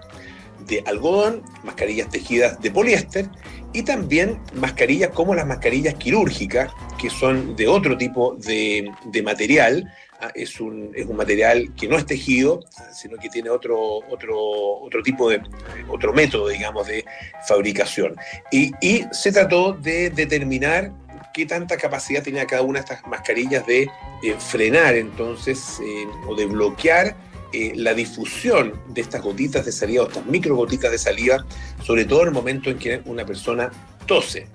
de 0.66 0.82
algodón, 0.86 1.42
mascarillas 1.64 2.08
tejidas 2.10 2.60
de 2.60 2.70
poliéster 2.70 3.28
y 3.72 3.82
también 3.82 4.40
mascarillas 4.54 5.10
como 5.10 5.34
las 5.34 5.46
mascarillas 5.46 5.94
quirúrgicas, 5.94 6.72
que 6.98 7.10
son 7.10 7.56
de 7.56 7.68
otro 7.68 7.96
tipo 7.96 8.36
de, 8.36 8.90
material. 9.22 9.92
Ah, 10.18 10.30
es, 10.34 10.60
un, 10.60 10.92
es, 10.94 11.04
un, 11.04 11.14
material 11.14 11.74
que 11.74 11.86
no 11.86 11.98
es 11.98 12.06
tejido, 12.06 12.60
sino 12.90 13.18
que 13.18 13.28
tiene 13.28 13.50
otro, 13.50 13.98
otro, 14.08 14.38
otro 14.80 15.02
tipo 15.02 15.28
de, 15.28 15.42
otro 15.88 16.14
método, 16.14 16.48
digamos, 16.48 16.86
de 16.86 17.04
fabricación. 17.46 18.16
Y, 18.50 18.72
se 19.12 19.30
trató 19.30 19.74
de 19.74 20.08
determinar 20.08 20.90
qué 21.36 21.44
tanta 21.44 21.76
capacidad 21.76 22.22
tenía 22.22 22.46
cada 22.46 22.62
una 22.62 22.78
de 22.78 22.84
estas 22.84 23.06
mascarillas 23.06 23.66
de 23.66 23.82
eh, 24.22 24.34
frenar 24.38 24.94
entonces 24.96 25.78
eh, 25.84 26.06
o 26.26 26.34
de 26.34 26.46
bloquear 26.46 27.14
eh, 27.52 27.72
la 27.76 27.92
difusión 27.92 28.72
de 28.88 29.02
estas 29.02 29.20
gotitas 29.20 29.66
de 29.66 29.70
saliva 29.70 30.04
o 30.04 30.08
estas 30.08 30.24
micro 30.24 30.56
gotitas 30.56 30.90
de 30.90 30.96
saliva, 30.96 31.44
sobre 31.82 32.06
todo 32.06 32.22
en 32.22 32.28
el 32.28 32.32
momento 32.32 32.70
en 32.70 32.78
que 32.78 33.02
una 33.04 33.26
persona 33.26 33.70
tose. 34.06 34.46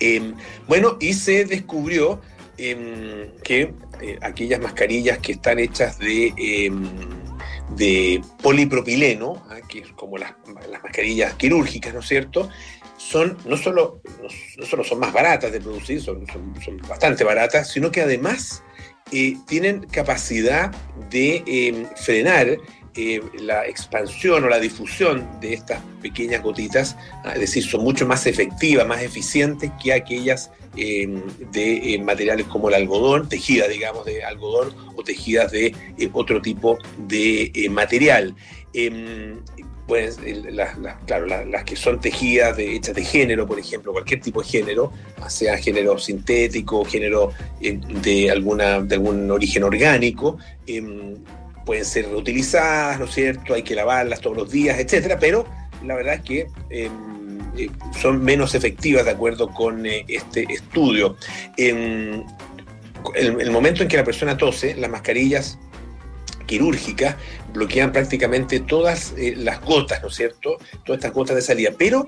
Em, 0.00 0.34
bueno, 0.66 0.96
y 0.98 1.14
se 1.14 1.44
descubrió 1.44 2.20
em, 2.58 3.30
que 3.44 3.72
aquellas 4.22 4.60
mascarillas 4.60 5.18
que 5.18 5.32
están 5.32 5.60
hechas 5.60 6.00
de, 6.00 6.34
em, 6.36 6.84
de 7.76 8.22
polipropileno, 8.42 9.42
¿ah? 9.48 9.58
que 9.68 9.80
es 9.80 9.88
como 9.92 10.18
las, 10.18 10.34
mascarillas 10.82 11.34
quirúrgicas, 11.34 11.94
¿no 11.94 12.00
es 12.00 12.08
cierto? 12.08 12.48
Son, 12.96 13.36
no, 13.44 13.56
solo, 13.56 14.00
no, 14.58 14.66
solo 14.66 14.82
son 14.82 14.98
más 14.98 15.12
baratas 15.12 15.52
de 15.52 15.60
producir, 15.60 16.00
son, 16.00 16.26
son 16.64 16.78
bastante 16.88 17.24
baratas, 17.24 17.70
sino 17.70 17.90
que 17.90 18.00
además 18.00 18.62
eh, 19.12 19.36
tienen 19.46 19.86
capacidad 19.86 20.72
de 21.10 21.44
eh, 21.46 21.86
frenar 21.94 22.58
eh, 22.96 23.20
la 23.38 23.64
expansión 23.64 24.42
o 24.42 24.48
la 24.48 24.58
difusión 24.58 25.28
de 25.40 25.54
estas 25.54 25.80
pequeñas 26.02 26.42
gotitas, 26.42 26.96
ah, 27.22 27.30
es 27.34 27.40
decir, 27.40 27.62
son 27.62 27.84
mucho 27.84 28.04
más 28.04 28.26
efectivas, 28.26 28.84
más 28.84 29.02
eficientes 29.02 29.70
que 29.80 29.92
aquellas 29.92 30.50
de 30.74 32.02
materiales 32.04 32.46
como 32.48 32.68
el 32.68 32.74
algodón, 32.74 33.30
tejidas, 33.30 33.70
digamos, 33.70 34.04
de 34.04 34.22
algodón 34.24 34.74
o 34.94 35.02
tejidas 35.02 35.50
de 35.50 35.74
otro 36.12 36.42
tipo 36.42 36.76
de 36.98 37.66
material. 37.70 38.34
Pues 39.86 40.18
las, 40.50 40.76
claro, 41.06 41.26
las, 41.26 41.64
que 41.64 41.76
son 41.76 42.00
tejidas 42.00 42.58
hechas 42.58 42.94
de 42.94 43.04
género, 43.04 43.46
por 43.46 43.58
ejemplo, 43.58 43.92
cualquier 43.92 44.20
tipo 44.20 44.42
de 44.42 44.48
género, 44.48 44.92
sea 45.28 45.56
género 45.58 45.96
sintético, 45.96 46.84
género 46.84 47.30
eh, 47.60 47.78
de, 48.02 48.30
alguna, 48.30 48.80
de 48.80 48.96
algún 48.96 49.30
origen 49.30 49.62
orgánico, 49.62 50.38
em, 50.66 51.14
pueden 51.64 51.84
ser 51.84 52.08
reutilizadas, 52.08 52.98
¿no 52.98 53.04
es 53.04 53.14
cierto? 53.14 53.54
Hay 53.54 53.62
que 53.62 53.76
lavarlas 53.76 54.20
todos 54.20 54.36
los 54.36 54.50
días, 54.50 54.78
etcétera, 54.78 55.18
pero 55.20 55.46
la 55.84 55.94
verdad 55.94 56.14
es 56.14 56.22
que 56.22 56.46
em, 56.70 57.38
eh, 57.56 57.70
son 58.00 58.24
menos 58.24 58.56
efectivas 58.56 59.04
de 59.04 59.12
acuerdo 59.12 59.52
con 59.52 59.86
eh, 59.86 60.04
este 60.08 60.46
estudio. 60.52 61.16
En 61.56 62.24
em, 63.14 63.40
el 63.40 63.50
momento 63.52 63.82
en 63.82 63.88
que 63.88 63.96
la 63.96 64.04
persona 64.04 64.36
tose, 64.36 64.74
las 64.74 64.90
mascarillas 64.90 65.58
quirúrgicas 66.46 67.16
bloquean 67.52 67.92
prácticamente 67.92 68.60
todas 68.60 69.14
eh, 69.16 69.34
las 69.36 69.60
gotas, 69.60 70.02
¿no 70.02 70.08
es 70.08 70.14
cierto? 70.14 70.58
Todas 70.84 70.98
estas 70.98 71.12
gotas 71.12 71.36
de 71.36 71.42
salida. 71.42 71.72
Pero 71.76 72.06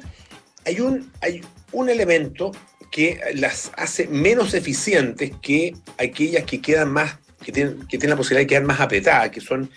hay 0.64 0.80
un, 0.80 1.10
hay 1.20 1.42
un 1.72 1.88
elemento 1.88 2.52
que 2.90 3.20
las 3.34 3.70
hace 3.76 4.06
menos 4.06 4.54
eficientes 4.54 5.32
que 5.42 5.74
aquellas 5.98 6.44
que 6.44 6.60
quedan 6.60 6.90
más, 6.90 7.18
que 7.44 7.52
tienen, 7.52 7.80
que 7.80 7.98
tienen 7.98 8.10
la 8.10 8.16
posibilidad 8.16 8.42
de 8.42 8.46
quedar 8.46 8.64
más 8.64 8.80
apretadas, 8.80 9.30
que 9.30 9.40
son 9.40 9.70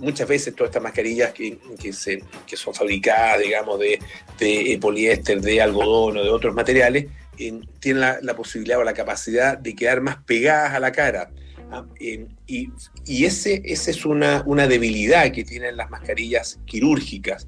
muchas 0.00 0.28
veces 0.28 0.54
todas 0.54 0.70
estas 0.70 0.82
mascarillas 0.82 1.32
que, 1.32 1.58
se, 1.92 2.22
que 2.46 2.56
son 2.56 2.74
fabricadas, 2.74 3.40
digamos, 3.40 3.78
de, 3.78 3.98
de, 4.38 4.78
poliéster, 4.80 5.40
de 5.40 5.60
algodón 5.60 6.18
o 6.18 6.22
de 6.22 6.30
otros 6.30 6.54
materiales, 6.54 7.06
eh, 7.38 7.60
tienen 7.80 8.00
la, 8.00 8.36
posibilidad 8.36 8.78
o 8.78 8.84
la 8.84 8.94
capacidad 8.94 9.56
de 9.56 9.74
quedar 9.74 10.00
más 10.00 10.16
pegadas 10.24 10.74
a 10.74 10.80
la 10.80 10.92
cara. 10.92 11.30
¿Ah? 11.70 11.84
Y, 12.00 12.68
y 13.06 13.24
ese, 13.24 13.62
es 13.64 14.04
una, 14.04 14.42
una, 14.46 14.66
debilidad 14.66 15.30
que 15.32 15.44
tienen 15.44 15.76
las 15.76 15.90
mascarillas 15.90 16.58
quirúrgicas, 16.66 17.46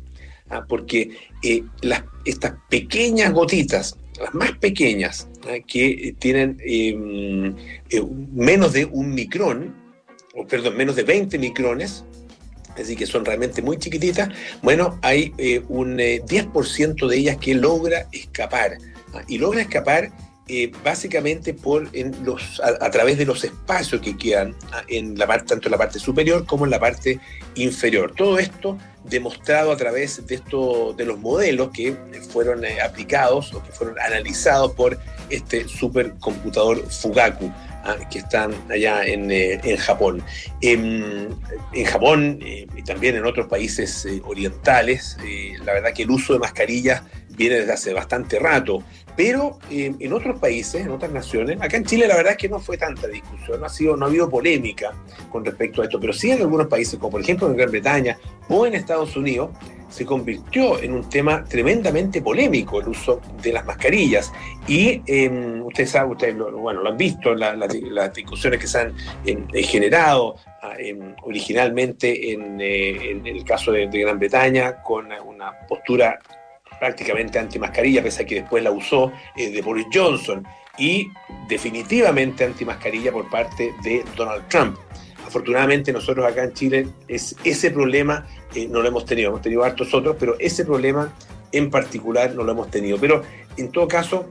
¿ah? 0.49 0.65
porque 0.69 1.11
eh, 1.43 1.63
estas 2.25 2.55
pequeñas 2.69 3.33
gotitas 3.33 3.97
las 4.21 4.35
más 4.35 4.53
pequeñas, 4.53 5.29
¿eh? 5.49 5.63
que 5.67 6.15
tienen 6.19 6.59
em, 6.61 7.57
eh, 7.89 8.03
menos 8.33 8.73
de 8.73 8.85
un 8.85 9.15
micrón, 9.15 9.75
o 10.35 10.47
perdón, 10.47 10.77
menos 10.77 10.97
de 10.97 11.05
20 11.05 11.39
micrones, 11.39 12.05
así 12.77 12.97
que 12.97 13.07
son 13.07 13.25
realmente 13.25 13.63
muy 13.63 13.79
chiquititas, 13.79 14.29
bueno, 14.63 14.99
hay 15.03 15.33
eh, 15.39 15.63
un 15.69 15.99
10% 15.99 17.09
de 17.09 17.17
ellas 17.17 17.37
que 17.39 17.55
logra 17.55 18.07
escapar. 18.13 18.79
¿ah? 19.15 19.23
Y 19.27 19.39
logra 19.39 19.63
escapar 19.63 20.11
básicamente 20.83 21.55
por 21.55 21.89
en 21.93 22.15
los, 22.25 22.61
a, 22.61 22.91
través 22.91 23.19
de 23.19 23.25
los 23.25 23.45
espacios 23.45 24.01
que 24.01 24.17
quedan 24.17 24.55
¿ah? 24.73 24.83
en 24.89 25.19
la 25.19 25.27
parte, 25.27 25.47
tanto 25.47 25.69
en 25.69 25.73
la 25.73 25.79
parte 25.79 25.99
superior 25.99 26.45
como 26.47 26.65
en 26.65 26.71
la 26.71 26.81
parte 26.81 27.21
inferior. 27.55 28.13
Todo 28.17 28.39
esto 28.39 28.79
demostrado 29.05 29.73
a 29.73 29.77
través 29.77 30.27
de, 30.27 30.35
esto, 30.35 30.95
de 30.97 31.05
los 31.05 31.19
modelos 31.19 31.71
que 31.71 31.97
fueron 32.33 32.65
eh, 32.65 32.81
aplicados 32.81 33.53
o 33.55 33.63
que 33.63 33.73
fueron 33.73 33.99
analizados 33.99 34.73
por 34.73 34.99
este 35.29 35.69
supercomputador 35.69 36.91
Fugaku. 36.91 37.53
Ah, 37.83 37.97
que 38.11 38.19
están 38.19 38.53
allá 38.71 39.07
en, 39.07 39.31
eh, 39.31 39.59
en 39.65 39.79
Japón. 39.79 40.23
En, 40.61 41.35
en 41.73 41.85
Japón 41.87 42.39
eh, 42.43 42.67
y 42.77 42.83
también 42.83 43.17
en 43.17 43.25
otros 43.25 43.47
países 43.47 44.07
orientales, 44.25 45.17
la 45.65 45.73
verdad 45.73 45.95
que 45.95 46.03
el 46.03 46.11
uso 46.11 46.35
de 46.35 46.41
mascarillas 46.41 47.03
viene 47.31 47.57
desde 47.57 47.73
hace 47.73 47.95
bastante 47.95 48.39
rato. 48.39 48.83
Pero 49.21 49.59
eh, 49.71 49.93
en 50.01 50.13
otros 50.15 50.39
países, 50.39 50.81
en 50.81 50.93
otras 50.93 51.13
naciones, 51.13 51.61
acá 51.61 51.77
en 51.77 51.85
Chile 51.85 52.09
la 52.09 52.17
verdad 52.17 52.33
es 52.33 52.39
que 52.39 52.49
no 52.49 52.59
fue 52.59 52.79
tanta 52.79 53.07
discusión, 53.07 53.61
no 53.61 53.67
ha, 53.67 53.69
sido, 53.69 53.95
no 53.95 54.07
ha 54.07 54.09
habido 54.09 54.31
polémica 54.31 54.95
con 55.29 55.45
respecto 55.45 55.83
a 55.83 55.85
esto, 55.85 56.01
pero 56.01 56.15
sí 56.15 56.31
en 56.31 56.41
algunos 56.41 56.69
países, 56.69 56.99
como 56.99 57.11
por 57.11 57.21
ejemplo 57.21 57.47
en 57.47 57.55
Gran 57.55 57.71
Bretaña 57.71 58.17
o 58.49 58.65
en 58.65 58.73
Estados 58.73 59.15
Unidos, 59.19 59.51
se 59.91 60.07
convirtió 60.07 60.83
en 60.83 60.95
un 60.95 61.07
tema 61.11 61.45
tremendamente 61.45 62.23
polémico 62.23 62.81
el 62.81 62.89
uso 62.89 63.21
de 63.43 63.53
las 63.53 63.67
mascarillas. 63.67 64.33
Y 64.67 65.01
ustedes 65.65 65.91
saben, 65.91 66.13
ustedes 66.13 66.37
lo, 66.37 66.57
bueno, 66.57 66.81
lo 66.81 66.89
han 66.89 66.97
visto, 66.97 67.35
la, 67.35 67.55
la, 67.55 67.69
las 67.91 68.15
discusiones 68.15 68.59
que 68.59 68.69
se 68.69 68.81
han 68.81 68.95
eh, 69.27 69.63
generado 69.63 70.37
ah, 70.63 70.77
originalmente 71.25 72.33
en, 72.33 72.59
eh, 72.59 73.11
en, 73.11 73.27
el 73.27 73.45
caso 73.45 73.71
de 73.71 73.87
Gran 73.87 74.19
Bretaña, 74.19 74.81
con 74.81 75.09
una 75.13 75.53
postura 75.69 76.19
prácticamente 76.81 77.39
antimascarilla, 77.39 78.03
pese 78.03 78.23
a 78.23 78.27
que 78.27 78.37
después 78.37 78.65
la 78.65 78.73
usó 78.73 79.13
eh, 79.37 79.51
de 79.51 79.63
Boris 79.63 79.87
Johnson, 79.93 80.45
y 80.79 81.13
definitivamente 81.47 82.45
antimascarilla 82.45 83.13
por 83.13 83.29
parte 83.29 83.73
de 83.85 84.03
Donald 84.17 84.49
Trump. 84.49 84.77
Afortunadamente 85.27 85.93
nosotros 85.93 86.27
acá 86.27 86.43
en 86.43 86.55
Chile 86.55 86.89
es, 87.07 87.37
ese 87.45 87.71
problema 87.71 88.27
eh, 88.55 88.67
no 88.67 88.81
lo 88.81 88.89
hemos 88.89 89.05
tenido, 89.05 89.29
hemos 89.29 89.43
tenido 89.43 89.63
hartos 89.63 89.95
otros, 89.95 90.17
pero 90.19 90.37
ese 90.41 90.65
problema 90.65 91.13
en 91.53 91.71
particular 91.71 92.35
no 92.35 92.43
lo 92.43 92.53
hemos 92.53 92.71
tenido. 92.71 92.99
Pero 92.99 93.23
en 93.57 93.71
todo 93.71 93.87
caso, 93.87 94.27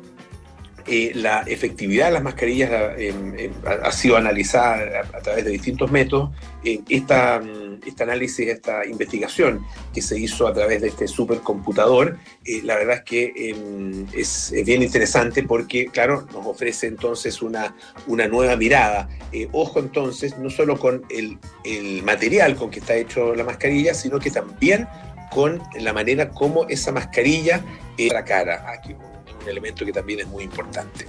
eh, 0.91 1.11
la 1.13 1.41
efectividad 1.41 2.07
de 2.07 2.13
las 2.13 2.23
mascarillas 2.23 2.71
eh, 2.97 3.13
eh, 3.37 3.51
ha 3.83 3.91
sido 3.91 4.17
analizada 4.17 5.03
a, 5.13 5.19
través 5.19 5.45
de 5.45 5.51
distintos 5.51 5.91
métodos. 5.91 6.31
Esta, 6.63 7.39
mm, 7.39 7.81
este 7.85 8.03
análisis, 8.03 8.47
esta 8.47 8.83
investigación 8.87 9.63
que 9.93 10.01
se 10.01 10.17
hizo 10.17 10.47
a 10.47 10.53
través 10.53 10.81
de 10.81 10.87
este 10.87 11.07
supercomputador, 11.07 12.17
la 12.63 12.75
verdad 12.75 12.95
es 12.97 13.03
que 13.03 13.33
em, 13.35 14.07
es, 14.13 14.51
bien 14.65 14.81
interesante 14.81 15.43
porque, 15.43 15.85
claro, 15.85 16.27
nos 16.33 16.47
ofrece 16.47 16.87
entonces 16.87 17.43
una, 17.43 17.75
una 18.07 18.27
nueva 18.27 18.55
mirada. 18.55 19.09
ojo 19.51 19.79
entonces, 19.79 20.39
no 20.39 20.49
solo 20.49 20.79
con 20.79 21.03
el, 21.11 21.37
el 21.65 22.01
material 22.01 22.55
con 22.55 22.71
que 22.71 22.79
está 22.79 22.95
hecho 22.95 23.35
la 23.35 23.43
mascarilla, 23.43 23.93
sino 23.93 24.17
que 24.17 24.31
también 24.31 24.87
con 25.29 25.61
la 25.79 25.93
manera 25.93 26.29
como 26.29 26.67
esa 26.67 26.91
mascarilla 26.91 27.63
es 27.97 28.11
la 28.11 28.25
cara. 28.25 28.65
Aquí, 28.71 28.95
un 29.41 29.49
elemento 29.49 29.85
que 29.85 29.91
también 29.91 30.21
es 30.21 30.27
muy 30.27 30.43
importante. 30.43 31.05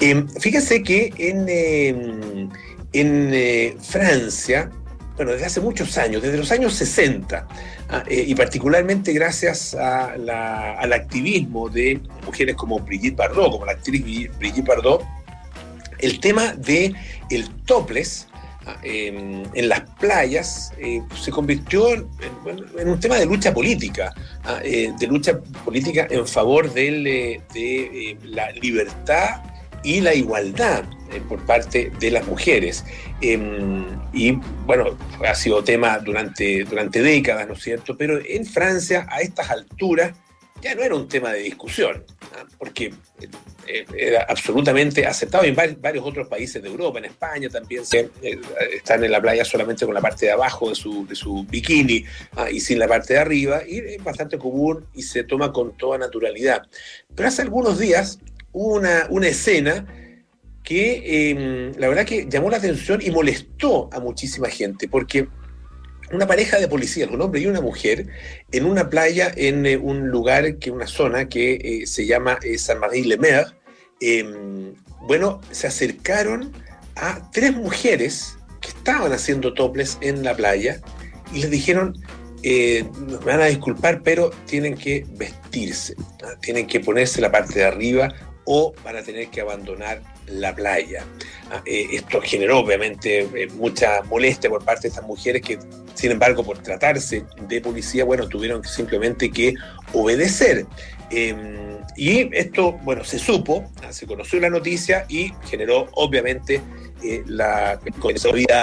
Eh, 0.00 0.24
fíjense 0.40 0.82
que 0.82 1.12
en, 1.16 1.46
eh, 1.48 2.48
en 2.92 3.30
eh, 3.32 3.76
Francia, 3.80 4.70
bueno, 5.16 5.32
desde 5.32 5.46
hace 5.46 5.60
muchos 5.60 5.96
años, 5.98 6.22
desde 6.22 6.38
los 6.38 6.50
años 6.52 6.74
60, 6.74 7.46
ah, 7.88 8.04
eh, 8.08 8.24
y 8.26 8.34
particularmente 8.34 9.12
gracias 9.12 9.74
al 9.74 10.92
activismo 10.92 11.68
de 11.68 12.00
mujeres 12.24 12.54
como 12.56 12.78
Brigitte 12.80 13.16
Bardot, 13.16 13.50
como 13.50 13.66
la 13.66 13.72
actriz 13.72 14.30
Brigitte 14.38 14.66
Bardot, 14.66 15.02
el 15.98 16.20
tema 16.20 16.52
de 16.54 16.94
topless 17.64 18.28
en, 18.82 19.68
las 19.68 19.80
playas 20.00 20.72
eh, 20.78 21.02
se 21.14 21.30
convirtió 21.30 21.94
en, 21.94 22.88
un 22.88 23.00
tema 23.00 23.16
de 23.16 23.26
lucha 23.26 23.52
política, 23.52 24.12
ah, 24.44 24.60
eh, 24.62 24.92
de 24.98 25.06
lucha 25.06 25.38
política 25.64 26.06
en 26.10 26.26
favor 26.26 26.72
de, 26.72 27.40
eh, 27.54 28.18
la 28.24 28.50
libertad 28.52 29.42
y 29.82 30.00
la 30.00 30.14
igualdad 30.14 30.84
por 31.28 31.44
parte 31.46 31.92
de 32.00 32.10
las 32.10 32.26
mujeres. 32.26 32.84
Em, 33.20 33.84
y 34.12 34.32
bueno, 34.66 34.96
ha 35.24 35.34
sido 35.34 35.62
tema 35.62 35.98
durante, 35.98 36.64
durante 36.64 37.00
décadas, 37.00 37.46
¿no 37.46 37.54
es 37.54 37.62
cierto? 37.62 37.96
Pero 37.96 38.18
en 38.24 38.44
Francia, 38.44 39.06
a 39.08 39.20
estas 39.20 39.50
alturas, 39.50 40.12
ya 40.66 40.74
no 40.74 40.82
era 40.82 40.96
un 40.96 41.06
tema 41.06 41.32
de 41.32 41.38
discusión, 41.40 42.04
¿ah? 42.34 42.44
porque 42.58 42.92
eh, 43.68 43.86
era 43.96 44.26
absolutamente 44.28 45.06
aceptado 45.06 45.44
en 45.44 45.54
varios 45.54 46.04
otros 46.04 46.26
países 46.26 46.60
de 46.60 46.68
Europa, 46.68 46.98
en 46.98 47.04
España 47.04 47.48
también 47.48 47.86
se, 47.86 48.10
eh, 48.20 48.40
están 48.74 49.04
en 49.04 49.12
la 49.12 49.20
playa 49.20 49.44
solamente 49.44 49.86
con 49.86 49.94
la 49.94 50.00
parte 50.00 50.26
de 50.26 50.32
abajo 50.32 50.68
de 50.68 50.74
su, 50.74 51.06
de 51.06 51.14
su 51.14 51.44
bikini 51.44 52.04
ah, 52.34 52.50
y 52.50 52.58
sin 52.58 52.80
la 52.80 52.88
parte 52.88 53.14
de 53.14 53.20
arriba, 53.20 53.62
y 53.64 53.78
es 53.78 54.02
bastante 54.02 54.38
común 54.38 54.84
y 54.92 55.02
se 55.02 55.22
toma 55.22 55.52
con 55.52 55.76
toda 55.76 55.98
naturalidad. 55.98 56.62
Pero 57.14 57.28
hace 57.28 57.42
algunos 57.42 57.78
días 57.78 58.18
hubo 58.50 58.74
una, 58.74 59.06
una 59.10 59.28
escena 59.28 59.86
que 60.64 61.30
em, 61.30 61.72
la 61.78 61.86
verdad 61.86 62.04
que 62.04 62.26
llamó 62.28 62.50
la 62.50 62.56
atención 62.56 63.00
y 63.00 63.12
molestó 63.12 63.88
a 63.92 64.00
muchísima 64.00 64.48
gente, 64.48 64.88
porque 64.88 65.28
una 66.12 66.26
pareja 66.26 66.58
de 66.58 66.68
policías, 66.68 67.10
un 67.10 67.20
hombre 67.20 67.40
y 67.40 67.46
una 67.46 67.60
mujer, 67.60 68.06
en 68.52 68.66
una 68.66 68.88
playa 68.90 69.32
en 69.34 69.66
eh, 69.66 69.76
un 69.76 70.08
lugar, 70.08 70.58
que 70.58 70.70
una 70.70 70.86
zona 70.86 71.28
que 71.28 71.54
eh, 71.54 71.86
se 71.86 72.06
llama 72.06 72.38
eh, 72.42 72.58
Saint-Marie-le-Mer, 72.58 73.56
em, 74.00 74.74
bueno, 75.02 75.40
se 75.50 75.66
acercaron 75.66 76.52
a 76.96 77.30
tres 77.30 77.54
mujeres 77.54 78.36
que 78.60 78.68
estaban 78.68 79.12
haciendo 79.12 79.54
toples 79.54 79.98
en 80.00 80.22
la 80.22 80.34
playa 80.34 80.80
y 81.32 81.40
les 81.40 81.50
dijeron, 81.50 81.98
me 82.42 83.16
van 83.24 83.40
a 83.40 83.46
disculpar, 83.46 84.02
pero 84.02 84.30
tienen 84.46 84.76
que 84.76 85.04
vestirse, 85.10 85.96
tienen 86.40 86.68
que 86.68 86.78
ponerse 86.78 87.20
la 87.20 87.32
parte 87.32 87.58
de 87.58 87.64
arriba 87.64 88.14
o 88.44 88.72
van 88.84 88.96
a 88.96 89.02
tener 89.02 89.28
que 89.28 89.40
abandonar 89.40 90.00
la 90.26 90.54
playa. 90.54 91.04
Ah, 91.50 91.62
eh, 91.64 91.86
esto 91.92 92.20
generó 92.20 92.58
obviamente 92.58 93.20
eh, 93.20 93.48
mucha 93.54 94.02
molestia 94.02 94.50
por 94.50 94.64
parte 94.64 94.82
de 94.82 94.88
estas 94.88 95.04
mujeres 95.04 95.42
que, 95.42 95.58
sin 95.94 96.10
embargo, 96.10 96.42
por 96.42 96.58
tratarse 96.58 97.24
de 97.40 97.60
policía, 97.60 98.04
bueno, 98.04 98.28
tuvieron 98.28 98.64
simplemente 98.64 99.30
que 99.30 99.54
obedecer. 99.92 100.66
Em, 101.10 101.78
y 101.96 102.28
esto, 102.36 102.72
bueno, 102.82 103.04
se 103.04 103.18
supo, 103.18 103.70
ah, 103.82 103.92
se 103.92 104.06
conoció 104.06 104.40
la 104.40 104.50
noticia 104.50 105.06
y 105.08 105.32
generó 105.48 105.86
obviamente 105.92 106.60
eh, 107.02 107.22
la 107.26 107.78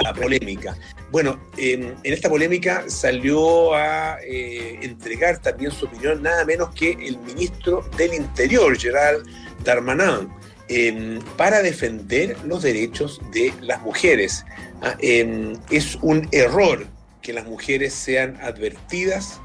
la 0.02 0.14
polémica. 0.14 0.76
Bueno, 1.10 1.40
em, 1.56 1.94
en 2.02 2.12
esta 2.12 2.28
polémica 2.28 2.84
salió 2.88 3.74
a 3.74 4.18
entregar 4.20 5.40
también 5.40 5.70
su 5.70 5.86
opinión 5.86 6.22
nada 6.22 6.44
menos 6.44 6.74
que 6.74 6.90
el 6.90 7.18
ministro 7.18 7.88
del 7.96 8.14
Interior, 8.14 8.76
Gerald 8.78 9.26
Darmanin 9.64 10.28
Em, 10.68 11.20
para 11.36 11.60
defender 11.60 12.36
los 12.44 12.62
derechos 12.62 13.20
de 13.32 13.52
las 13.60 13.82
mujeres. 13.82 14.46
Ah, 14.80 14.96
em, 15.00 15.52
es 15.70 15.98
un 16.00 16.26
error 16.32 16.86
que 17.20 17.34
las 17.34 17.46
mujeres 17.46 17.92
sean 17.92 18.38
advertidas 18.40 19.40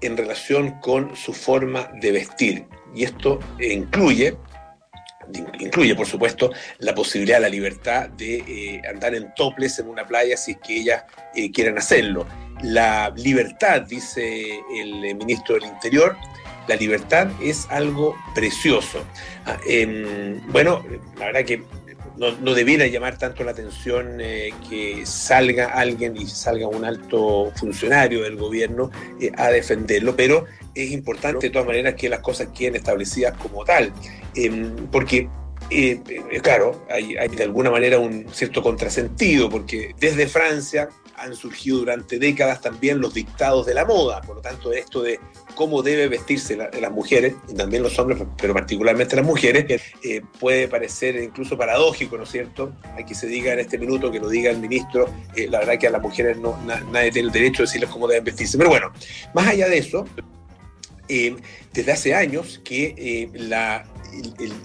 en 0.00 0.16
relación 0.16 0.80
con 0.80 1.14
su 1.14 1.34
forma 1.34 1.90
de 2.00 2.12
vestir. 2.12 2.64
Y 2.94 3.04
esto 3.04 3.38
incluye 3.60 4.36
incluye, 5.58 5.94
por 5.94 6.06
supuesto, 6.06 6.52
la 6.78 6.94
posibilidad, 6.94 7.40
la 7.40 7.48
libertad 7.48 8.08
de 8.10 8.36
eh, 8.36 8.82
andar 8.88 9.14
en 9.14 9.34
toples 9.34 9.78
en 9.80 9.88
una 9.88 10.06
playa 10.06 10.36
si 10.36 10.52
es 10.52 10.58
que 10.58 10.76
ellas 10.76 11.04
eh, 11.34 11.50
quieren 11.50 11.78
hacerlo. 11.78 12.26
La 12.62 13.12
libertad, 13.16 13.82
dice 13.82 14.60
el 14.74 15.14
ministro 15.16 15.56
del 15.56 15.64
Interior, 15.64 16.16
la 16.68 16.76
libertad 16.76 17.28
es 17.40 17.66
algo 17.70 18.16
precioso. 18.34 19.04
Ah, 19.44 19.58
em, 19.66 20.40
bueno, 20.50 20.84
la 21.18 21.26
verdad 21.26 21.44
que 21.44 21.62
no, 22.16 22.54
debiera 22.54 22.86
llamar 22.86 23.18
tanto 23.18 23.44
la 23.44 23.50
atención 23.50 24.18
eh, 24.20 24.50
que 24.68 25.04
salga 25.04 25.66
alguien 25.66 26.16
y 26.16 26.26
salga 26.26 26.66
un 26.66 26.84
alto 26.84 27.52
funcionario 27.56 28.22
del 28.22 28.36
gobierno 28.36 28.90
eh, 29.20 29.30
a 29.36 29.50
defenderlo, 29.50 30.16
pero 30.16 30.46
es 30.74 30.90
importante 30.92 31.46
de 31.46 31.50
todas 31.50 31.66
maneras 31.66 31.94
que 31.94 32.08
las 32.08 32.20
cosas 32.20 32.48
queden 32.56 32.76
establecidas 32.76 33.36
como 33.36 33.64
tal, 33.64 33.92
em, 34.34 34.74
porque 34.90 35.28
eh, 35.70 36.00
claro, 36.42 36.84
hay, 36.88 37.14
de 37.14 37.42
alguna 37.42 37.70
manera 37.70 37.98
un 37.98 38.26
cierto 38.32 38.62
contrasentido, 38.62 39.48
porque 39.48 39.94
desde 39.98 40.26
Francia 40.26 40.88
han 41.16 41.34
surgido 41.34 41.78
durante 41.78 42.18
décadas 42.18 42.60
también 42.60 43.00
los 43.00 43.14
dictados 43.14 43.66
de 43.66 43.74
la 43.74 43.84
moda, 43.84 44.20
por 44.20 44.36
lo 44.36 44.42
tanto 44.42 44.72
esto 44.72 45.02
de 45.02 45.18
cómo 45.54 45.82
debe 45.82 46.08
vestirse 46.08 46.56
las 46.56 46.92
mujeres, 46.92 47.34
y 47.48 47.54
también 47.54 47.82
los 47.82 47.98
hombres, 47.98 48.22
pero 48.36 48.52
particularmente 48.52 49.16
las 49.16 49.24
mujeres, 49.24 49.82
eh, 50.02 50.20
puede 50.38 50.68
parecer 50.68 51.16
incluso 51.16 51.56
paradójico, 51.56 52.18
¿no 52.18 52.24
es 52.24 52.30
cierto? 52.30 52.72
Hay 52.94 53.04
que 53.04 53.14
se 53.14 53.26
diga 53.26 53.52
en 53.54 53.60
este 53.60 53.78
minuto, 53.78 54.10
que 54.12 54.20
lo 54.20 54.28
diga 54.28 54.50
el 54.50 54.58
ministro, 54.58 55.08
eh, 55.34 55.48
la 55.48 55.60
verdad 55.60 55.78
que 55.78 55.86
a 55.86 55.90
las 55.90 56.02
mujeres 56.02 56.36
no, 56.36 56.58
nadie 56.64 57.10
tiene 57.10 57.28
el 57.28 57.32
derecho 57.32 57.62
de 57.62 57.66
decirles 57.66 57.90
cómo 57.90 58.06
deben 58.06 58.24
vestirse. 58.24 58.58
Pero 58.58 58.68
bueno, 58.68 58.92
más 59.34 59.48
allá 59.48 59.68
de 59.68 59.78
eso, 59.78 60.04
eh, 61.08 61.36
desde 61.72 61.92
hace 61.92 62.14
años 62.14 62.60
que 62.64 63.30
la 63.34 63.86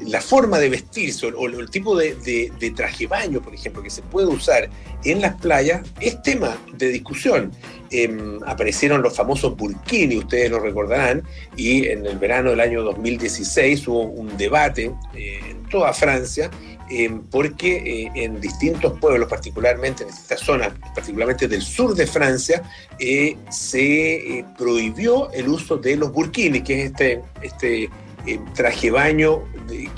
la 0.05 0.21
forma 0.21 0.59
de 0.59 0.69
vestirse 0.69 1.25
o, 1.27 1.45
el 1.47 1.69
tipo 1.69 1.95
de, 1.95 2.73
traje 2.75 3.07
baño, 3.07 3.41
por 3.41 3.53
ejemplo, 3.53 3.81
que 3.81 3.89
se 3.89 4.01
puede 4.01 4.27
usar 4.27 4.69
en 5.03 5.21
las 5.21 5.39
playas 5.41 5.81
es 5.99 6.21
tema 6.21 6.57
de 6.73 6.89
discusión. 6.89 7.51
Em, 7.89 8.39
aparecieron 8.45 9.01
los 9.01 9.15
famosos 9.15 9.55
burkini, 9.57 10.17
ustedes 10.17 10.49
lo 10.49 10.59
recordarán, 10.59 11.23
y 11.57 11.87
en 11.87 12.05
el 12.05 12.17
verano 12.17 12.51
del 12.51 12.61
año 12.61 12.83
2016 12.83 13.87
hubo 13.87 14.03
un 14.03 14.37
debate 14.37 14.91
eh, 15.13 15.39
en 15.49 15.63
toda 15.63 15.93
Francia 15.93 16.49
em, 16.91 17.21
porque 17.21 17.77
eh, 17.77 18.11
en 18.15 18.39
distintos 18.39 18.99
pueblos, 18.99 19.29
particularmente 19.29 20.03
en 20.03 20.09
esta 20.09 20.37
zona, 20.37 20.73
particularmente 20.93 21.47
del 21.47 21.61
sur 21.61 21.95
de 21.95 22.05
Francia, 22.05 22.61
eh, 22.99 23.37
se 23.49 24.45
prohibió 24.57 25.31
el 25.31 25.49
uso 25.49 25.77
de 25.77 25.95
los 25.95 26.11
burkini, 26.11 26.61
que 26.61 26.81
es 26.81 26.91
este, 26.91 27.21
este 27.41 27.89
eh, 28.27 28.39
traje 28.53 28.91
baño 28.91 29.41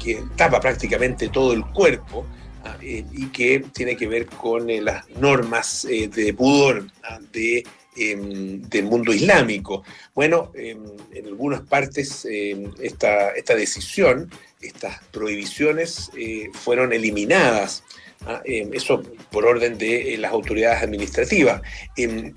que 0.01 0.23
tapa 0.37 0.61
prácticamente 0.61 1.27
todo 1.27 1.51
el 1.51 1.65
cuerpo 1.65 2.25
ah, 2.63 2.77
eh, 2.81 3.03
y 3.11 3.27
que 3.27 3.65
tiene 3.73 3.97
que 3.97 4.07
ver 4.07 4.27
con 4.27 4.69
eh, 4.69 4.81
las 4.81 5.09
normas 5.09 5.85
de 5.89 6.33
pudor 6.33 6.87
ah, 7.03 7.19
de, 7.33 7.65
em, 7.95 8.61
del 8.61 8.85
mundo 8.85 9.13
islámico. 9.13 9.83
Bueno, 10.13 10.51
em, 10.55 10.79
en 11.13 11.25
algunas 11.27 11.61
partes 11.61 12.25
em, 12.25 12.71
esta, 12.81 13.33
decisión, 13.55 14.29
estas 14.61 15.03
prohibiciones 15.11 16.09
fueron 16.53 16.93
eliminadas 16.93 17.83
Ah, 18.25 18.41
eh, 18.45 18.69
eso 18.71 19.03
por 19.31 19.45
orden 19.45 19.77
de 19.77 20.13
eh, 20.13 20.17
las 20.17 20.31
autoridades 20.31 20.81
administrativas. 20.81 21.61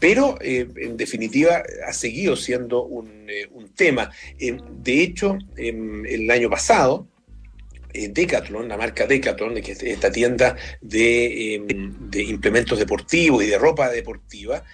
Pero, 0.01 0.37
eh, 0.41 0.67
en 0.77 0.97
definitiva, 0.97 1.63
ha 1.87 1.93
seguido 1.93 2.35
siendo 2.35 2.85
un, 2.85 3.15
tema. 3.77 4.11
Em, 4.39 4.59
de 4.83 5.03
hecho, 5.03 5.37
el 5.57 6.31
año 6.31 6.49
pasado, 6.49 7.07
Decathlon, 7.93 8.69
la 8.69 8.77
marca 8.77 9.07
Decathlon, 9.07 9.55
que 9.61 9.73
es 9.73 9.83
esta 9.83 10.11
tienda 10.11 10.57
de 10.81 11.61
implementos 12.15 12.79
deportivos 12.79 13.45
y 13.45 13.47
de 13.47 13.59
ropa 13.59 13.91
deportiva, 13.91 14.65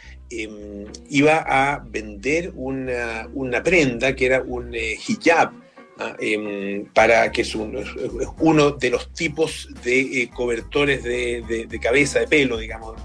iba 1.08 1.44
a 1.46 1.84
vender 1.84 2.52
una, 2.54 3.28
una, 3.34 3.62
prenda 3.62 4.14
que 4.14 4.26
era 4.26 4.42
un 4.42 4.74
hijab 4.74 5.52
Ah, 5.98 6.16
em, 6.18 6.86
para 6.86 7.30
que 7.30 7.42
es, 7.42 7.54
uno 7.54 8.70
de 8.72 8.90
los 8.90 9.12
tipos 9.12 9.68
de 9.84 10.22
eh, 10.22 10.30
cobertores 10.34 11.04
de, 11.04 11.78
cabeza, 11.82 12.18
de 12.20 12.26
pelo, 12.26 12.56
digamos, 12.56 12.96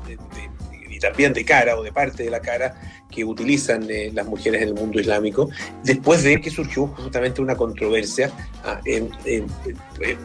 y 0.97 0.99
también 0.99 1.31
de 1.31 1.45
cara 1.45 1.77
o 1.77 1.83
de 1.83 1.91
parte 1.91 2.23
de 2.23 2.31
la 2.31 2.41
cara 2.41 2.73
que 3.11 3.23
utilizan 3.23 3.87
eh, 3.87 4.11
las 4.13 4.25
mujeres 4.25 4.63
en 4.63 4.69
el 4.69 4.73
mundo 4.73 4.99
islámico, 4.99 5.49
después 5.83 6.23
de 6.23 6.41
que 6.41 6.49
surgió 6.49 6.87
justamente 6.87 7.39
una 7.39 7.55
controversia 7.55 8.31
ah, 8.63 8.81
eh, 8.83 9.07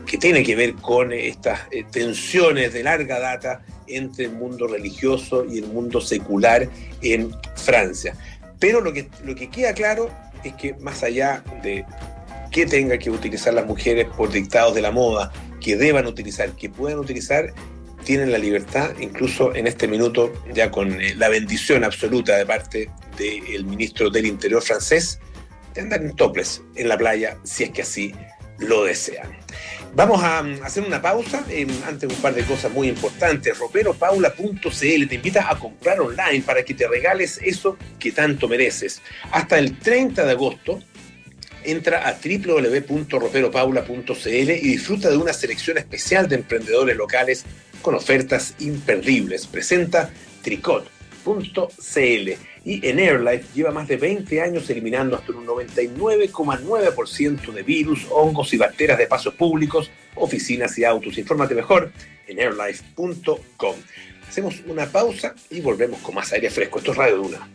que 0.07 0.17
tiene 0.17 0.43
que 0.43 0.57
ver 0.57 0.75
con 0.77 1.13
estas 1.13 1.61
tensiones 1.91 2.73
de 2.73 2.83
larga 2.83 3.21
data 3.21 3.61
entre 3.87 4.25
el 4.25 4.33
mundo 4.33 4.67
religioso 4.67 5.45
y 5.45 5.59
el 5.59 5.67
mundo 5.67 6.01
secular 6.01 6.67
en 7.03 7.31
Francia. 7.55 8.17
Pero 8.59 8.81
lo 8.81 8.95
que, 8.95 9.09
lo 9.25 9.35
que 9.35 9.51
queda 9.51 9.75
claro 9.75 10.09
es 10.43 10.55
que 10.55 10.73
más 10.75 11.03
allá 11.03 11.45
de 11.63 11.85
que 12.51 12.65
tenga 12.65 12.97
que 12.99 13.11
utilizar 13.11 13.53
las 13.53 13.67
mujeres 13.67 14.07
por 14.17 14.31
dictados 14.31 14.75
de 14.75 14.81
la 14.81 14.91
moda, 14.91 15.33
que 15.61 15.77
deban 15.77 16.07
utilizar, 16.07 16.53
que 16.53 16.69
puedan 16.69 16.99
utilizar, 16.99 17.53
tienen 18.05 18.33
la 18.33 18.38
libertad, 18.38 18.93
incluso 19.01 19.55
en 19.55 19.67
este 19.67 19.88
minuto, 19.88 20.33
ya 20.53 20.71
con 20.71 21.01
eh, 21.01 21.15
la 21.15 21.29
bendición 21.29 21.85
absoluta 21.85 22.37
de 22.37 22.47
parte 22.47 22.91
del 23.17 23.65
ministro 23.65 24.11
del 24.11 24.27
Interior 24.27 24.62
francés, 24.62 25.21
de 25.75 25.81
andar 25.81 26.03
en 26.03 26.15
toples 26.15 26.62
en 26.75 26.88
la 26.88 26.99
playa, 26.99 27.38
si 27.45 27.65
es 27.65 27.71
que 27.71 27.83
así 27.83 28.15
lo 28.59 28.85
desean. 28.85 29.31
Vamos 29.95 30.23
a 30.23 30.43
mm, 30.43 30.62
hacer 30.62 30.85
una 30.85 31.03
pausa. 31.03 31.45
Eh, 31.51 31.67
antes 31.87 32.11
un 32.11 32.17
par 32.17 32.35
de 32.35 32.45
cosas 32.45 32.73
muy 32.73 32.88
importantes. 32.88 33.59
Roperopaula.cl 33.59 35.09
te 35.09 35.15
invita 35.15 35.51
a 35.51 35.59
comprar 35.59 36.01
online 36.01 36.43
para 36.45 36.65
que 36.65 36.75
te 36.75 36.88
regales 36.88 37.38
eso 37.43 37.77
que 37.99 38.12
tanto 38.12 38.49
mereces. 38.49 39.03
Hasta 39.31 39.59
el 39.59 39.79
30 39.79 40.25
de 40.25 40.31
agosto 40.31 40.81
entra 41.65 42.09
a 42.09 42.19
www.roperopaula.cl 42.19 44.27
y 44.27 44.69
disfruta 44.69 45.11
de 45.11 45.17
una 45.17 45.33
selección 45.33 45.79
especial 45.79 46.29
de 46.29 46.35
emprendedores 46.37 46.97
locales 46.97 47.45
con 47.83 47.95
ofertas 47.95 48.55
imperdibles. 48.61 49.47
Presenta 49.47 50.11
tricot.cl 50.42 52.31
y 52.64 52.87
en 52.87 52.99
AirLife 52.99 53.47
lleva 53.55 53.73
más 53.73 53.88
de 53.88 53.97
20 53.97 54.40
años 54.40 54.71
eliminando 54.71 55.16
hasta 55.16 55.33
un 55.33 55.45
99,9% 55.47 57.53
de 57.53 57.62
virus, 57.62 58.07
hongos 58.11 58.55
y 58.55 58.57
bacterias 58.57 58.97
de 58.99 59.07
pasos 59.07 59.35
públicos, 59.35 59.90
oficinas 60.14 60.79
y 60.79 60.85
autos. 60.85 61.18
Infórmate 61.18 61.55
mejor 61.55 61.92
en 62.27 62.38
airlife.com. 62.38 63.77
Hacemos 64.29 64.62
una 64.66 64.87
pausa 64.87 65.35
y 65.51 65.61
volvemos 65.61 66.01
con 66.01 66.14
más 66.14 66.33
aire 66.33 66.49
fresco. 66.51 66.79
Esto 66.79 66.92
es 66.92 66.97
Radio 66.97 67.16
Duna. 67.16 67.49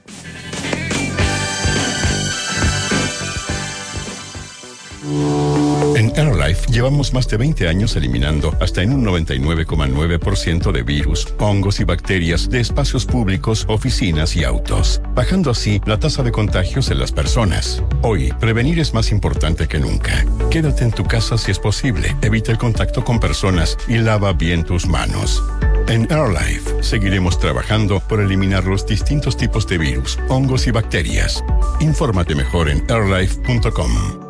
En 5.95 6.11
AirLife 6.15 6.71
llevamos 6.71 7.13
más 7.13 7.27
de 7.27 7.37
20 7.37 7.67
años 7.67 7.95
eliminando 7.95 8.55
hasta 8.59 8.81
en 8.81 8.93
un 8.93 9.05
99,9% 9.05 10.71
de 10.71 10.83
virus, 10.83 11.33
hongos 11.39 11.79
y 11.79 11.83
bacterias 11.83 12.49
de 12.49 12.59
espacios 12.59 13.05
públicos, 13.05 13.65
oficinas 13.67 14.35
y 14.35 14.43
autos, 14.43 15.01
bajando 15.13 15.51
así 15.51 15.81
la 15.85 15.99
tasa 15.99 16.23
de 16.23 16.31
contagios 16.31 16.91
en 16.91 16.99
las 16.99 17.11
personas. 17.11 17.83
Hoy, 18.01 18.31
prevenir 18.39 18.79
es 18.79 18.93
más 18.93 19.11
importante 19.11 19.67
que 19.67 19.79
nunca. 19.79 20.25
Quédate 20.49 20.83
en 20.83 20.91
tu 20.91 21.03
casa 21.03 21.37
si 21.37 21.51
es 21.51 21.59
posible, 21.59 22.15
evita 22.21 22.51
el 22.51 22.57
contacto 22.57 23.03
con 23.03 23.19
personas 23.19 23.77
y 23.87 23.97
lava 23.97 24.33
bien 24.33 24.63
tus 24.63 24.87
manos. 24.87 25.43
En 25.87 26.07
AirLife 26.11 26.83
seguiremos 26.83 27.39
trabajando 27.39 28.01
por 28.01 28.19
eliminar 28.19 28.65
los 28.65 28.85
distintos 28.85 29.37
tipos 29.37 29.67
de 29.67 29.77
virus, 29.77 30.19
hongos 30.27 30.67
y 30.67 30.71
bacterias. 30.71 31.43
Infórmate 31.79 32.35
mejor 32.35 32.69
en 32.69 32.83
airlife.com. 32.89 34.26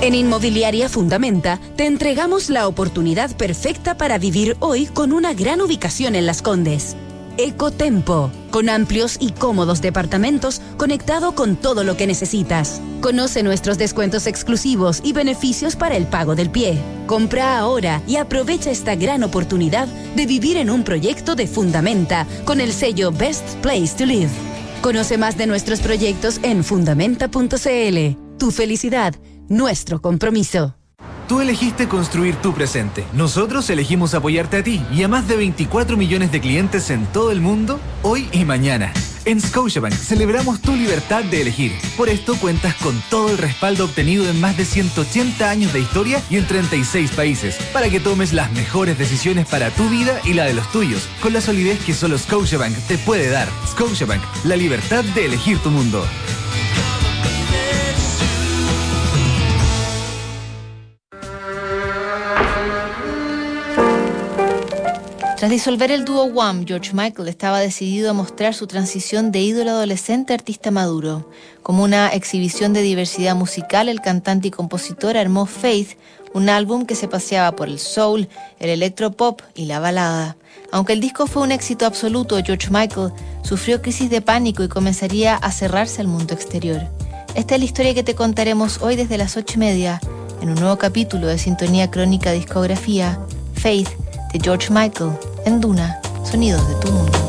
En 0.00 0.14
Inmobiliaria 0.14 0.88
Fundamenta 0.88 1.58
te 1.74 1.84
entregamos 1.84 2.50
la 2.50 2.68
oportunidad 2.68 3.34
perfecta 3.36 3.96
para 3.96 4.16
vivir 4.16 4.56
hoy 4.60 4.86
con 4.86 5.12
una 5.12 5.34
gran 5.34 5.60
ubicación 5.60 6.14
en 6.14 6.24
Las 6.24 6.40
Condes. 6.40 6.94
Ecotempo, 7.36 8.30
con 8.52 8.68
amplios 8.68 9.16
y 9.18 9.32
cómodos 9.32 9.82
departamentos 9.82 10.62
conectado 10.76 11.34
con 11.34 11.56
todo 11.56 11.82
lo 11.82 11.96
que 11.96 12.06
necesitas. 12.06 12.80
Conoce 13.00 13.42
nuestros 13.42 13.76
descuentos 13.76 14.28
exclusivos 14.28 15.00
y 15.02 15.12
beneficios 15.12 15.74
para 15.74 15.96
el 15.96 16.06
pago 16.06 16.36
del 16.36 16.50
pie. 16.50 16.78
Compra 17.08 17.58
ahora 17.58 18.00
y 18.06 18.16
aprovecha 18.16 18.70
esta 18.70 18.94
gran 18.94 19.24
oportunidad 19.24 19.88
de 20.14 20.26
vivir 20.26 20.58
en 20.58 20.70
un 20.70 20.84
proyecto 20.84 21.34
de 21.34 21.48
Fundamenta 21.48 22.24
con 22.44 22.60
el 22.60 22.72
sello 22.72 23.10
Best 23.10 23.56
Place 23.62 23.96
to 23.98 24.06
Live. 24.06 24.30
Conoce 24.80 25.18
más 25.18 25.36
de 25.36 25.48
nuestros 25.48 25.80
proyectos 25.80 26.38
en 26.44 26.62
fundamenta.cl. 26.62 28.38
Tu 28.38 28.52
felicidad 28.52 29.16
nuestro 29.48 30.00
compromiso. 30.00 30.74
Tú 31.28 31.42
elegiste 31.42 31.88
construir 31.88 32.36
tu 32.36 32.54
presente. 32.54 33.04
Nosotros 33.12 33.68
elegimos 33.68 34.14
apoyarte 34.14 34.56
a 34.56 34.62
ti 34.62 34.82
y 34.90 35.02
a 35.02 35.08
más 35.08 35.28
de 35.28 35.36
24 35.36 35.98
millones 35.98 36.32
de 36.32 36.40
clientes 36.40 36.88
en 36.88 37.04
todo 37.06 37.30
el 37.32 37.42
mundo, 37.42 37.78
hoy 38.02 38.30
y 38.32 38.46
mañana. 38.46 38.92
En 39.26 39.38
Scotiabank 39.38 39.92
celebramos 39.92 40.62
tu 40.62 40.74
libertad 40.74 41.22
de 41.22 41.42
elegir. 41.42 41.72
Por 41.98 42.08
esto 42.08 42.34
cuentas 42.36 42.74
con 42.76 42.98
todo 43.10 43.28
el 43.28 43.36
respaldo 43.36 43.84
obtenido 43.84 44.26
en 44.26 44.40
más 44.40 44.56
de 44.56 44.64
180 44.64 45.50
años 45.50 45.70
de 45.74 45.80
historia 45.80 46.22
y 46.30 46.38
en 46.38 46.46
36 46.46 47.10
países, 47.10 47.58
para 47.74 47.90
que 47.90 48.00
tomes 48.00 48.32
las 48.32 48.50
mejores 48.52 48.96
decisiones 48.96 49.46
para 49.46 49.68
tu 49.70 49.86
vida 49.90 50.18
y 50.24 50.32
la 50.32 50.46
de 50.46 50.54
los 50.54 50.72
tuyos, 50.72 51.06
con 51.20 51.34
la 51.34 51.42
solidez 51.42 51.78
que 51.84 51.92
solo 51.92 52.16
Scotiabank 52.16 52.74
te 52.86 52.96
puede 52.96 53.28
dar. 53.28 53.48
Scotiabank, 53.66 54.22
la 54.44 54.56
libertad 54.56 55.04
de 55.04 55.26
elegir 55.26 55.58
tu 55.58 55.70
mundo. 55.70 56.02
Tras 65.38 65.52
disolver 65.52 65.92
el 65.92 66.04
dúo 66.04 66.24
Wham, 66.24 66.66
George 66.66 66.90
Michael 66.94 67.28
estaba 67.28 67.60
decidido 67.60 68.10
a 68.10 68.12
mostrar 68.12 68.54
su 68.54 68.66
transición 68.66 69.30
de 69.30 69.38
ídolo 69.38 69.70
adolescente 69.70 70.32
a 70.32 70.34
artista 70.34 70.72
maduro. 70.72 71.30
Como 71.62 71.84
una 71.84 72.08
exhibición 72.08 72.72
de 72.72 72.82
diversidad 72.82 73.36
musical, 73.36 73.88
el 73.88 74.00
cantante 74.00 74.48
y 74.48 74.50
compositor 74.50 75.16
armó 75.16 75.46
Faith, 75.46 75.96
un 76.34 76.48
álbum 76.48 76.86
que 76.86 76.96
se 76.96 77.06
paseaba 77.06 77.54
por 77.54 77.68
el 77.68 77.78
soul, 77.78 78.28
el 78.58 78.70
electropop 78.70 79.42
y 79.54 79.66
la 79.66 79.78
balada. 79.78 80.36
Aunque 80.72 80.94
el 80.94 81.00
disco 81.00 81.28
fue 81.28 81.44
un 81.44 81.52
éxito 81.52 81.86
absoluto, 81.86 82.36
George 82.44 82.70
Michael 82.72 83.12
sufrió 83.44 83.80
crisis 83.80 84.10
de 84.10 84.20
pánico 84.20 84.64
y 84.64 84.68
comenzaría 84.68 85.36
a 85.36 85.52
cerrarse 85.52 86.00
al 86.00 86.08
mundo 86.08 86.34
exterior. 86.34 86.82
Esta 87.36 87.54
es 87.54 87.60
la 87.60 87.64
historia 87.64 87.94
que 87.94 88.02
te 88.02 88.16
contaremos 88.16 88.82
hoy 88.82 88.96
desde 88.96 89.18
las 89.18 89.36
ocho 89.36 89.54
y 89.54 89.58
media, 89.58 90.00
en 90.42 90.48
un 90.48 90.56
nuevo 90.56 90.78
capítulo 90.78 91.28
de 91.28 91.38
Sintonía 91.38 91.92
Crónica 91.92 92.32
Discografía, 92.32 93.20
Faith, 93.54 93.88
de 94.32 94.38
George 94.38 94.70
Michael, 94.70 95.10
en 95.44 95.60
Duna, 95.60 96.00
Sonidos 96.24 96.66
de 96.68 96.74
tu 96.76 96.92
Mundo. 96.92 97.27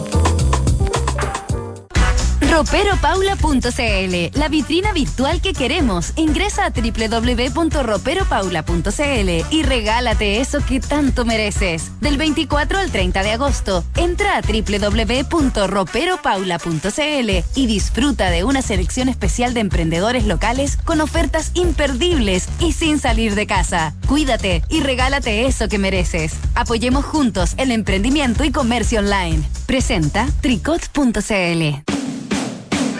Roperopaula.cl, 2.59 4.37
la 4.37 4.49
vitrina 4.49 4.91
virtual 4.91 5.39
que 5.39 5.53
queremos. 5.53 6.11
Ingresa 6.17 6.65
a 6.65 6.71
www.roperopaula.cl 6.71 9.29
y 9.49 9.63
regálate 9.63 10.41
eso 10.41 10.59
que 10.65 10.81
tanto 10.81 11.23
mereces. 11.23 11.89
Del 12.01 12.17
24 12.17 12.79
al 12.79 12.91
30 12.91 13.23
de 13.23 13.31
agosto, 13.31 13.85
entra 13.95 14.35
a 14.35 14.41
www.roperopaula.cl 14.41 17.29
y 17.55 17.65
disfruta 17.65 18.29
de 18.29 18.43
una 18.43 18.61
selección 18.61 19.07
especial 19.07 19.53
de 19.53 19.61
emprendedores 19.61 20.25
locales 20.25 20.75
con 20.75 20.99
ofertas 20.99 21.51
imperdibles 21.53 22.49
y 22.59 22.73
sin 22.73 22.99
salir 22.99 23.35
de 23.35 23.47
casa. 23.47 23.95
Cuídate 24.05 24.63
y 24.67 24.81
regálate 24.81 25.45
eso 25.45 25.69
que 25.69 25.77
mereces. 25.77 26.33
Apoyemos 26.55 27.05
juntos 27.05 27.53
el 27.55 27.71
emprendimiento 27.71 28.43
y 28.43 28.51
comercio 28.51 28.99
online. 28.99 29.47
Presenta 29.65 30.27
tricot.cl. 30.41 32.08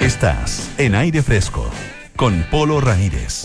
Estás 0.01 0.71
en 0.77 0.95
aire 0.95 1.21
fresco 1.21 1.69
con 2.15 2.41
Polo 2.49 2.79
Ramírez. 2.79 3.43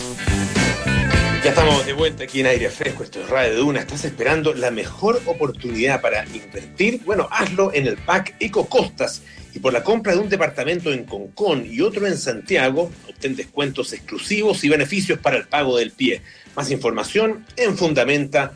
Ya 1.43 1.49
estamos 1.49 1.85
de 1.85 1.91
vuelta 1.91 2.23
aquí 2.23 2.39
en 2.39 2.47
aire 2.47 2.69
fresco, 2.69 3.03
esto 3.03 3.19
es 3.19 3.29
Radio 3.29 3.57
Duna. 3.57 3.81
¿Estás 3.81 4.05
esperando 4.05 4.53
la 4.53 4.71
mejor 4.71 5.21
oportunidad 5.25 5.99
para 5.99 6.25
invertir? 6.25 7.01
Bueno, 7.03 7.27
hazlo 7.29 7.73
en 7.73 7.87
el 7.87 7.97
PAC 7.97 8.35
Eco 8.39 8.67
Costas 8.67 9.21
y 9.53 9.59
por 9.59 9.73
la 9.73 9.83
compra 9.83 10.13
de 10.13 10.19
un 10.19 10.29
departamento 10.29 10.93
en 10.93 11.03
Concón 11.03 11.67
y 11.69 11.81
otro 11.81 12.07
en 12.07 12.17
Santiago, 12.17 12.89
obtén 13.09 13.35
descuentos 13.35 13.91
exclusivos 13.91 14.63
y 14.63 14.69
beneficios 14.69 15.19
para 15.19 15.35
el 15.35 15.47
pago 15.47 15.77
del 15.77 15.91
pie. 15.91 16.21
Más 16.55 16.71
información 16.71 17.45
en 17.57 17.77
fundamenta.cl. 17.77 18.49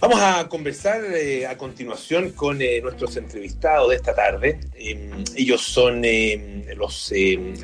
Vamos 0.00 0.20
a 0.20 0.48
conversar 0.48 1.02
eh, 1.12 1.44
a 1.44 1.58
continuación 1.58 2.30
con 2.30 2.62
eh, 2.62 2.80
nuestros 2.80 3.16
entrevistados 3.16 3.88
de 3.88 3.96
esta 3.96 4.14
tarde. 4.14 4.60
Eh, 4.76 5.10
ellos 5.34 5.60
son 5.60 6.02
los, 6.76 7.12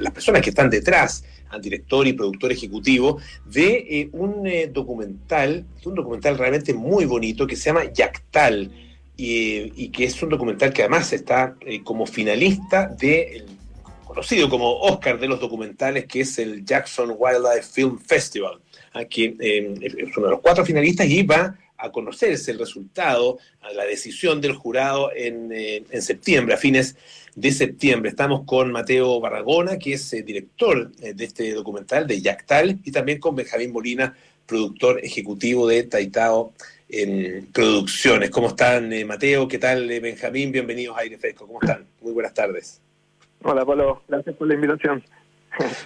las 0.01 0.13
personas 0.13 0.43
que 0.43 0.51
están 0.51 0.69
detrás, 0.69 1.25
al 1.51 1.63
director 1.63 2.05
y 2.09 2.13
productor 2.13 2.51
ejecutivo, 2.51 3.21
de 3.47 4.09
un 4.13 4.49
documental, 4.73 5.65
un 5.85 5.95
documental 5.95 6.37
realmente 6.37 6.75
muy 6.75 7.05
bonito 7.05 7.47
que 7.47 7.55
se 7.55 7.67
llama 7.67 7.85
Yactal, 7.93 8.69
y, 9.17 9.89
que 9.91 10.03
es 10.03 10.21
un 10.21 10.31
documental 10.31 10.73
que 10.73 10.83
además 10.83 11.13
está 11.13 11.55
como 11.85 12.05
finalista 12.05 12.89
del 12.89 13.47
conocido 14.05 14.51
como 14.51 14.81
Oscar 14.81 15.21
de 15.21 15.29
los 15.29 15.39
documentales, 15.39 16.07
que 16.07 16.23
es 16.23 16.37
el 16.41 16.65
Jackson 16.65 17.15
Wildlife 17.17 17.63
Film 17.63 17.97
Festival, 18.01 18.59
que 19.09 19.37
es 19.81 20.17
uno 20.17 20.27
de 20.27 20.33
los 20.33 20.41
cuatro 20.41 20.67
finalistas 20.67 21.07
y 21.07 21.23
va 21.23 21.57
a 21.77 21.91
conocerse 21.91 22.51
el 22.51 22.59
resultado, 22.59 23.39
a 23.61 23.73
la 23.73 23.85
decisión 23.85 24.41
del 24.41 24.55
jurado 24.55 25.11
en, 25.15 25.51
eh, 25.53 25.85
en, 25.91 26.03
septiembre, 26.03 26.55
a 26.55 26.59
fines 26.59 26.97
de 27.35 27.51
septiembre. 27.53 28.11
Estamos 28.11 28.43
con 28.45 28.71
Mateo 28.73 29.21
Barragona, 29.21 29.79
que 29.79 29.95
es 29.95 30.13
eh, 30.13 30.23
director 30.23 30.91
eh, 31.03 31.15
de 31.15 31.25
este 31.25 31.53
documental 31.53 32.07
de 32.07 32.21
Yactal, 32.21 32.79
y 32.85 32.93
también 32.93 33.19
con 33.19 33.35
Benjamín 33.35 33.73
Molina, 33.73 34.17
productor 34.47 35.01
ejecutivo 35.05 35.67
de 35.67 35.85
Taitao 35.85 36.53
Producciones. 37.53 38.31
¿Cómo 38.31 38.49
están, 38.49 38.93
Mateo? 39.07 39.49
¿Qué 39.49 39.59
tal, 39.59 39.89
Benjamín? 39.89 40.53
Bienvenidos 40.53 40.97
a 40.97 41.01
Aire 41.01 41.19
Fresco. 41.19 41.45
¿Cómo 41.45 41.59
están? 41.61 41.85
Muy 42.01 42.13
buenas 42.13 42.35
tardes. 42.35 42.81
Hola, 43.43 43.65
Pablo. 43.65 44.03
Gracias 44.07 44.37
por 44.37 44.47
la 44.47 44.55
invitación. 44.55 45.03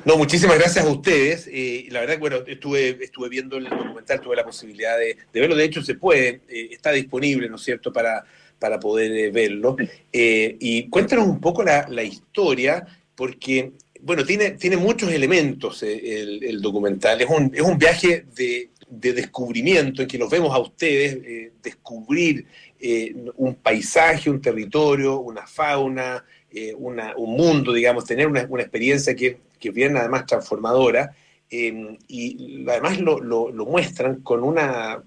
No, 0.04 0.16
muchísimas 0.16 0.58
gracias 0.58 0.84
a 0.84 0.88
ustedes. 0.88 1.48
Eh, 1.52 1.86
la 1.90 2.00
verdad 2.00 2.18
bueno, 2.18 2.38
estuve, 2.46 2.98
estuve 3.02 3.28
viendo 3.28 3.56
el 3.56 3.64
documental, 3.64 4.20
tuve 4.20 4.36
la 4.36 4.44
posibilidad 4.44 4.98
de, 4.98 5.16
verlo. 5.32 5.56
De 5.56 5.64
hecho, 5.64 5.82
se 5.82 5.94
puede, 5.94 6.40
eh, 6.48 6.68
está 6.70 6.92
disponible, 6.92 7.48
¿no 7.48 7.56
es 7.56 7.62
cierto?, 7.62 7.92
para, 7.92 8.24
para 8.58 8.80
poder 8.80 9.12
eh, 9.12 9.30
verlo. 9.30 9.76
y 10.12 10.88
cuéntanos 10.88 11.26
un 11.26 11.40
poco 11.40 11.62
la, 11.62 12.02
historia, 12.02 12.86
porque, 13.14 13.72
bueno, 14.00 14.24
tiene, 14.24 14.52
tiene 14.52 14.76
muchos 14.76 15.12
elementos 15.12 15.82
el, 15.82 16.60
documental. 16.60 17.20
Es 17.20 17.28
un, 17.28 17.52
es 17.54 17.62
un 17.62 17.78
viaje 17.78 18.24
de, 18.34 18.70
de 18.88 19.12
descubrimiento 19.12 20.02
en 20.02 20.08
que 20.08 20.18
los 20.18 20.30
vemos 20.30 20.54
a 20.54 20.58
ustedes 20.58 21.52
descubrir 21.62 22.46
un 23.36 23.56
paisaje, 23.56 24.30
un 24.30 24.40
territorio, 24.40 25.18
una 25.18 25.46
fauna, 25.46 26.24
un 26.76 27.36
mundo, 27.36 27.72
digamos, 27.72 28.04
tener 28.04 28.26
una, 28.26 28.46
una 28.48 28.62
experiencia 28.62 29.14
que 29.14 29.47
que 29.58 29.70
viene 29.70 29.98
además 29.98 30.26
transformadora, 30.26 31.14
em, 31.50 31.96
y 32.08 32.64
además 32.68 33.00
lo, 33.00 33.52
muestran 33.66 34.20
con 34.22 34.42
una, 34.44 35.02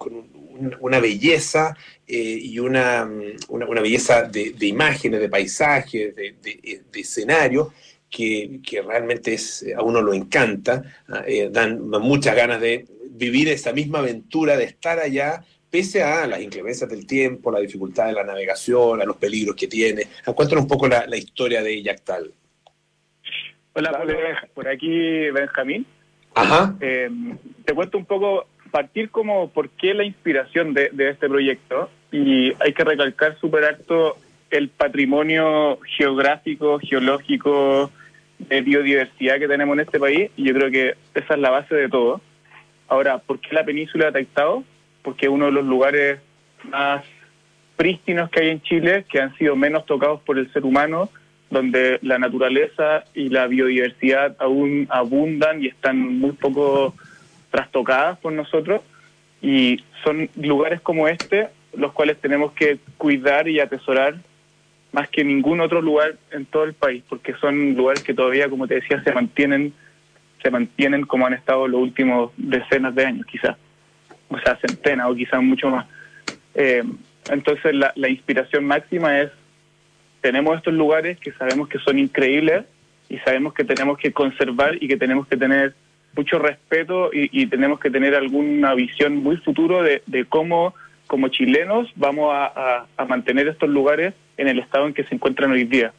una 0.80 0.99
belleza 0.99 1.76
eh, 2.08 2.39
y 2.41 2.60
una, 2.60 3.10
una, 3.49 3.82
belleza 3.82 4.24
de, 4.24 4.54
imágenes, 4.62 5.20
de 5.20 5.30
paisajes, 5.30 6.16
de, 6.16 6.36
de, 6.41 6.99
escenario, 6.99 7.74
que, 8.10 8.60
realmente 8.86 9.34
es, 9.34 9.66
a 9.76 9.82
uno 9.82 10.02
lo 10.02 10.14
encanta, 10.14 10.84
ah, 11.08 11.24
eh, 11.26 11.49
dan, 11.52 11.82
muchas 11.82 12.36
ganas 12.36 12.60
de 12.60 12.86
vivir 13.10 13.49
esa 13.49 13.72
misma 13.72 13.99
aventura, 13.99 14.58
de 14.58 14.66
estar 14.66 14.99
allá, 14.99 15.43
pese 15.70 16.04
a 16.04 16.28
las 16.28 16.41
inclemencias 16.41 16.89
del 16.89 17.08
tiempo, 17.08 17.52
la 17.52 17.60
dificultad 17.60 18.08
de 18.08 18.14
la 18.14 18.24
navegación, 18.24 19.02
a 19.02 19.06
los 19.06 19.16
peligros 19.16 19.56
que 19.56 19.68
tiene. 19.68 20.08
Cuéntanos 20.36 20.64
un 20.64 20.68
poco 20.68 20.88
la, 20.88 21.08
la 21.08 21.18
historia 21.18 21.64
de 21.64 21.82
Yactal. 21.82 22.34
Hola, 23.74 24.03
por 24.53 24.67
aquí 24.67 25.30
Benjamín. 25.30 25.86
Ajá. 26.36 26.76
Eh, 26.82 27.09
te 27.65 27.74
cuento 27.74 27.97
un 27.97 28.05
poco, 28.05 28.45
partir 28.72 29.09
como 29.09 29.49
por 29.49 29.69
qué 29.69 29.93
la 29.93 30.03
inspiración 30.03 30.74
de, 30.74 30.91
este 30.97 31.30
proyecto 31.30 31.89
y 32.11 32.53
hay 32.59 32.74
que 32.74 32.84
recalcar 32.84 33.38
súper 33.39 33.65
alto 33.65 34.17
el 34.49 34.69
patrimonio 34.69 35.80
geográfico, 35.97 36.80
geológico, 36.80 37.91
de 38.39 38.61
biodiversidad 38.61 39.38
que 39.38 39.47
tenemos 39.47 39.76
en 39.76 39.82
este 39.82 39.99
país 39.99 40.32
y 40.36 40.43
yo 40.43 40.53
creo 40.53 40.72
que 40.72 40.95
esa 41.13 41.36
es 41.36 41.39
la 41.39 41.51
base 41.51 41.76
de 41.76 41.88
todo. 41.88 42.22
Ahora, 42.88 43.19
¿por 43.19 43.39
qué 43.39 43.55
la 43.55 43.63
península 43.63 44.07
de 44.07 44.11
Taitao? 44.11 44.63
Porque 45.03 45.28
es 45.28 45.32
uno 45.32 45.45
de 45.45 45.51
los 45.53 45.65
lugares 45.65 46.19
más 46.63 47.05
prístinos 47.78 48.30
que 48.30 48.41
hay 48.41 48.49
en 48.49 48.61
Chile, 48.61 49.05
que 49.09 49.22
han 49.22 49.36
sido 49.38 49.55
menos 49.55 49.86
tocados 49.86 50.22
por 50.22 50.38
el 50.38 50.51
ser 50.51 50.65
humano 50.65 51.09
donde 51.52 51.99
la 52.02 52.18
naturaleza 52.18 53.04
y 53.14 53.30
la 53.30 53.45
biodiversidad 53.45 54.36
aún 54.39 54.88
abundan 54.89 55.62
y 55.64 55.68
están 55.68 56.18
muy 56.18 56.32
poco 56.32 56.95
trastocadas 57.52 58.18
por 58.20 58.34
nosotros. 58.34 58.82
Y 59.41 59.84
son 60.04 60.30
lugares 60.36 60.82
como 60.82 61.08
este 61.08 61.49
los 61.74 61.93
cuales 61.93 62.18
tenemos 62.20 62.52
que 62.54 62.80
cuidar 62.97 63.47
y 63.47 63.60
atesorar 63.60 64.16
más 64.91 65.10
que 65.10 65.24
ningún 65.24 65.62
otro 65.62 65.82
lugar 65.82 66.16
en 66.32 66.45
todo 66.45 66.66
el 66.66 66.74
país, 66.74 67.04
porque 67.08 67.34
son 67.36 67.76
lugares 67.76 68.04
que 68.04 68.14
todavía, 68.14 68.49
como 68.49 68.68
te 68.68 68.76
decía, 68.76 69.02
se 69.04 69.14
mantienen, 69.14 69.74
se 70.43 70.52
mantienen 70.52 71.06
como 71.06 71.26
han 71.26 71.34
estado 71.34 71.68
los 71.68 71.82
últimos 71.82 72.32
decenas 72.36 72.93
de 72.93 73.06
años, 73.06 73.26
quizás, 73.26 73.56
o 74.28 74.38
sea, 74.39 74.58
centenas 74.58 75.10
o 75.10 75.16
quizás 75.16 75.41
mucho 75.41 75.70
más. 75.70 75.88
Eh, 76.56 76.84
entonces, 77.30 77.74
la, 77.74 77.93
la 77.95 78.10
inspiración 78.10 78.66
máxima 78.66 79.22
es 79.22 79.32
tenemos 80.22 80.57
estos 80.57 80.74
lugares 80.74 81.19
que 81.19 81.32
sabemos 81.34 81.67
que 81.67 81.80
son 81.80 81.99
increíbles 81.99 82.63
y 83.09 83.17
sabemos 83.19 83.53
que 83.53 83.65
tenemos 83.65 83.97
que 83.97 84.13
conservar 84.13 84.76
y 84.80 84.88
que 84.88 84.97
tenemos 84.97 85.28
que 85.28 85.36
tener 85.36 85.74
mucho 86.15 86.39
respeto 86.39 87.09
y, 87.13 87.45
tenemos 87.47 87.80
que 87.80 87.89
tener 87.89 88.15
alguna 88.15 88.74
visión 88.74 89.17
muy 89.17 89.38
futuro 89.38 89.82
de, 89.82 90.26
cómo 90.28 90.74
como 91.07 91.30
chilenos 91.30 91.89
vamos 91.95 92.32
a, 92.34 92.86
mantener 93.07 93.47
estos 93.47 93.69
lugares 93.69 94.13
en 94.38 94.47
el 94.47 94.59
estado 94.59 94.88
en 94.88 94.93
que 94.93 95.03
se 95.03 95.15
encuentran 95.15 95.51
hoy 95.51 95.63
día. 95.65 95.93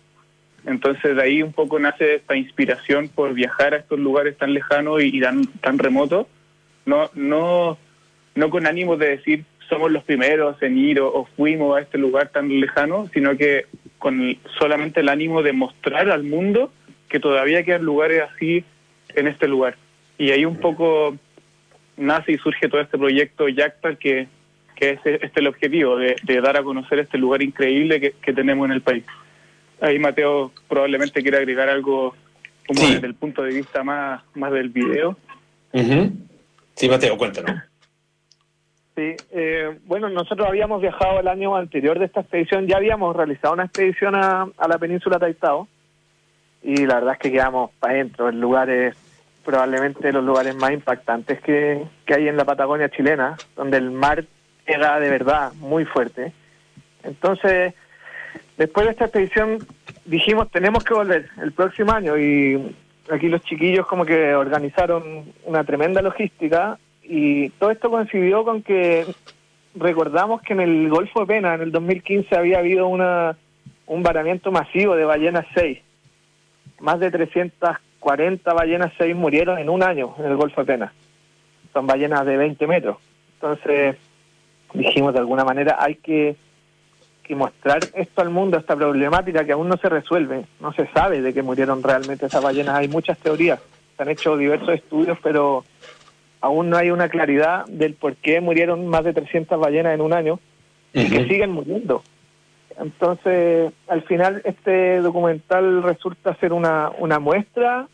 Entonces 0.65 1.17
de 1.17 1.23
ahí 1.23 1.43
un 1.43 1.53
poco 1.53 1.79
nace 1.79 2.17
esta 2.17 2.37
inspiración 2.37 3.09
por 3.09 3.35
viajar 3.35 3.75
a 3.75 3.79
estos 3.79 3.99
lugares 3.99 4.37
tan 4.39 4.55
lejanos 4.55 5.03
y, 5.03 5.21
tan, 5.21 5.45
tan 5.61 5.79
remotos, 5.79 6.27
no, 6.87 7.11
no, 7.15 7.79
no 8.35 8.51
con 8.51 8.67
ánimo 8.67 8.97
de 8.97 9.17
decir 9.17 9.45
somos 9.69 9.91
los 9.91 10.05
primeros 10.05 10.61
en 10.63 10.77
ir 10.77 11.01
o, 11.01 11.27
fuimos 11.37 11.77
a 11.77 11.81
este 11.81 11.97
lugar 11.97 12.29
tan 12.29 12.49
lejano, 12.61 13.09
sino 13.15 13.37
que 13.39 13.67
con 14.03 14.37
solamente 14.59 14.99
el 14.99 15.09
ánimo 15.09 15.43
de 15.43 15.53
mostrar 15.53 16.11
al 16.11 16.25
mundo 16.25 16.73
que 17.09 17.21
todavía 17.21 17.63
quedan 17.63 17.85
lugares 17.85 18.23
así 18.23 18.65
en 19.15 19.29
este 19.29 19.47
lugar. 19.47 19.77
Y 20.19 20.33
ahí 20.33 20.45
un 20.45 20.57
poco 20.57 21.17
nace 21.97 22.33
y 22.33 22.39
surge 22.39 22.69
todo 22.69 22.81
este 22.81 22.99
proyecto 22.99 23.49
Yactal 23.49 23.99
que, 23.99 24.27
que 24.75 24.91
es 24.91 25.01
este 25.05 25.39
el 25.39 25.47
objetivo, 25.47 25.99
de, 25.99 26.17
dar 26.43 26.57
a 26.57 26.65
conocer 26.65 26.99
este 26.99 27.17
lugar 27.17 27.45
increíble 27.45 28.01
que, 28.01 28.33
tenemos 28.33 28.67
en 28.67 28.73
el 28.73 28.81
país. 28.81 29.05
Ahí 29.81 30.01
Mateo 30.01 30.51
probablemente 30.69 31.23
quiere 31.23 31.37
agregar 31.37 31.69
algo 31.69 32.17
como 32.67 32.81
desde 32.81 33.07
el 33.07 33.15
punto 33.15 33.45
de 33.45 33.55
vista 33.55 33.85
más, 33.85 34.21
más 34.35 34.51
del 34.51 34.71
video. 34.71 35.17
Sí, 36.75 36.89
Mateo, 36.89 37.17
cuéntanos. 37.17 37.72
Sí, 38.95 39.17
eh, 39.31 39.79
bueno, 39.87 40.11
nosotros 40.11 40.47
habíamos 40.47 40.83
viajado 40.83 41.21
el 41.21 41.29
año 41.29 41.57
anterior 41.57 41.99
de 41.99 42.05
esta 42.05 42.21
expedición, 42.21 42.67
ya 42.67 42.77
habíamos 42.77 43.17
realizado 43.17 43.55
una 43.55 43.65
expedición 43.65 44.15
a, 44.15 44.49
la 44.69 44.79
península 44.79 45.19
Taitao 45.19 45.67
y 46.63 46.85
la 46.85 46.97
verdad 46.97 47.15
es 47.15 47.19
que 47.19 47.33
quedamos 47.33 47.71
para 47.81 47.95
adentro, 47.95 48.29
en 48.29 48.39
lugares, 48.41 48.95
probablemente 49.45 50.13
los 50.13 50.23
lugares 50.23 50.55
más 50.57 50.73
impactantes 50.73 51.41
que, 51.41 51.83
que 52.05 52.15
hay 52.15 52.29
en 52.29 52.37
la 52.37 52.45
Patagonia 52.45 52.91
chilena, 52.91 53.37
donde 53.57 53.79
el 53.79 53.91
mar 53.91 54.27
era 54.67 55.01
de 55.01 55.09
verdad 55.09 55.55
muy 55.55 55.87
fuerte. 55.87 56.33
Entonces, 57.03 57.75
después 58.59 58.87
de 58.87 58.93
esta 58.93 59.07
expedición 59.07 59.59
dijimos, 60.05 60.51
tenemos 60.51 60.85
que 60.85 60.93
volver 60.93 61.31
el 61.41 61.53
próximo 61.53 61.93
año 61.93 62.19
y 62.19 62.77
aquí 63.11 63.29
los 63.29 63.43
chiquillos 63.43 63.87
como 63.87 64.05
que 64.05 64.35
organizaron 64.35 65.33
una 65.47 65.65
tremenda 65.65 66.03
logística 66.03 66.79
y 67.03 67.51
todo 67.51 67.71
esto 67.71 67.91
coincidió 67.91 68.45
con 68.45 68.63
que 68.63 69.07
recordamos 69.75 70.43
que 70.43 70.53
en 70.53 70.61
el 70.61 70.89
Golfo 70.89 71.21
de 71.21 71.27
Pena, 71.27 71.55
en 71.55 71.63
el 71.63 71.73
2015, 71.73 72.37
había 72.37 72.59
habido 72.59 72.89
una, 72.89 73.37
un 73.87 74.03
varamiento 74.03 74.53
masivo 74.53 74.97
de 74.97 75.05
ballenas 75.05 75.47
6. 75.55 75.79
Más 76.81 77.01
de 77.01 77.11
340 77.11 78.53
ballenas 78.53 78.93
6 78.99 79.15
murieron 79.17 79.59
en 79.59 79.69
un 79.69 79.83
año 79.83 80.15
en 80.19 80.27
el 80.27 80.37
Golfo 80.37 80.63
de 80.63 80.67
Pena. 80.67 80.93
Son 81.73 81.87
ballenas 81.87 82.25
de 82.27 82.37
20 82.37 82.67
metros. 82.67 82.99
Entonces 83.35 83.97
dijimos 84.75 85.13
de 85.13 85.21
alguna 85.21 85.45
manera 85.45 85.77
hay 85.79 85.97
que, 85.97 86.37
que 87.23 87.35
mostrar 87.35 87.81
esto 87.95 88.23
al 88.23 88.31
mundo, 88.31 88.57
esta 88.57 88.77
problemática 88.77 89.45
que 89.45 89.53
aún 89.53 89.69
no 89.69 89.77
se 89.77 89.89
resuelve. 89.89 90.45
No 90.61 90.73
se 90.73 90.87
sabe 90.89 91.21
de 91.21 91.33
qué 91.33 91.43
murieron 91.43 91.83
realmente 91.83 92.27
esas 92.27 92.43
ballenas. 92.43 92.77
Hay 92.77 92.89
muchas 92.89 93.19
teorías. 93.19 93.61
Se 93.97 94.03
han 94.03 94.09
hecho 94.09 94.37
diversos 94.37 94.71
estudios, 94.71 95.19
pero 95.23 95.65
aún 96.43 96.69
no 96.69 96.77
hay 96.77 96.91
una 96.91 97.09
claridad 97.09 97.65
del 97.67 97.95
por 97.95 98.17
qué 98.17 98.41
murieron 98.41 98.87
más 98.89 99.05
de 99.05 99.15
300 99.15 99.59
ballenas 99.59 99.95
en 99.95 100.01
un 100.01 100.13
año 100.13 100.41
y 100.93 101.09
que 101.09 101.25
siguen 101.29 101.53
muriendo. 101.53 102.03
Entonces, 102.79 103.73
al 103.87 104.03
final, 104.03 104.43
este 104.45 105.01
documental 105.01 105.83
resulta 105.83 106.35
ser 106.37 106.53
una, 106.53 106.91
una 106.99 107.21
muestra 107.21 107.87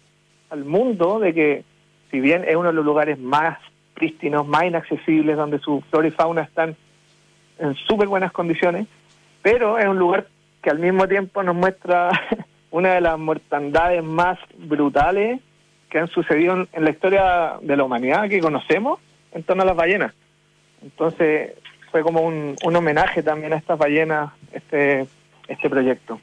al 0.51 0.65
mundo 0.65 1.21
de 1.21 1.35
que, 1.35 1.65
si 2.11 2.21
bien 2.21 2.45
es 2.49 2.57
uno 2.57 2.69
de 2.69 2.75
los 2.75 2.85
lugares 2.85 3.19
más 3.19 3.59
prístinos, 3.95 4.47
más 4.47 4.65
inaccesibles, 4.65 5.37
donde 5.37 5.59
su 5.59 5.83
flora 5.91 6.09
y 6.09 6.13
fauna 6.13 6.43
están 6.43 6.75
en 7.59 7.75
súper 7.75 8.09
buenas 8.09 8.33
condiciones, 8.33 8.87
pero 9.43 9.79
es 9.79 9.87
un 9.87 9.99
lugar 9.99 10.27
que 10.63 10.71
al 10.71 10.79
mismo 10.79 11.07
tiempo 11.07 11.43
nos 11.43 11.55
muestra 11.55 12.11
una 12.71 12.95
de 12.95 13.03
las 13.03 13.19
mortandades 13.19 14.03
más 14.03 14.39
brutales 14.57 15.41
que 15.89 15.99
han 15.99 16.09
sucedido 16.09 16.67
en, 16.73 16.85
la 16.85 16.91
historia 16.91 17.59
de 17.61 17.77
la 17.77 17.85
humanidad 17.85 18.29
que 18.29 18.41
conocemos 18.41 19.01
en 19.33 19.43
torno 19.43 19.63
a 19.63 19.67
las 19.67 19.77
ballenas. 19.77 20.13
Entonces 20.83 21.53
fue 21.91 22.03
como 22.03 22.23
un, 22.23 22.57
un 22.63 22.77
homenaje 22.77 23.23
también 23.23 23.53
a 23.53 23.57
estas 23.57 23.79
ballenas 23.79 24.33
este, 24.53 25.07
este 25.47 25.71
proyecto. 25.71 26.21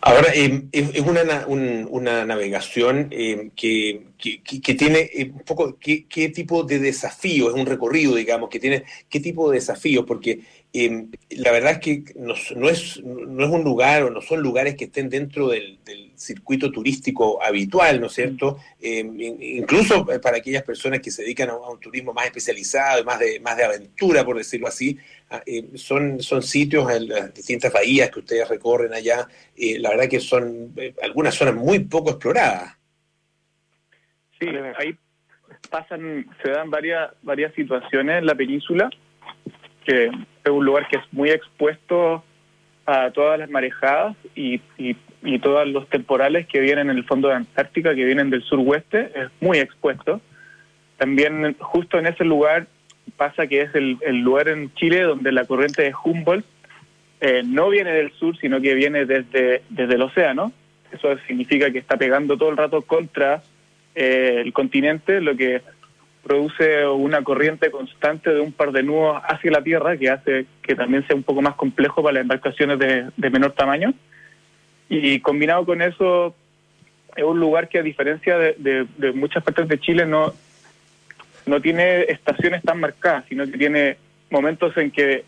Ahora, 0.00 0.28
eh, 0.34 0.64
es 0.72 1.00
una, 1.00 1.46
una 1.46 2.24
navegación 2.24 3.08
eh, 3.10 3.50
que, 3.54 4.02
que, 4.18 4.74
tiene 4.74 5.08
eh, 5.14 5.30
un 5.32 5.40
poco 5.40 5.78
qué, 5.80 6.04
qué 6.06 6.28
tipo 6.30 6.64
de 6.64 6.80
desafío, 6.80 7.48
es 7.48 7.54
un 7.54 7.64
recorrido, 7.64 8.16
digamos, 8.16 8.50
que 8.50 8.58
tiene 8.58 8.84
qué 9.08 9.20
tipo 9.20 9.50
de 9.50 9.58
desafíos, 9.58 10.04
porque 10.04 10.40
Em, 10.74 11.10
la 11.28 11.52
verdad 11.52 11.72
es 11.72 11.78
que 11.80 12.04
no, 12.16 12.32
es, 12.32 12.54
no 13.02 13.44
es 13.44 13.50
un 13.50 13.62
lugar 13.62 14.04
o 14.04 14.10
no 14.10 14.22
son 14.22 14.40
lugares 14.40 14.74
que 14.74 14.86
estén 14.86 15.10
dentro 15.10 15.48
del, 15.48 15.78
circuito 16.22 16.70
turístico 16.70 17.42
habitual, 17.42 18.00
¿no 18.00 18.06
es 18.06 18.12
cierto? 18.12 18.58
Em, 18.80 19.14
incluso 19.20 20.06
para 20.06 20.38
aquellas 20.38 20.62
personas 20.62 21.00
que 21.00 21.10
se 21.10 21.22
dedican 21.22 21.50
a, 21.50 21.54
un 21.54 21.80
turismo 21.80 22.12
más 22.12 22.26
especializado, 22.26 23.04
más 23.04 23.18
de, 23.18 23.40
más 23.40 23.56
de 23.56 23.64
aventura, 23.64 24.24
por 24.24 24.36
decirlo 24.36 24.68
así, 24.68 24.98
ah, 25.30 25.42
em, 25.46 25.76
son, 25.76 26.20
son 26.20 26.42
sitios 26.42 26.90
en 26.90 27.08
las 27.08 27.34
distintas 27.34 27.72
bahías 27.72 28.10
que 28.10 28.20
ustedes 28.20 28.48
recorren 28.48 28.94
allá, 28.94 29.26
eh, 29.56 29.78
la 29.78 29.90
verdad 29.90 30.08
que 30.08 30.20
son 30.20 30.72
eh, 30.76 30.94
algunas 31.02 31.34
zonas 31.34 31.54
muy 31.54 31.80
poco 31.80 32.10
exploradas. 32.10 32.78
Sí, 34.40 34.48
ahí 34.78 34.96
pasan, 35.70 36.26
se 36.42 36.50
dan 36.50 36.70
varias, 36.70 37.10
varias 37.22 37.54
situaciones 37.54 38.18
en 38.18 38.26
la 38.26 38.34
península 38.34 38.90
que 39.84 40.06
es 40.06 40.50
un 40.50 40.64
lugar 40.64 40.88
que 40.88 40.98
es 40.98 41.04
muy 41.12 41.30
expuesto 41.30 42.24
a 42.86 43.10
todas 43.10 43.38
las 43.38 43.50
marejadas 43.50 44.16
y, 44.34 44.60
todos 45.40 45.66
los 45.68 45.88
temporales 45.88 46.46
que 46.46 46.60
vienen 46.60 46.90
en 46.90 46.96
el 46.96 47.04
fondo 47.04 47.28
de 47.28 47.34
Antártica, 47.34 47.94
que 47.94 48.04
vienen 48.04 48.30
del 48.30 48.42
suroeste, 48.42 49.10
es 49.14 49.28
muy 49.40 49.58
expuesto. 49.58 50.20
También 50.96 51.56
justo 51.58 51.98
en 51.98 52.06
ese 52.06 52.24
lugar 52.24 52.66
pasa 53.16 53.46
que 53.46 53.62
es 53.62 53.74
el, 53.74 53.98
lugar 54.22 54.48
en 54.48 54.72
Chile 54.74 55.02
donde 55.02 55.32
la 55.32 55.44
corriente 55.44 55.82
de 55.82 55.92
Humboldt 56.04 56.44
eh, 57.20 57.42
no 57.44 57.68
viene 57.70 57.92
del 57.92 58.12
sur, 58.12 58.36
sino 58.38 58.60
que 58.60 58.74
viene 58.74 59.06
desde, 59.06 59.62
desde 59.68 59.94
el 59.94 60.02
océano. 60.02 60.52
Eso 60.92 61.16
significa 61.26 61.70
que 61.70 61.78
está 61.78 61.96
pegando 61.96 62.36
todo 62.36 62.50
el 62.50 62.56
rato 62.56 62.82
contra 62.82 63.42
eh, 63.94 64.42
el 64.44 64.52
continente, 64.52 65.20
lo 65.20 65.36
que 65.36 65.62
produce 66.22 66.86
una 66.86 67.22
corriente 67.22 67.70
constante 67.70 68.30
de 68.30 68.40
un 68.40 68.52
par 68.52 68.72
de 68.72 68.82
nudos 68.82 69.20
hacia 69.24 69.50
la 69.50 69.62
Tierra 69.62 69.96
que 69.96 70.08
hace 70.08 70.46
que 70.62 70.74
también 70.74 71.06
sea 71.06 71.16
un 71.16 71.24
poco 71.24 71.42
más 71.42 71.54
complejo 71.54 72.02
para 72.02 72.14
las 72.14 72.22
embarcaciones 72.22 72.78
de, 72.78 73.30
menor 73.30 73.52
tamaño. 73.52 73.92
Y 74.94 75.20
combinado 75.20 75.64
con 75.64 75.80
eso, 75.80 76.34
es 77.16 77.24
un 77.24 77.40
lugar 77.40 77.70
que 77.70 77.78
a 77.78 77.82
diferencia 77.82 78.36
de, 78.36 78.86
muchas 79.14 79.42
partes 79.42 79.66
de 79.66 79.80
Chile 79.80 80.04
no, 80.04 80.34
no 81.46 81.62
tiene 81.62 82.02
estaciones 82.02 82.62
tan 82.62 82.78
marcadas, 82.78 83.24
sino 83.26 83.46
que 83.46 83.56
tiene 83.56 83.96
momentos 84.28 84.76
en 84.76 84.90
que 84.90 85.24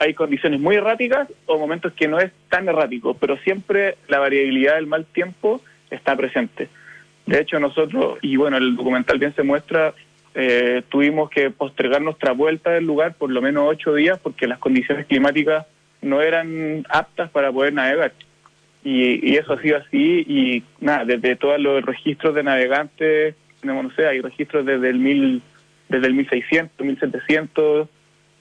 hay 0.00 0.12
condiciones 0.12 0.58
muy 0.58 0.74
erráticas 0.74 1.28
o 1.46 1.56
momentos 1.56 1.92
que 1.92 2.08
no 2.08 2.18
es 2.18 2.32
tan 2.48 2.68
errático, 2.68 3.14
pero 3.14 3.36
siempre 3.36 3.96
la 4.08 4.18
variabilidad 4.18 4.74
del 4.74 4.88
mal 4.88 5.06
tiempo 5.06 5.60
está 5.88 6.16
presente. 6.16 6.68
De 7.26 7.38
hecho, 7.38 7.60
nosotros, 7.60 8.18
y 8.22 8.34
bueno, 8.34 8.56
el 8.56 8.74
documental 8.74 9.20
bien 9.20 9.36
se 9.36 9.44
muestra, 9.44 9.94
eh, 10.34 10.82
tuvimos 10.88 11.30
que 11.30 11.52
postergar 11.52 12.02
nuestra 12.02 12.32
vuelta 12.32 12.72
del 12.72 12.84
lugar 12.84 13.14
por 13.14 13.30
lo 13.30 13.40
menos 13.40 13.68
ocho 13.68 13.94
días 13.94 14.18
porque 14.18 14.48
las 14.48 14.58
condiciones 14.58 15.06
climáticas 15.06 15.64
no 16.02 16.20
eran 16.20 16.84
aptas 16.88 17.30
para 17.30 17.52
poder 17.52 17.72
navegar. 17.72 18.12
Y, 18.88 19.36
eso 19.36 19.54
ha 19.54 19.60
sido 19.60 19.78
así 19.78 20.24
y 20.28 20.62
nada, 20.78 21.04
desde 21.04 21.34
todos 21.34 21.58
los 21.58 21.84
registros 21.84 22.36
de 22.36 22.44
navegantes, 22.44 23.34
no, 23.64 23.90
sé, 23.96 24.06
hay 24.06 24.20
registros 24.20 24.64
desde 24.64 24.90
el, 24.90 25.00
mil, 25.00 25.42
desde 25.88 26.06
el 26.06 26.14
1600, 26.14 26.86
1700, 26.86 27.88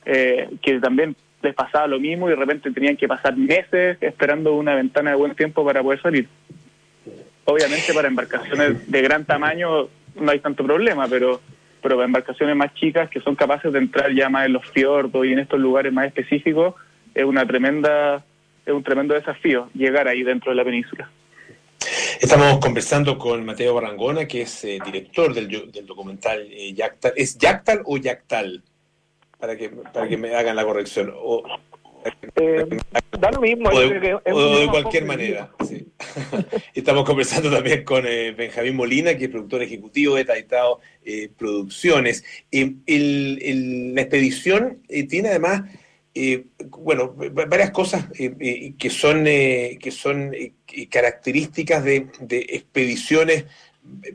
eh, 0.06 0.48
que 0.62 0.80
también 0.80 1.16
les 1.42 1.56
pasaba 1.56 1.88
lo 1.88 2.00
mismo 2.00 2.28
y 2.28 2.30
de 2.30 2.36
repente 2.36 2.70
tenían 2.70 2.96
que 2.96 3.08
pasar 3.08 3.36
meses 3.36 3.98
esperando 4.02 4.54
una 4.54 4.76
ventana 4.76 5.10
de 5.10 5.16
buen 5.16 5.34
tiempo 5.34 5.66
para 5.66 5.82
poder 5.82 6.00
salir. 6.00 6.28
Obviamente 7.46 7.92
para 7.96 8.08
embarcaciones 8.08 8.92
de 8.92 9.02
gran 9.02 9.26
tamaño 9.26 9.90
no 10.14 10.32
hay 10.32 10.40
tanto 10.42 10.64
problema, 10.64 11.08
pero 11.08 11.42
pero 11.82 11.96
para 11.96 12.06
embarcaciones 12.06 12.56
más 12.56 12.72
chicas 12.76 13.10
que 13.10 13.20
son 13.20 13.36
capaces 13.36 13.74
de 13.74 13.80
entrar 13.80 14.12
ya 14.14 14.30
más 14.30 14.46
en 14.46 14.54
los 14.54 14.66
fiordos 14.70 15.26
y 15.26 15.34
en 15.34 15.40
estos 15.40 15.60
lugares 15.60 15.92
más 15.92 16.06
específicos, 16.06 16.76
es 17.16 17.24
una 17.24 17.48
tremenda 17.48 18.24
es 18.66 18.74
un 18.74 18.84
tremendo 18.84 19.14
desafío 19.14 19.70
llegar 19.74 20.08
ahí 20.08 20.24
dentro 20.24 20.52
de 20.52 20.56
la 20.56 20.64
península. 20.64 21.10
Estamos 22.20 22.60
conversando 22.60 23.18
con 23.18 23.46
Mateo 23.46 23.76
Barrangona, 23.76 24.28
que 24.28 24.42
es 24.42 24.64
eh, 24.64 24.80
director 24.84 25.34
del, 25.34 25.72
documental 25.86 26.48
eh, 26.50 26.74
Yactal. 26.74 27.14
¿Es 27.16 27.38
Yactal 27.38 27.82
o 27.86 27.98
Yactal? 27.98 28.64
Para 29.40 29.56
que, 29.56 29.70
para 29.70 30.08
que 30.08 30.18
me 30.18 30.34
hagan 30.34 30.56
la 30.56 30.64
corrección. 30.64 31.14
O, 31.14 31.44
eh, 32.36 32.66
da 33.20 33.32
lo 33.32 33.42
mismo. 33.42 33.70
O 33.70 33.80
de, 33.80 34.68
cualquier 34.70 35.06
manera. 35.06 35.50
Estamos 36.74 37.04
conversando 37.04 37.52
también 37.52 37.84
con 37.84 38.06
eh, 38.06 38.32
Benjamín 38.32 38.76
Molina, 38.76 39.16
que 39.16 39.26
es 39.26 39.30
productor 39.32 39.64
ejecutivo 39.64 40.16
de 40.16 40.26
Taitao 40.26 40.80
eh, 41.04 41.30
Producciones. 41.36 42.24
la 42.52 44.02
expedición 44.02 44.84
tiene 45.10 45.30
además 45.30 45.64
bueno, 46.70 47.14
varias 47.14 47.72
cosas 47.72 48.06
que 48.14 48.90
son, 48.90 49.26
que 49.26 49.92
son 49.92 50.32
características 50.90 51.84
de, 51.84 52.08
expediciones 52.50 53.46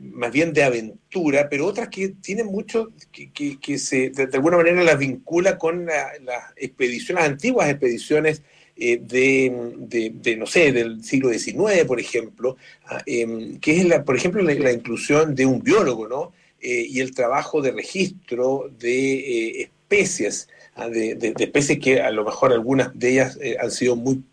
más 0.01 0.31
bien 0.31 0.51
de 0.51 0.63
aventura, 0.63 1.47
pero 1.47 1.65
otras 1.65 1.89
que 1.89 2.09
tienen 2.09 2.47
mucho, 2.47 2.91
que, 3.11 3.57
que, 3.59 3.77
se 3.77 4.09
de, 4.09 4.27
alguna 4.33 4.57
manera 4.57 4.83
las 4.83 4.97
vincula 4.97 5.57
con 5.57 5.85
las 5.85 6.43
expediciones, 6.57 7.23
las 7.23 7.31
antiguas 7.31 7.69
expediciones 7.69 8.41
eh, 8.83 8.99
de, 8.99 10.09
de, 10.11 10.35
no 10.37 10.47
sé, 10.47 10.71
del 10.71 11.03
siglo 11.03 11.29
XIX, 11.29 11.85
por 11.85 11.99
ejemplo, 11.99 12.57
ah, 12.85 12.99
em, 13.05 13.59
que 13.59 13.77
es, 13.77 13.85
la, 13.85 14.03
por 14.03 14.15
ejemplo, 14.15 14.41
la, 14.41 14.71
inclusión 14.71 15.35
de 15.35 15.45
un 15.45 15.61
biólogo, 15.61 16.07
¿no? 16.07 16.31
Eh, 16.59 16.87
y 16.89 16.99
el 16.99 17.13
trabajo 17.13 17.61
de 17.61 17.73
registro 17.73 18.71
de 18.79 19.13
eh, 19.13 19.61
especies, 19.61 20.47
ah, 20.75 20.89
de, 20.89 21.15
de, 21.15 21.33
especies 21.37 21.79
que 21.79 22.01
a 22.01 22.11
lo 22.11 22.23
mejor 22.23 22.53
algunas 22.53 22.97
de 22.97 23.09
ellas 23.09 23.39
han 23.59 23.71
sido 23.71 23.95
muy, 23.95 24.23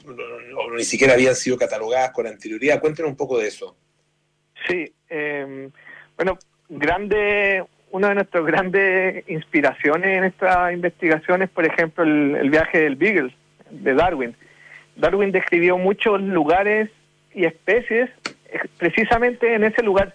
o 0.56 0.74
ni 0.74 0.84
siquiera 0.84 1.14
habían 1.14 1.34
sido 1.34 1.56
catalogadas 1.56 2.10
con 2.12 2.26
anterioridad. 2.26 2.80
Cuéntenos 2.80 3.10
un 3.10 3.16
poco 3.16 3.38
de 3.38 3.48
eso. 3.48 3.76
Sí, 4.66 4.92
eh, 5.08 5.70
bueno, 6.16 6.38
grande, 6.68 7.64
una 7.90 8.08
de 8.08 8.14
nuestras 8.16 8.44
grandes 8.44 9.28
inspiraciones 9.28 10.18
en 10.18 10.24
esta 10.24 10.72
investigación 10.72 11.42
es, 11.42 11.50
por 11.50 11.64
ejemplo, 11.64 12.04
el, 12.04 12.50
viaje 12.50 12.80
del 12.80 12.96
Beagle, 12.96 13.34
de 13.70 13.94
Darwin. 13.94 14.36
Darwin 14.96 15.32
describió 15.32 15.78
muchos 15.78 16.20
lugares 16.20 16.90
y 17.34 17.44
especies 17.44 18.10
precisamente 18.78 19.54
en 19.54 19.64
ese 19.64 19.82
lugar. 19.82 20.14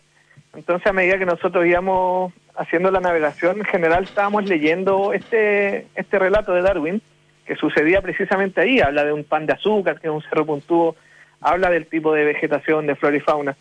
Entonces, 0.53 0.85
a 0.87 0.93
medida 0.93 1.17
que 1.17 1.25
nosotros 1.25 1.65
íbamos 1.65 2.33
haciendo 2.55 2.91
la 2.91 2.99
navegación, 2.99 3.59
en 3.59 3.65
general 3.65 4.03
estábamos 4.03 4.45
leyendo 4.45 5.13
este, 5.13 5.87
este 5.95 6.19
relato 6.19 6.53
de 6.53 6.61
Darwin, 6.61 7.01
que 7.45 7.55
sucedía 7.55 8.01
precisamente 8.01 8.61
ahí. 8.61 8.79
Habla 8.79 9.05
de 9.05 9.13
un 9.13 9.23
pan 9.23 9.45
de 9.45 9.53
azúcar, 9.53 9.99
que 9.99 10.07
es 10.07 10.13
un 10.13 10.21
cerro 10.21 10.45
puntudo, 10.45 10.95
habla 11.41 11.69
del 11.69 11.87
tipo 11.87 12.13
de 12.13 12.25
vegetación, 12.25 12.87
de 12.87 12.95
flora 12.95 13.17
y 13.17 13.19
fauna. 13.19 13.55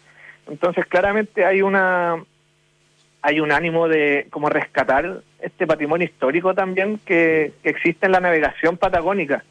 Entonces, 0.49 0.86
claramente 0.86 1.45
hay 1.45 1.62
una 1.62 2.22
hay 3.24 3.38
un 3.38 3.53
ánimo 3.53 3.86
de 3.86 4.26
como 4.30 4.49
rescatar 4.49 5.20
este 5.40 5.64
patrimonio 5.66 6.07
histórico 6.07 6.55
también 6.55 6.99
que, 7.05 7.53
existe 7.62 8.07
en 8.07 8.12
la 8.12 8.20
navegación 8.20 8.76
patagónica. 8.76 9.45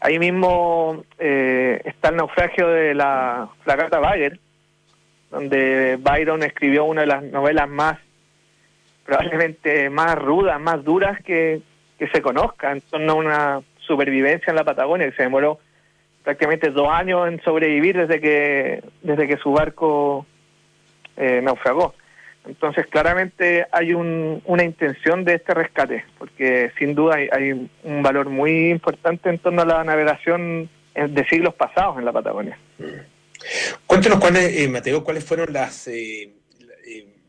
Ahí 0.00 0.18
mismo 0.18 1.04
eh, 1.18 1.82
está 1.84 2.10
el 2.10 2.16
naufragio 2.16 2.68
de 2.68 2.94
la 2.94 3.48
fragata 3.64 3.98
Bayer, 3.98 4.38
donde 5.30 5.98
Byron 6.00 6.42
escribió 6.42 6.84
una 6.84 7.02
de 7.02 7.08
las 7.08 7.22
novelas 7.24 7.68
más, 7.68 7.98
probablemente 9.04 9.90
más 9.90 10.16
rudas, 10.16 10.60
más 10.60 10.84
duras 10.84 11.20
que, 11.22 11.62
que 11.98 12.08
se 12.08 12.22
conozca 12.22 12.72
en 12.72 12.80
torno 12.80 13.12
a 13.12 13.14
una 13.16 13.60
supervivencia 13.78 14.50
en 14.50 14.56
la 14.56 14.64
Patagonia, 14.64 15.10
que 15.10 15.16
se 15.16 15.24
demoró 15.24 15.58
prácticamente 16.22 16.70
dos 16.70 16.88
años 16.88 17.28
en 17.28 17.42
sobrevivir 17.42 17.96
desde 17.96 18.20
que, 18.20 18.82
desde 19.02 19.26
que 19.26 19.36
su 19.38 19.52
barco 19.52 20.26
eh, 21.16 21.40
naufragó. 21.42 21.94
Entonces, 22.46 22.86
claramente 22.86 23.66
hay 23.70 23.92
una 23.92 24.64
intención 24.64 25.24
de 25.24 25.34
este 25.34 25.52
rescate, 25.52 26.04
porque 26.18 26.72
sin 26.78 26.94
duda 26.94 27.16
hay, 27.16 27.68
un 27.82 28.02
valor 28.02 28.30
muy 28.30 28.70
importante 28.70 29.28
en 29.28 29.38
torno 29.38 29.62
a 29.62 29.66
la 29.66 29.84
navegación 29.84 30.70
de 30.94 31.24
siglos 31.26 31.54
pasados 31.54 31.98
en 31.98 32.06
la 32.06 32.12
Patagonia. 32.12 32.58
Cuéntenos, 33.86 34.18
cuáles, 34.20 34.58
eh, 34.58 34.68
Mateo, 34.68 35.04
cuáles 35.04 35.24
fueron 35.24 35.52
las, 35.52 35.86
eh, 35.88 36.30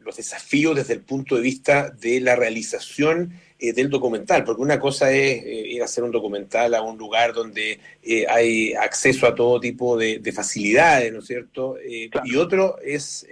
los 0.03 0.17
desafíos 0.17 0.75
desde 0.75 0.93
el 0.93 1.01
punto 1.01 1.35
de 1.35 1.41
vista 1.41 1.89
de 1.89 2.19
la 2.19 2.35
realización 2.35 3.33
eh, 3.59 3.73
del 3.73 3.89
documental, 3.89 4.43
porque 4.43 4.61
una 4.61 4.79
cosa 4.79 5.11
es 5.11 5.43
eh, 5.43 5.63
ir 5.67 5.81
a 5.81 5.85
hacer 5.85 6.03
un 6.03 6.11
documental 6.11 6.73
a 6.73 6.81
un 6.81 6.97
lugar 6.97 7.33
donde 7.33 7.79
eh, 8.01 8.25
hay 8.27 8.73
acceso 8.73 9.27
a 9.27 9.35
todo 9.35 9.59
tipo 9.59 9.97
de, 9.97 10.31
facilidades, 10.33 11.13
¿no 11.13 11.19
es 11.19 11.27
cierto? 11.27 11.75
Y 11.83 12.35
otro 12.35 12.77
es 12.83 13.27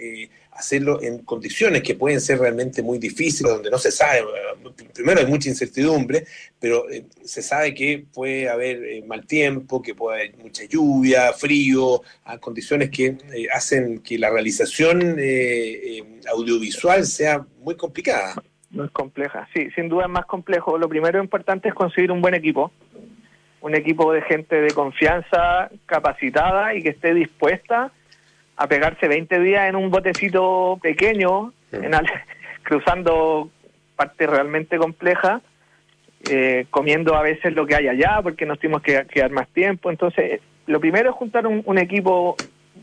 hacerlo 0.59 1.01
en 1.01 1.19
condiciones 1.19 1.81
que 1.81 1.95
pueden 1.95 2.19
ser 2.19 2.39
realmente 2.39 2.83
muy 2.83 2.99
difíciles, 2.99 3.51
donde 3.51 3.71
no 3.71 3.77
se 3.77 3.91
sabe, 3.91 4.23
primero 4.93 5.21
hay 5.21 5.25
mucha 5.25 5.47
incertidumbre, 5.47 6.25
pero 6.59 6.85
se 7.23 7.41
sabe 7.41 7.73
que 7.73 8.03
puede 8.13 8.49
haber 8.49 9.03
mal 9.05 9.25
tiempo, 9.25 9.81
que 9.81 9.95
puede 9.95 10.19
haber 10.19 10.37
mucha 10.37 10.65
lluvia, 10.65 11.31
frío, 11.31 12.01
condiciones 12.41 12.89
que 12.89 13.17
hacen 13.53 13.99
que 13.99 14.19
la 14.19 14.29
realización 14.29 15.17
audiovisual 16.29 17.05
sea 17.05 17.45
muy 17.61 17.75
complicada. 17.75 18.35
No 18.69 18.83
es 18.83 18.91
compleja, 18.91 19.47
sí, 19.53 19.69
sin 19.75 19.87
duda 19.87 20.03
es 20.03 20.11
más 20.11 20.25
complejo. 20.25 20.77
Lo 20.77 20.89
primero 20.89 21.23
importante 21.23 21.69
es 21.69 21.73
conseguir 21.73 22.11
un 22.11 22.21
buen 22.21 22.33
equipo, 22.33 22.71
un 23.61 23.75
equipo 23.75 24.11
de 24.11 24.21
gente 24.23 24.61
de 24.61 24.71
confianza, 24.71 25.69
capacitada 25.85 26.75
y 26.75 26.83
que 26.83 26.89
esté 26.89 27.13
dispuesta 27.13 27.93
a 28.59 28.67
pegarse 28.67 29.07
20 29.07 29.39
días 29.39 29.69
en 29.69 29.75
un 29.75 29.89
botecito 29.89 30.77
pequeño, 30.81 31.53
en 31.71 31.91
cruzando 32.63 33.49
partes 33.95 34.29
realmente 34.29 34.77
complejas, 34.77 35.41
eh, 36.29 36.65
comiendo 36.69 37.15
a 37.15 37.21
veces 37.21 37.55
lo 37.55 37.65
que 37.65 37.75
hay 37.75 37.87
allá 37.87 38.19
porque 38.21 38.45
nos 38.45 38.59
tuvimos 38.59 38.81
que 38.81 39.05
quedar 39.07 39.31
más 39.31 39.47
tiempo. 39.49 39.89
Entonces, 39.89 40.41
lo 40.67 40.79
primero 40.79 41.09
es 41.09 41.15
juntar 41.15 41.47
un, 41.47 41.63
un 41.65 41.77
equipo 41.77 42.35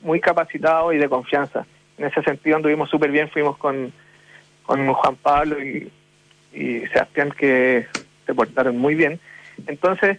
muy 0.03 0.21
capacitado 0.21 0.93
y 0.93 0.99
de 0.99 1.09
confianza. 1.09 1.67
En 1.99 2.07
ese 2.07 2.23
sentido 2.23 2.57
anduvimos 2.57 2.91
súper 2.91 3.11
bien, 3.11 3.29
fuimos 3.29 3.57
con 3.59 3.93
con 4.67 4.93
Juan 4.93 5.17
Pablo 5.17 5.57
y, 5.63 5.91
Sebastián 6.93 7.33
que 7.39 7.87
se 8.25 8.35
portaron 8.35 8.79
muy 8.79 8.95
bien. 8.95 9.21
Entonces, 9.67 10.19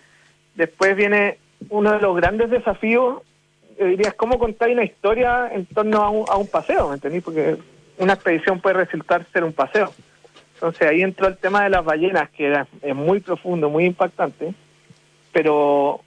después 0.53 0.95
viene 0.95 1.39
uno 1.69 1.93
de 1.93 1.99
los 1.99 2.15
grandes 2.15 2.51
desafíos, 2.51 3.23
yo 3.79 3.85
diría, 3.85 4.09
es 4.09 4.13
cómo 4.15 4.39
contar 4.39 4.69
una 4.69 4.83
historia 4.83 5.49
en 5.51 5.65
torno 5.65 6.01
a 6.01 6.09
un, 6.09 6.25
a 6.29 6.37
un 6.37 6.47
paseo, 6.47 6.89
¿me 6.89 6.95
entendí? 6.95 7.21
Porque 7.21 7.57
una 7.97 8.13
expedición 8.13 8.59
puede 8.59 8.77
resultar 8.77 9.25
ser 9.31 9.43
un 9.43 9.53
paseo. 9.53 9.91
Entonces 10.55 10.87
ahí 10.87 11.03
entró 11.03 11.27
el 11.27 11.37
tema 11.37 11.63
de 11.63 11.69
las 11.69 11.85
ballenas, 11.85 12.29
que 12.31 12.65
es 12.81 12.95
muy 12.95 13.19
profundo, 13.19 13.69
muy 13.69 13.85
impactante, 13.85 14.53
pero 15.31 16.01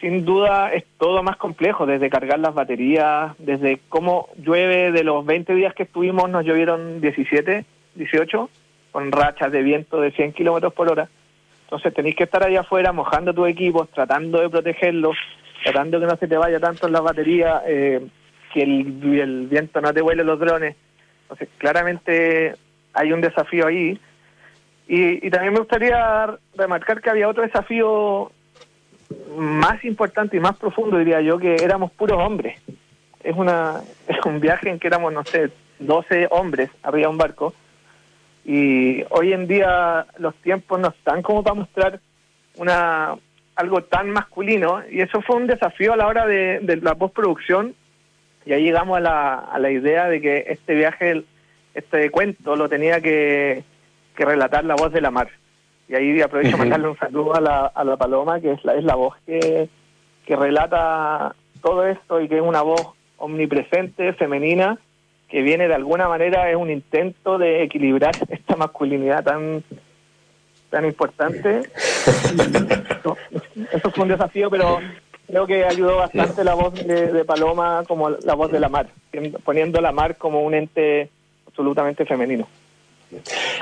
sin 0.00 0.24
duda 0.24 0.72
es 0.72 0.84
todo 0.98 1.22
más 1.22 1.36
complejo, 1.36 1.86
desde 1.86 2.10
cargar 2.10 2.38
las 2.40 2.52
baterías, 2.52 3.32
desde 3.38 3.80
cómo 3.88 4.28
llueve, 4.36 4.90
de 4.90 5.04
los 5.04 5.24
20 5.24 5.54
días 5.54 5.74
que 5.74 5.84
estuvimos 5.84 6.28
nos 6.28 6.44
llovieron 6.44 7.00
17, 7.00 7.64
18, 7.94 8.50
con 8.90 9.12
rachas 9.12 9.52
de 9.52 9.62
viento 9.62 10.00
de 10.00 10.10
100 10.10 10.32
kilómetros 10.32 10.74
por 10.74 10.90
hora. 10.90 11.08
Entonces 11.64 11.94
tenéis 11.94 12.16
que 12.16 12.24
estar 12.24 12.42
allá 12.42 12.60
afuera 12.60 12.92
mojando 12.92 13.32
tu 13.32 13.46
equipo, 13.46 13.86
tratando 13.86 14.40
de 14.40 14.50
protegerlos, 14.50 15.16
tratando 15.66 15.98
que 15.98 16.06
no 16.06 16.16
se 16.16 16.28
te 16.28 16.36
vaya 16.36 16.60
tanto 16.60 16.86
en 16.86 16.92
las 16.92 17.02
baterías, 17.02 17.62
eh, 17.66 18.06
que 18.54 18.62
el, 18.62 19.48
viento 19.50 19.80
no 19.80 19.92
te 19.92 20.00
vuele 20.00 20.22
los 20.22 20.38
drones. 20.38 20.76
Entonces 21.22 21.48
claramente 21.58 22.54
hay 22.92 23.12
un 23.12 23.20
desafío 23.20 23.66
ahí. 23.66 23.98
Y, 24.86 25.26
y 25.26 25.30
también 25.30 25.52
me 25.52 25.58
gustaría 25.58 26.38
remarcar 26.54 27.00
que 27.00 27.10
había 27.10 27.28
otro 27.28 27.42
desafío 27.42 28.30
más 29.36 29.84
importante 29.84 30.36
y 30.36 30.40
más 30.40 30.56
profundo, 30.56 30.98
diría 30.98 31.20
yo, 31.20 31.38
que 31.38 31.56
éramos 31.56 31.90
puros 31.92 32.18
hombres. 32.22 32.60
Es, 33.24 33.34
una, 33.36 33.80
es 34.08 34.24
un 34.24 34.38
viaje 34.38 34.70
en 34.70 34.78
que 34.78 34.86
éramos, 34.86 35.12
no 35.12 35.24
sé, 35.24 35.50
12 35.80 36.28
hombres 36.30 36.70
arriba 36.84 37.08
de 37.08 37.12
un 37.12 37.18
barco. 37.18 37.54
Y 38.44 39.02
hoy 39.10 39.32
en 39.32 39.48
día 39.48 40.06
los 40.18 40.34
tiempos 40.36 40.78
no 40.78 40.88
están 40.88 41.22
como 41.22 41.42
para 41.42 41.54
mostrar 41.54 42.00
una 42.54 43.16
algo 43.56 43.82
tan 43.82 44.10
masculino. 44.10 44.82
Y 44.90 45.00
eso 45.00 45.20
fue 45.22 45.36
un 45.36 45.46
desafío 45.46 45.94
a 45.94 45.96
la 45.96 46.06
hora 46.06 46.26
de, 46.26 46.60
de 46.60 46.76
la 46.76 46.94
postproducción. 46.94 47.74
Y 48.44 48.52
ahí 48.52 48.62
llegamos 48.62 48.98
a 48.98 49.00
la, 49.00 49.34
a 49.34 49.58
la 49.58 49.70
idea 49.70 50.08
de 50.08 50.20
que 50.20 50.44
este 50.48 50.74
viaje, 50.74 51.24
este 51.74 52.10
cuento, 52.10 52.54
lo 52.54 52.68
tenía 52.68 53.00
que, 53.00 53.64
que 54.14 54.24
relatar 54.24 54.64
la 54.64 54.76
voz 54.76 54.92
de 54.92 55.00
la 55.00 55.10
mar. 55.10 55.28
Y 55.88 55.94
ahí 55.94 56.20
aprovecho 56.20 56.52
para 56.52 56.64
mandarle 56.64 56.88
un 56.88 56.98
saludo 56.98 57.34
a 57.34 57.40
la, 57.40 57.66
a 57.66 57.84
la 57.84 57.96
Paloma, 57.96 58.40
que 58.40 58.52
es 58.52 58.64
la, 58.64 58.74
es 58.74 58.84
la 58.84 58.94
voz 58.94 59.16
que, 59.24 59.68
que 60.24 60.36
relata 60.36 61.34
todo 61.62 61.86
esto 61.86 62.20
y 62.20 62.28
que 62.28 62.36
es 62.36 62.42
una 62.42 62.62
voz 62.62 62.94
omnipresente, 63.18 64.12
femenina, 64.12 64.78
que 65.28 65.42
viene 65.42 65.68
de 65.68 65.74
alguna 65.74 66.08
manera, 66.08 66.50
es 66.50 66.56
un 66.56 66.70
intento 66.70 67.38
de 67.38 67.62
equilibrar 67.62 68.14
esta 68.28 68.56
masculinidad 68.56 69.24
tan 69.24 69.64
tan 70.70 70.84
importante. 70.84 71.62
Eso, 73.72 73.90
fue 73.90 74.04
un 74.04 74.08
desafío, 74.10 74.50
pero 74.50 74.80
creo 75.26 75.46
que 75.46 75.64
ayudó 75.64 75.96
bastante 75.96 76.44
la 76.44 76.54
voz 76.54 76.74
de, 76.74 77.24
Paloma 77.24 77.84
como 77.86 78.10
la 78.10 78.34
voz 78.34 78.50
de 78.50 78.60
la 78.60 78.68
mar, 78.68 78.88
poniendo 79.44 79.80
la 79.80 79.92
mar 79.92 80.16
como 80.16 80.42
un 80.42 80.54
ente 80.54 81.10
absolutamente 81.46 82.04
femenino. 82.04 82.48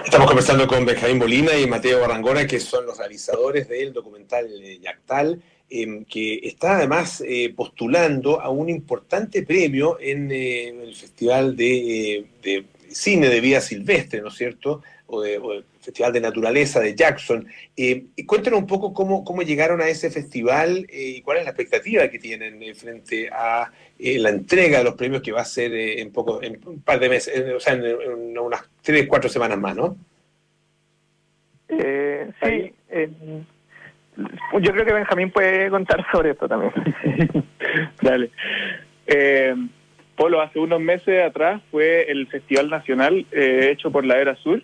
Estamos 0.04 0.26
conversando 0.26 0.66
con 0.66 0.86
Benjamín 0.86 1.18
Molina 1.18 1.56
y 1.58 1.66
Mateo 1.66 2.00
Barrangona, 2.00 2.46
que 2.46 2.58
son 2.58 2.86
los 2.86 2.96
realizadores 2.96 3.68
del 3.68 3.92
documental 3.92 4.48
Yactal, 4.80 5.40
em, 5.68 6.04
que 6.06 6.40
está 6.44 6.76
además 6.78 7.22
eh, 7.26 7.52
postulando 7.54 8.40
a 8.40 8.48
un 8.48 8.70
importante 8.70 9.42
premio 9.42 9.98
en 10.00 10.30
eh, 10.32 10.68
el 10.68 10.94
Festival 10.94 11.56
de, 11.56 12.26
Cine 12.90 13.28
de 13.28 13.40
Vida 13.40 13.60
Silvestre, 13.60 14.22
¿no 14.22 14.28
es 14.28 14.34
cierto? 14.34 14.82
Festival 15.84 16.12
de 16.12 16.20
Naturaleza 16.20 16.80
de 16.80 16.94
Jackson. 16.94 17.46
Eh, 17.76 18.06
cuéntanos 18.26 18.60
un 18.60 18.66
poco 18.66 18.94
cómo, 18.94 19.24
cómo 19.24 19.42
llegaron 19.42 19.80
a 19.80 19.88
ese 19.88 20.10
festival 20.10 20.86
eh, 20.88 21.16
y 21.16 21.22
cuál 21.22 21.38
es 21.38 21.44
la 21.44 21.50
expectativa 21.50 22.08
que 22.08 22.18
tienen 22.18 22.62
eh, 22.62 22.74
frente 22.74 23.28
a 23.30 23.70
la 23.98 24.30
entrega 24.30 24.78
de 24.78 24.84
los 24.84 24.94
premios 24.94 25.22
que 25.22 25.32
va 25.32 25.42
a 25.42 25.44
ser 25.44 25.72
en, 25.72 26.12
poco, 26.12 26.42
en 26.42 26.58
un 26.66 26.80
par 26.82 26.98
de 26.98 27.08
meses, 27.08 27.54
o 27.54 27.60
sea, 27.60 27.74
en, 27.74 28.36
unas 28.38 28.68
tres, 28.82 29.06
cuatro 29.06 29.28
semanas 29.28 29.58
más, 29.58 29.76
¿no? 29.76 29.96
sí, 31.68 32.72
yo 34.60 34.72
creo 34.72 34.84
que 34.84 34.92
Benjamín 34.92 35.30
puede 35.30 35.70
contar 35.70 36.04
sobre 36.12 36.30
esto 36.30 36.48
también. 36.48 36.72
Dale. 38.02 38.30
Polo, 40.16 40.40
hace 40.40 40.58
unos 40.58 40.80
meses 40.80 41.24
atrás 41.24 41.62
fue 41.70 42.10
el 42.10 42.26
Festival 42.28 42.68
Nacional 42.68 43.26
hecho 43.32 43.90
por 43.90 44.04
la 44.04 44.18
Era 44.18 44.36
Sur, 44.36 44.62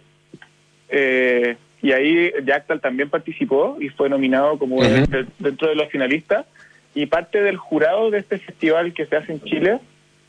eh, 0.90 1.56
y 1.82 1.92
ahí 1.92 2.30
Jactal 2.44 2.80
también 2.80 3.08
participó 3.08 3.76
y 3.80 3.88
fue 3.88 4.08
nominado 4.08 4.58
como 4.58 4.82
dentro 4.82 5.68
de 5.68 5.74
los 5.74 5.88
finalistas. 5.88 6.46
Y 6.94 7.06
parte 7.06 7.40
del 7.42 7.56
jurado 7.56 8.10
de 8.10 8.18
este 8.18 8.38
festival 8.38 8.92
que 8.92 9.06
se 9.06 9.16
hace 9.16 9.32
en 9.32 9.42
Chile 9.42 9.78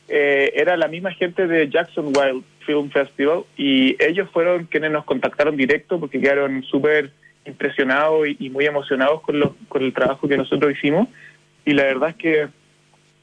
eh, 0.08 0.52
era 0.54 0.76
la 0.76 0.88
misma 0.88 1.12
gente 1.12 1.46
de 1.46 1.68
Jackson 1.68 2.12
Wild 2.16 2.44
Film 2.64 2.90
Festival 2.90 3.44
y 3.56 3.96
ellos 4.02 4.28
fueron 4.32 4.66
quienes 4.66 4.92
nos 4.92 5.04
contactaron 5.04 5.56
directo 5.56 5.98
porque 5.98 6.20
quedaron 6.20 6.62
súper 6.62 7.10
impresionados 7.44 8.28
y, 8.38 8.48
muy 8.50 8.66
emocionados 8.66 9.20
con, 9.22 9.40
lo, 9.40 9.56
con 9.68 9.82
el 9.82 9.92
trabajo 9.92 10.28
que 10.28 10.36
nosotros 10.36 10.72
hicimos. 10.72 11.08
Y 11.64 11.72
la 11.72 11.84
verdad 11.84 12.10
es 12.10 12.16
que 12.16 12.48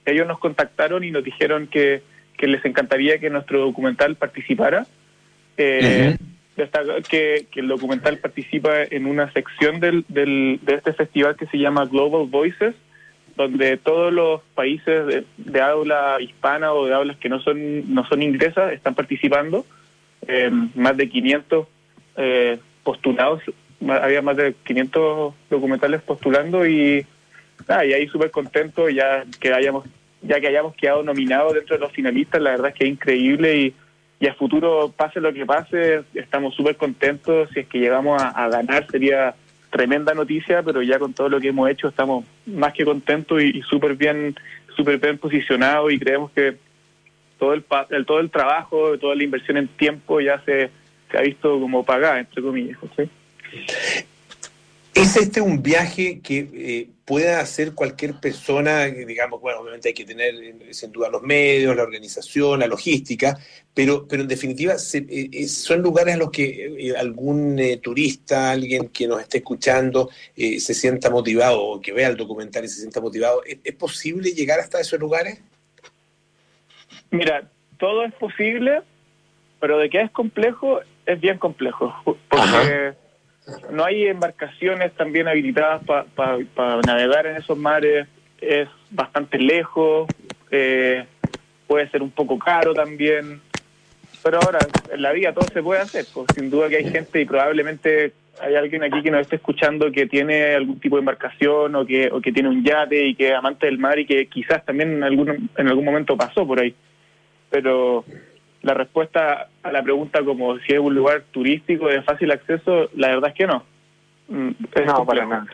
ellos 0.06 0.28
nos 0.28 0.40
contactaron 0.40 1.04
y 1.04 1.12
nos 1.12 1.24
dijeron 1.24 1.68
que, 1.68 2.02
que 2.38 2.48
les 2.48 2.64
encantaría 2.66 3.20
que 3.20 3.30
nuestro 3.30 3.62
documental 3.62 4.16
participara. 4.16 4.86
Eh, 5.58 6.18
que, 7.10 7.48
que, 7.52 7.60
el 7.60 7.68
documental 7.68 8.18
participa 8.18 8.84
en 8.84 9.06
una 9.06 9.32
sección 9.32 9.80
del, 9.80 10.06
del, 10.08 10.60
de 10.62 10.76
este 10.76 10.94
festival 10.94 11.36
que 11.36 11.48
se 11.48 11.58
llama 11.58 11.86
Global 11.86 12.28
Voices, 12.28 12.76
donde 13.36 13.78
todos 13.78 14.12
los 14.12 14.42
países 14.56 15.26
de, 15.38 15.62
habla 15.62 16.18
hispana 16.20 16.74
o 16.74 16.86
de 16.86 16.94
hablas 16.94 17.18
que 17.18 17.30
no 17.30 17.40
son 17.40 17.94
no 17.94 18.06
son 18.06 18.22
inglesas 18.22 18.74
están 18.74 18.96
participando. 18.96 19.66
Eh, 20.28 20.52
más 20.76 20.98
de 20.98 21.10
500 21.10 21.68
eh, 22.18 22.60
postulados, 22.84 23.42
había 23.88 24.22
más 24.22 24.36
de 24.36 24.54
500 24.66 25.34
documentales 25.50 26.02
postulando 26.02 26.68
y, 26.68 27.06
ah, 27.68 27.80
ahí 27.80 28.08
súper 28.08 28.30
contento 28.30 28.90
ya 28.90 29.24
que 29.40 29.54
hayamos 29.54 29.86
ya 30.22 30.42
que 30.42 30.48
hayamos 30.48 30.76
quedado 30.76 31.02
nominados 31.02 31.54
dentro 31.54 31.78
de 31.78 31.82
los 31.82 31.94
finalistas, 31.94 32.42
la 32.42 32.52
verdad 32.52 32.70
es 32.70 32.76
que 32.76 32.84
es 32.84 32.92
increíble 32.92 33.58
y 33.58 33.74
y 34.20 34.28
a 34.28 34.34
futuro, 34.34 34.94
pase 34.96 35.22
lo 35.22 35.32
que 35.34 35.46
pase, 35.46 36.04
estamos 36.14 36.54
súper 36.54 36.76
contentos. 36.76 37.50
Si 37.54 37.62
es 37.62 37.68
que 37.68 37.80
llegamos 37.80 38.22
a, 38.22 38.50
ganar, 38.50 38.86
sería 38.92 39.34
tremenda 39.70 40.14
noticia, 40.14 40.62
pero 40.62 40.82
ya 40.82 41.00
con 41.00 41.14
todo 41.14 41.30
lo 41.30 41.40
que 41.40 41.50
hemos 41.50 41.70
hecho 41.70 41.88
estamos 41.88 42.26
más 42.46 42.74
que 42.74 42.84
contentos 42.84 43.42
y, 43.42 43.62
súper 43.62 43.96
bien, 43.96 44.36
súper 44.76 45.00
bien 45.00 45.18
posicionados 45.18 45.94
y 45.94 46.00
creemos 46.00 46.32
que 46.32 46.58
todo 47.38 47.54
el, 47.54 47.64
el, 47.92 48.06
todo 48.06 48.20
el 48.20 48.30
trabajo, 48.30 48.98
toda 48.98 49.16
la 49.16 49.24
inversión 49.24 49.56
en 49.56 49.70
tiempo 49.70 50.20
ya 50.20 50.42
se, 50.44 50.70
se 51.10 51.18
ha 51.18 51.22
visto 51.22 51.58
como 51.58 51.86
pagada, 51.86 52.20
entre 52.20 52.42
comillas. 52.42 52.78
¿sí? 52.98 53.10
¿Es 55.00 55.16
este 55.16 55.40
un 55.40 55.64
viaje 55.64 56.20
que 56.20 56.50
eh, 56.54 56.90
pueda 57.06 57.40
hacer 57.40 57.74
cualquier 57.74 58.20
persona? 58.20 58.84
Digamos, 58.88 59.40
bueno, 59.40 59.62
obviamente 59.62 59.88
hay 59.88 59.94
que 59.94 60.04
tener 60.04 60.36
eh, 60.36 60.74
sin 60.74 60.92
duda 60.92 61.08
los 61.08 61.22
medios, 61.22 61.74
la 61.74 61.84
organización, 61.84 62.60
la 62.60 62.68
logística, 62.68 63.38
pero, 63.74 64.06
pero 64.10 64.24
en 64.24 64.28
definitiva 64.28 64.74
eh, 64.74 65.48
son 65.48 65.82
lugares 65.82 66.16
a 66.16 66.18
los 66.18 66.32
que 66.32 66.94
algún 67.00 67.62
turista, 67.82 68.52
alguien 68.52 68.90
que 68.90 69.08
nos 69.08 69.22
esté 69.22 69.38
escuchando, 69.38 70.10
se 70.36 70.74
sienta 70.74 71.10
motivado 71.10 71.64
o 71.64 71.80
que 71.80 71.94
vea 71.94 72.10
el 72.10 72.18
documental 72.18 72.66
y 72.66 72.68
se 72.68 72.82
sienta 72.82 73.00
motivado. 73.00 73.42
¿Es, 73.46 73.74
posible 73.76 74.32
llegar 74.32 74.60
hasta 74.60 74.82
esos 74.82 75.00
lugares? 75.00 75.42
Mira, 77.10 77.50
todo 77.78 78.04
es 78.04 78.14
posible, 78.16 78.82
pero 79.62 79.78
de 79.78 79.90
que 79.90 80.02
es 80.02 80.12
complejo, 80.12 80.82
es 81.06 81.22
bien 81.22 81.38
complejo. 81.38 81.96
Porque 82.04 82.96
no 83.72 83.86
hay 83.86 84.08
embarcaciones 84.08 84.94
también 84.94 85.28
habilitadas 85.28 85.84
para 85.84 86.82
navegar 86.86 87.28
en 87.28 87.38
esos 87.38 87.58
mares, 87.58 88.08
es 88.42 88.68
bastante 88.92 89.38
lejos, 89.38 90.08
eh, 90.52 91.06
puede 91.68 91.90
ser 91.90 92.02
un 92.02 92.12
poco 92.12 92.40
caro 92.40 92.74
también, 92.74 93.42
pero 94.24 94.40
ahora 94.42 94.60
en 94.92 95.02
la 95.02 95.12
vida 95.12 95.34
todo 95.34 95.46
se 95.54 95.62
puede 95.62 95.82
hacer, 95.82 96.06
pues 96.14 96.28
sin 96.36 96.50
duda 96.50 96.70
que 96.70 96.78
hay 96.78 96.90
gente 96.90 97.22
y 97.22 97.26
probablemente 97.26 98.14
hay 98.42 98.56
alguien 98.56 98.84
aquí 98.84 99.02
que 99.02 99.12
nos 99.12 99.22
esté 99.22 99.36
escuchando 99.36 99.92
que 99.92 100.08
tiene 100.08 100.56
algún 100.56 100.80
tipo 100.80 100.96
de 100.96 101.02
embarcación 101.02 101.76
o 101.76 101.86
que, 101.86 102.10
o 102.12 102.22
que 102.22 102.32
tiene 102.32 102.50
un 102.50 102.64
yate 102.64 103.08
y 103.08 103.16
que 103.16 103.30
es 103.30 103.34
amante 103.34 103.66
del 103.66 103.78
mar 103.78 104.00
y 104.00 104.06
que 104.06 104.28
quizás 104.28 104.66
también 104.66 104.94
en 104.94 105.04
algún, 105.04 105.50
en 105.58 105.68
algún 105.68 105.86
momento 105.86 106.16
pasó 106.16 106.48
por 106.48 106.60
ahí. 106.60 106.74
Pero 107.50 108.06
la 108.62 108.74
respuesta 108.74 109.50
a 109.64 109.72
la 109.72 109.84
pregunta 109.84 110.24
como 110.24 110.58
si 110.60 110.74
es 110.74 110.80
un 110.80 110.96
lugar 110.96 111.24
turístico 111.32 111.88
de 111.88 112.02
fácil 112.02 112.32
acceso, 112.32 112.90
la 112.96 113.10
verdad 113.10 113.30
es 113.30 113.36
que 113.36 113.48
no. 113.48 113.64
Mm, 114.28 114.52
no, 114.86 115.06
para 115.06 115.26
nada. 115.26 115.48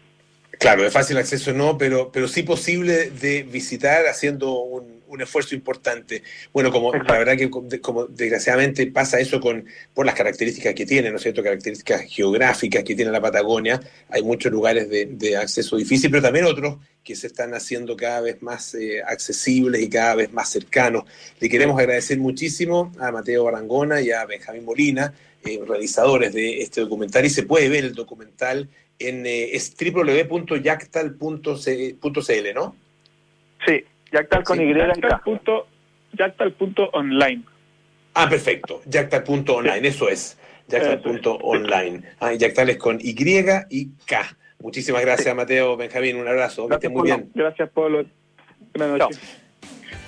Claro, 0.60 0.84
de 0.84 0.92
fácil 0.92 1.18
acceso 1.18 1.54
no, 1.54 1.78
pero, 1.78 2.12
pero 2.12 2.28
sí 2.28 2.44
posible 2.44 3.10
de 3.10 3.44
visitar 3.44 4.06
haciendo 4.08 4.60
un, 4.60 4.96
un 5.08 5.22
esfuerzo 5.22 5.56
importante. 5.56 6.24
Bueno, 6.54 6.72
como 6.72 6.94
la 6.94 7.18
verdad 7.18 7.38
que 7.38 7.50
como 7.82 8.06
desgraciadamente 8.06 8.88
pasa 8.88 9.20
eso 9.20 9.40
con 9.40 9.66
por 9.94 10.06
las 10.06 10.16
características 10.16 10.74
que 10.74 10.86
tiene, 10.86 11.10
¿no 11.10 11.18
es 11.18 11.24
cierto? 11.24 11.44
Características 11.44 12.02
geográficas 12.04 12.84
que 12.84 12.96
tiene 12.96 13.12
la 13.12 13.22
Patagonia. 13.22 13.80
Hay 14.10 14.22
muchos 14.22 14.52
lugares 14.52 14.90
de, 14.90 15.38
acceso 15.38 15.76
difícil, 15.76 16.12
pero 16.12 16.22
también 16.22 16.46
otros 16.46 16.78
que 17.04 17.16
se 17.16 17.28
están 17.28 17.54
haciendo 17.54 17.96
cada 17.96 18.22
vez 18.22 18.42
más 18.42 18.74
eh, 18.76 19.02
accesibles 19.06 19.82
y 19.82 19.90
cada 19.90 20.16
vez 20.16 20.32
más 20.32 20.50
cercanos. 20.50 21.04
Le 21.40 21.50
queremos 21.50 21.80
agradecer 21.80 22.18
muchísimo 22.18 22.92
a 23.00 23.12
Mateo 23.12 23.44
Barangona 23.44 24.02
y 24.02 24.12
a 24.12 24.26
Benjamín 24.26 24.66
Molina, 24.66 25.14
eh, 25.44 25.60
realizadores 25.68 26.34
de 26.34 26.62
este 26.62 26.82
documental, 26.82 27.26
y 27.26 27.30
se 27.30 27.44
puede 27.44 27.70
ver 27.70 27.86
el 27.86 27.94
documental 27.94 28.70
en 29.00 29.26
eh, 29.26 29.58
www.yactal.cl, 29.80 32.54
¿no? 32.54 32.76
Sí, 33.66 33.84
Yactal 34.12 34.44
con 34.44 34.62
Y. 34.62 34.74
Yactal.online. 36.14 37.44
Ah, 38.14 38.30
perfecto. 38.30 38.82
Yactal.online, 38.86 39.88
eso 39.88 40.08
es. 40.08 40.38
Yactal.online. 40.68 42.04
Ah, 42.20 42.34
Yactal 42.34 42.70
es 42.70 42.78
con 42.78 43.00
Y 43.02 43.16
y 43.70 43.90
K. 44.06 44.38
Muchísimas 44.60 45.02
gracias, 45.02 45.36
Mateo, 45.36 45.78
Benjamín. 45.78 46.18
Un 46.18 46.28
abrazo. 46.28 46.68
que 46.68 46.76
estén 46.76 46.94
muy 46.94 47.04
bien. 47.04 47.32
Gracias, 47.34 47.70
Pablo. 47.70 48.06
Buenas 48.74 48.98
noches. 48.98 49.42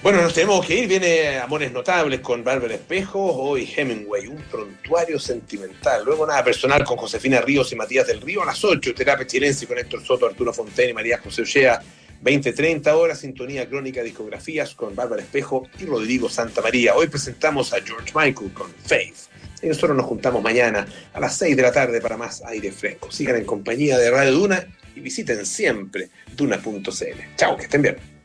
Bueno, 0.03 0.21
nos 0.21 0.33
tenemos 0.33 0.63
que 0.63 0.75
ir. 0.75 0.87
Viene 0.87 1.39
Amores 1.39 1.71
Notables 1.71 2.19
con 2.19 2.43
Bárbara 2.43 2.75
Espejo. 2.75 3.19
Hoy 3.19 3.67
Hemingway, 3.75 4.27
un 4.27 4.41
prontuario 4.43 5.19
sentimental. 5.19 6.05
Luego 6.05 6.27
nada 6.27 6.43
personal 6.43 6.83
con 6.83 6.97
Josefina 6.97 7.41
Ríos 7.41 7.71
y 7.73 7.75
Matías 7.75 8.05
del 8.05 8.21
Río 8.21 8.43
a 8.43 8.45
las 8.45 8.63
8. 8.63 8.93
Terapia 8.93 9.25
Chilense 9.25 9.65
con 9.65 9.77
Héctor 9.77 10.05
Soto, 10.05 10.27
Arturo 10.27 10.53
Fontaine 10.53 10.91
y 10.91 10.93
María 10.93 11.17
José 11.17 11.41
Ochea. 11.41 11.81
20-30 12.23 12.87
horas, 12.93 13.19
sintonía 13.19 13.67
crónica 13.67 14.03
discografías 14.03 14.75
con 14.75 14.95
Bárbara 14.95 15.23
Espejo 15.23 15.67
y 15.79 15.85
Rodrigo 15.85 16.29
Santa 16.29 16.61
María. 16.61 16.95
Hoy 16.95 17.07
presentamos 17.07 17.73
a 17.73 17.81
George 17.81 18.11
Michael 18.15 18.53
con 18.53 18.71
Faith. 18.85 19.15
Y 19.63 19.67
nosotros 19.67 19.97
nos 19.97 20.05
juntamos 20.05 20.43
mañana 20.43 20.87
a 21.13 21.19
las 21.19 21.35
6 21.37 21.55
de 21.55 21.61
la 21.63 21.71
tarde 21.71 22.01
para 22.01 22.17
más 22.17 22.43
aire 22.45 22.71
fresco. 22.71 23.11
Sigan 23.11 23.35
en 23.35 23.45
compañía 23.45 23.97
de 23.97 24.11
Radio 24.11 24.33
Duna 24.33 24.67
y 24.95 24.99
visiten 24.99 25.43
siempre 25.43 26.09
duna.cl. 26.35 27.35
Chao, 27.35 27.57
que 27.57 27.63
estén 27.63 27.81
bien. 27.81 28.16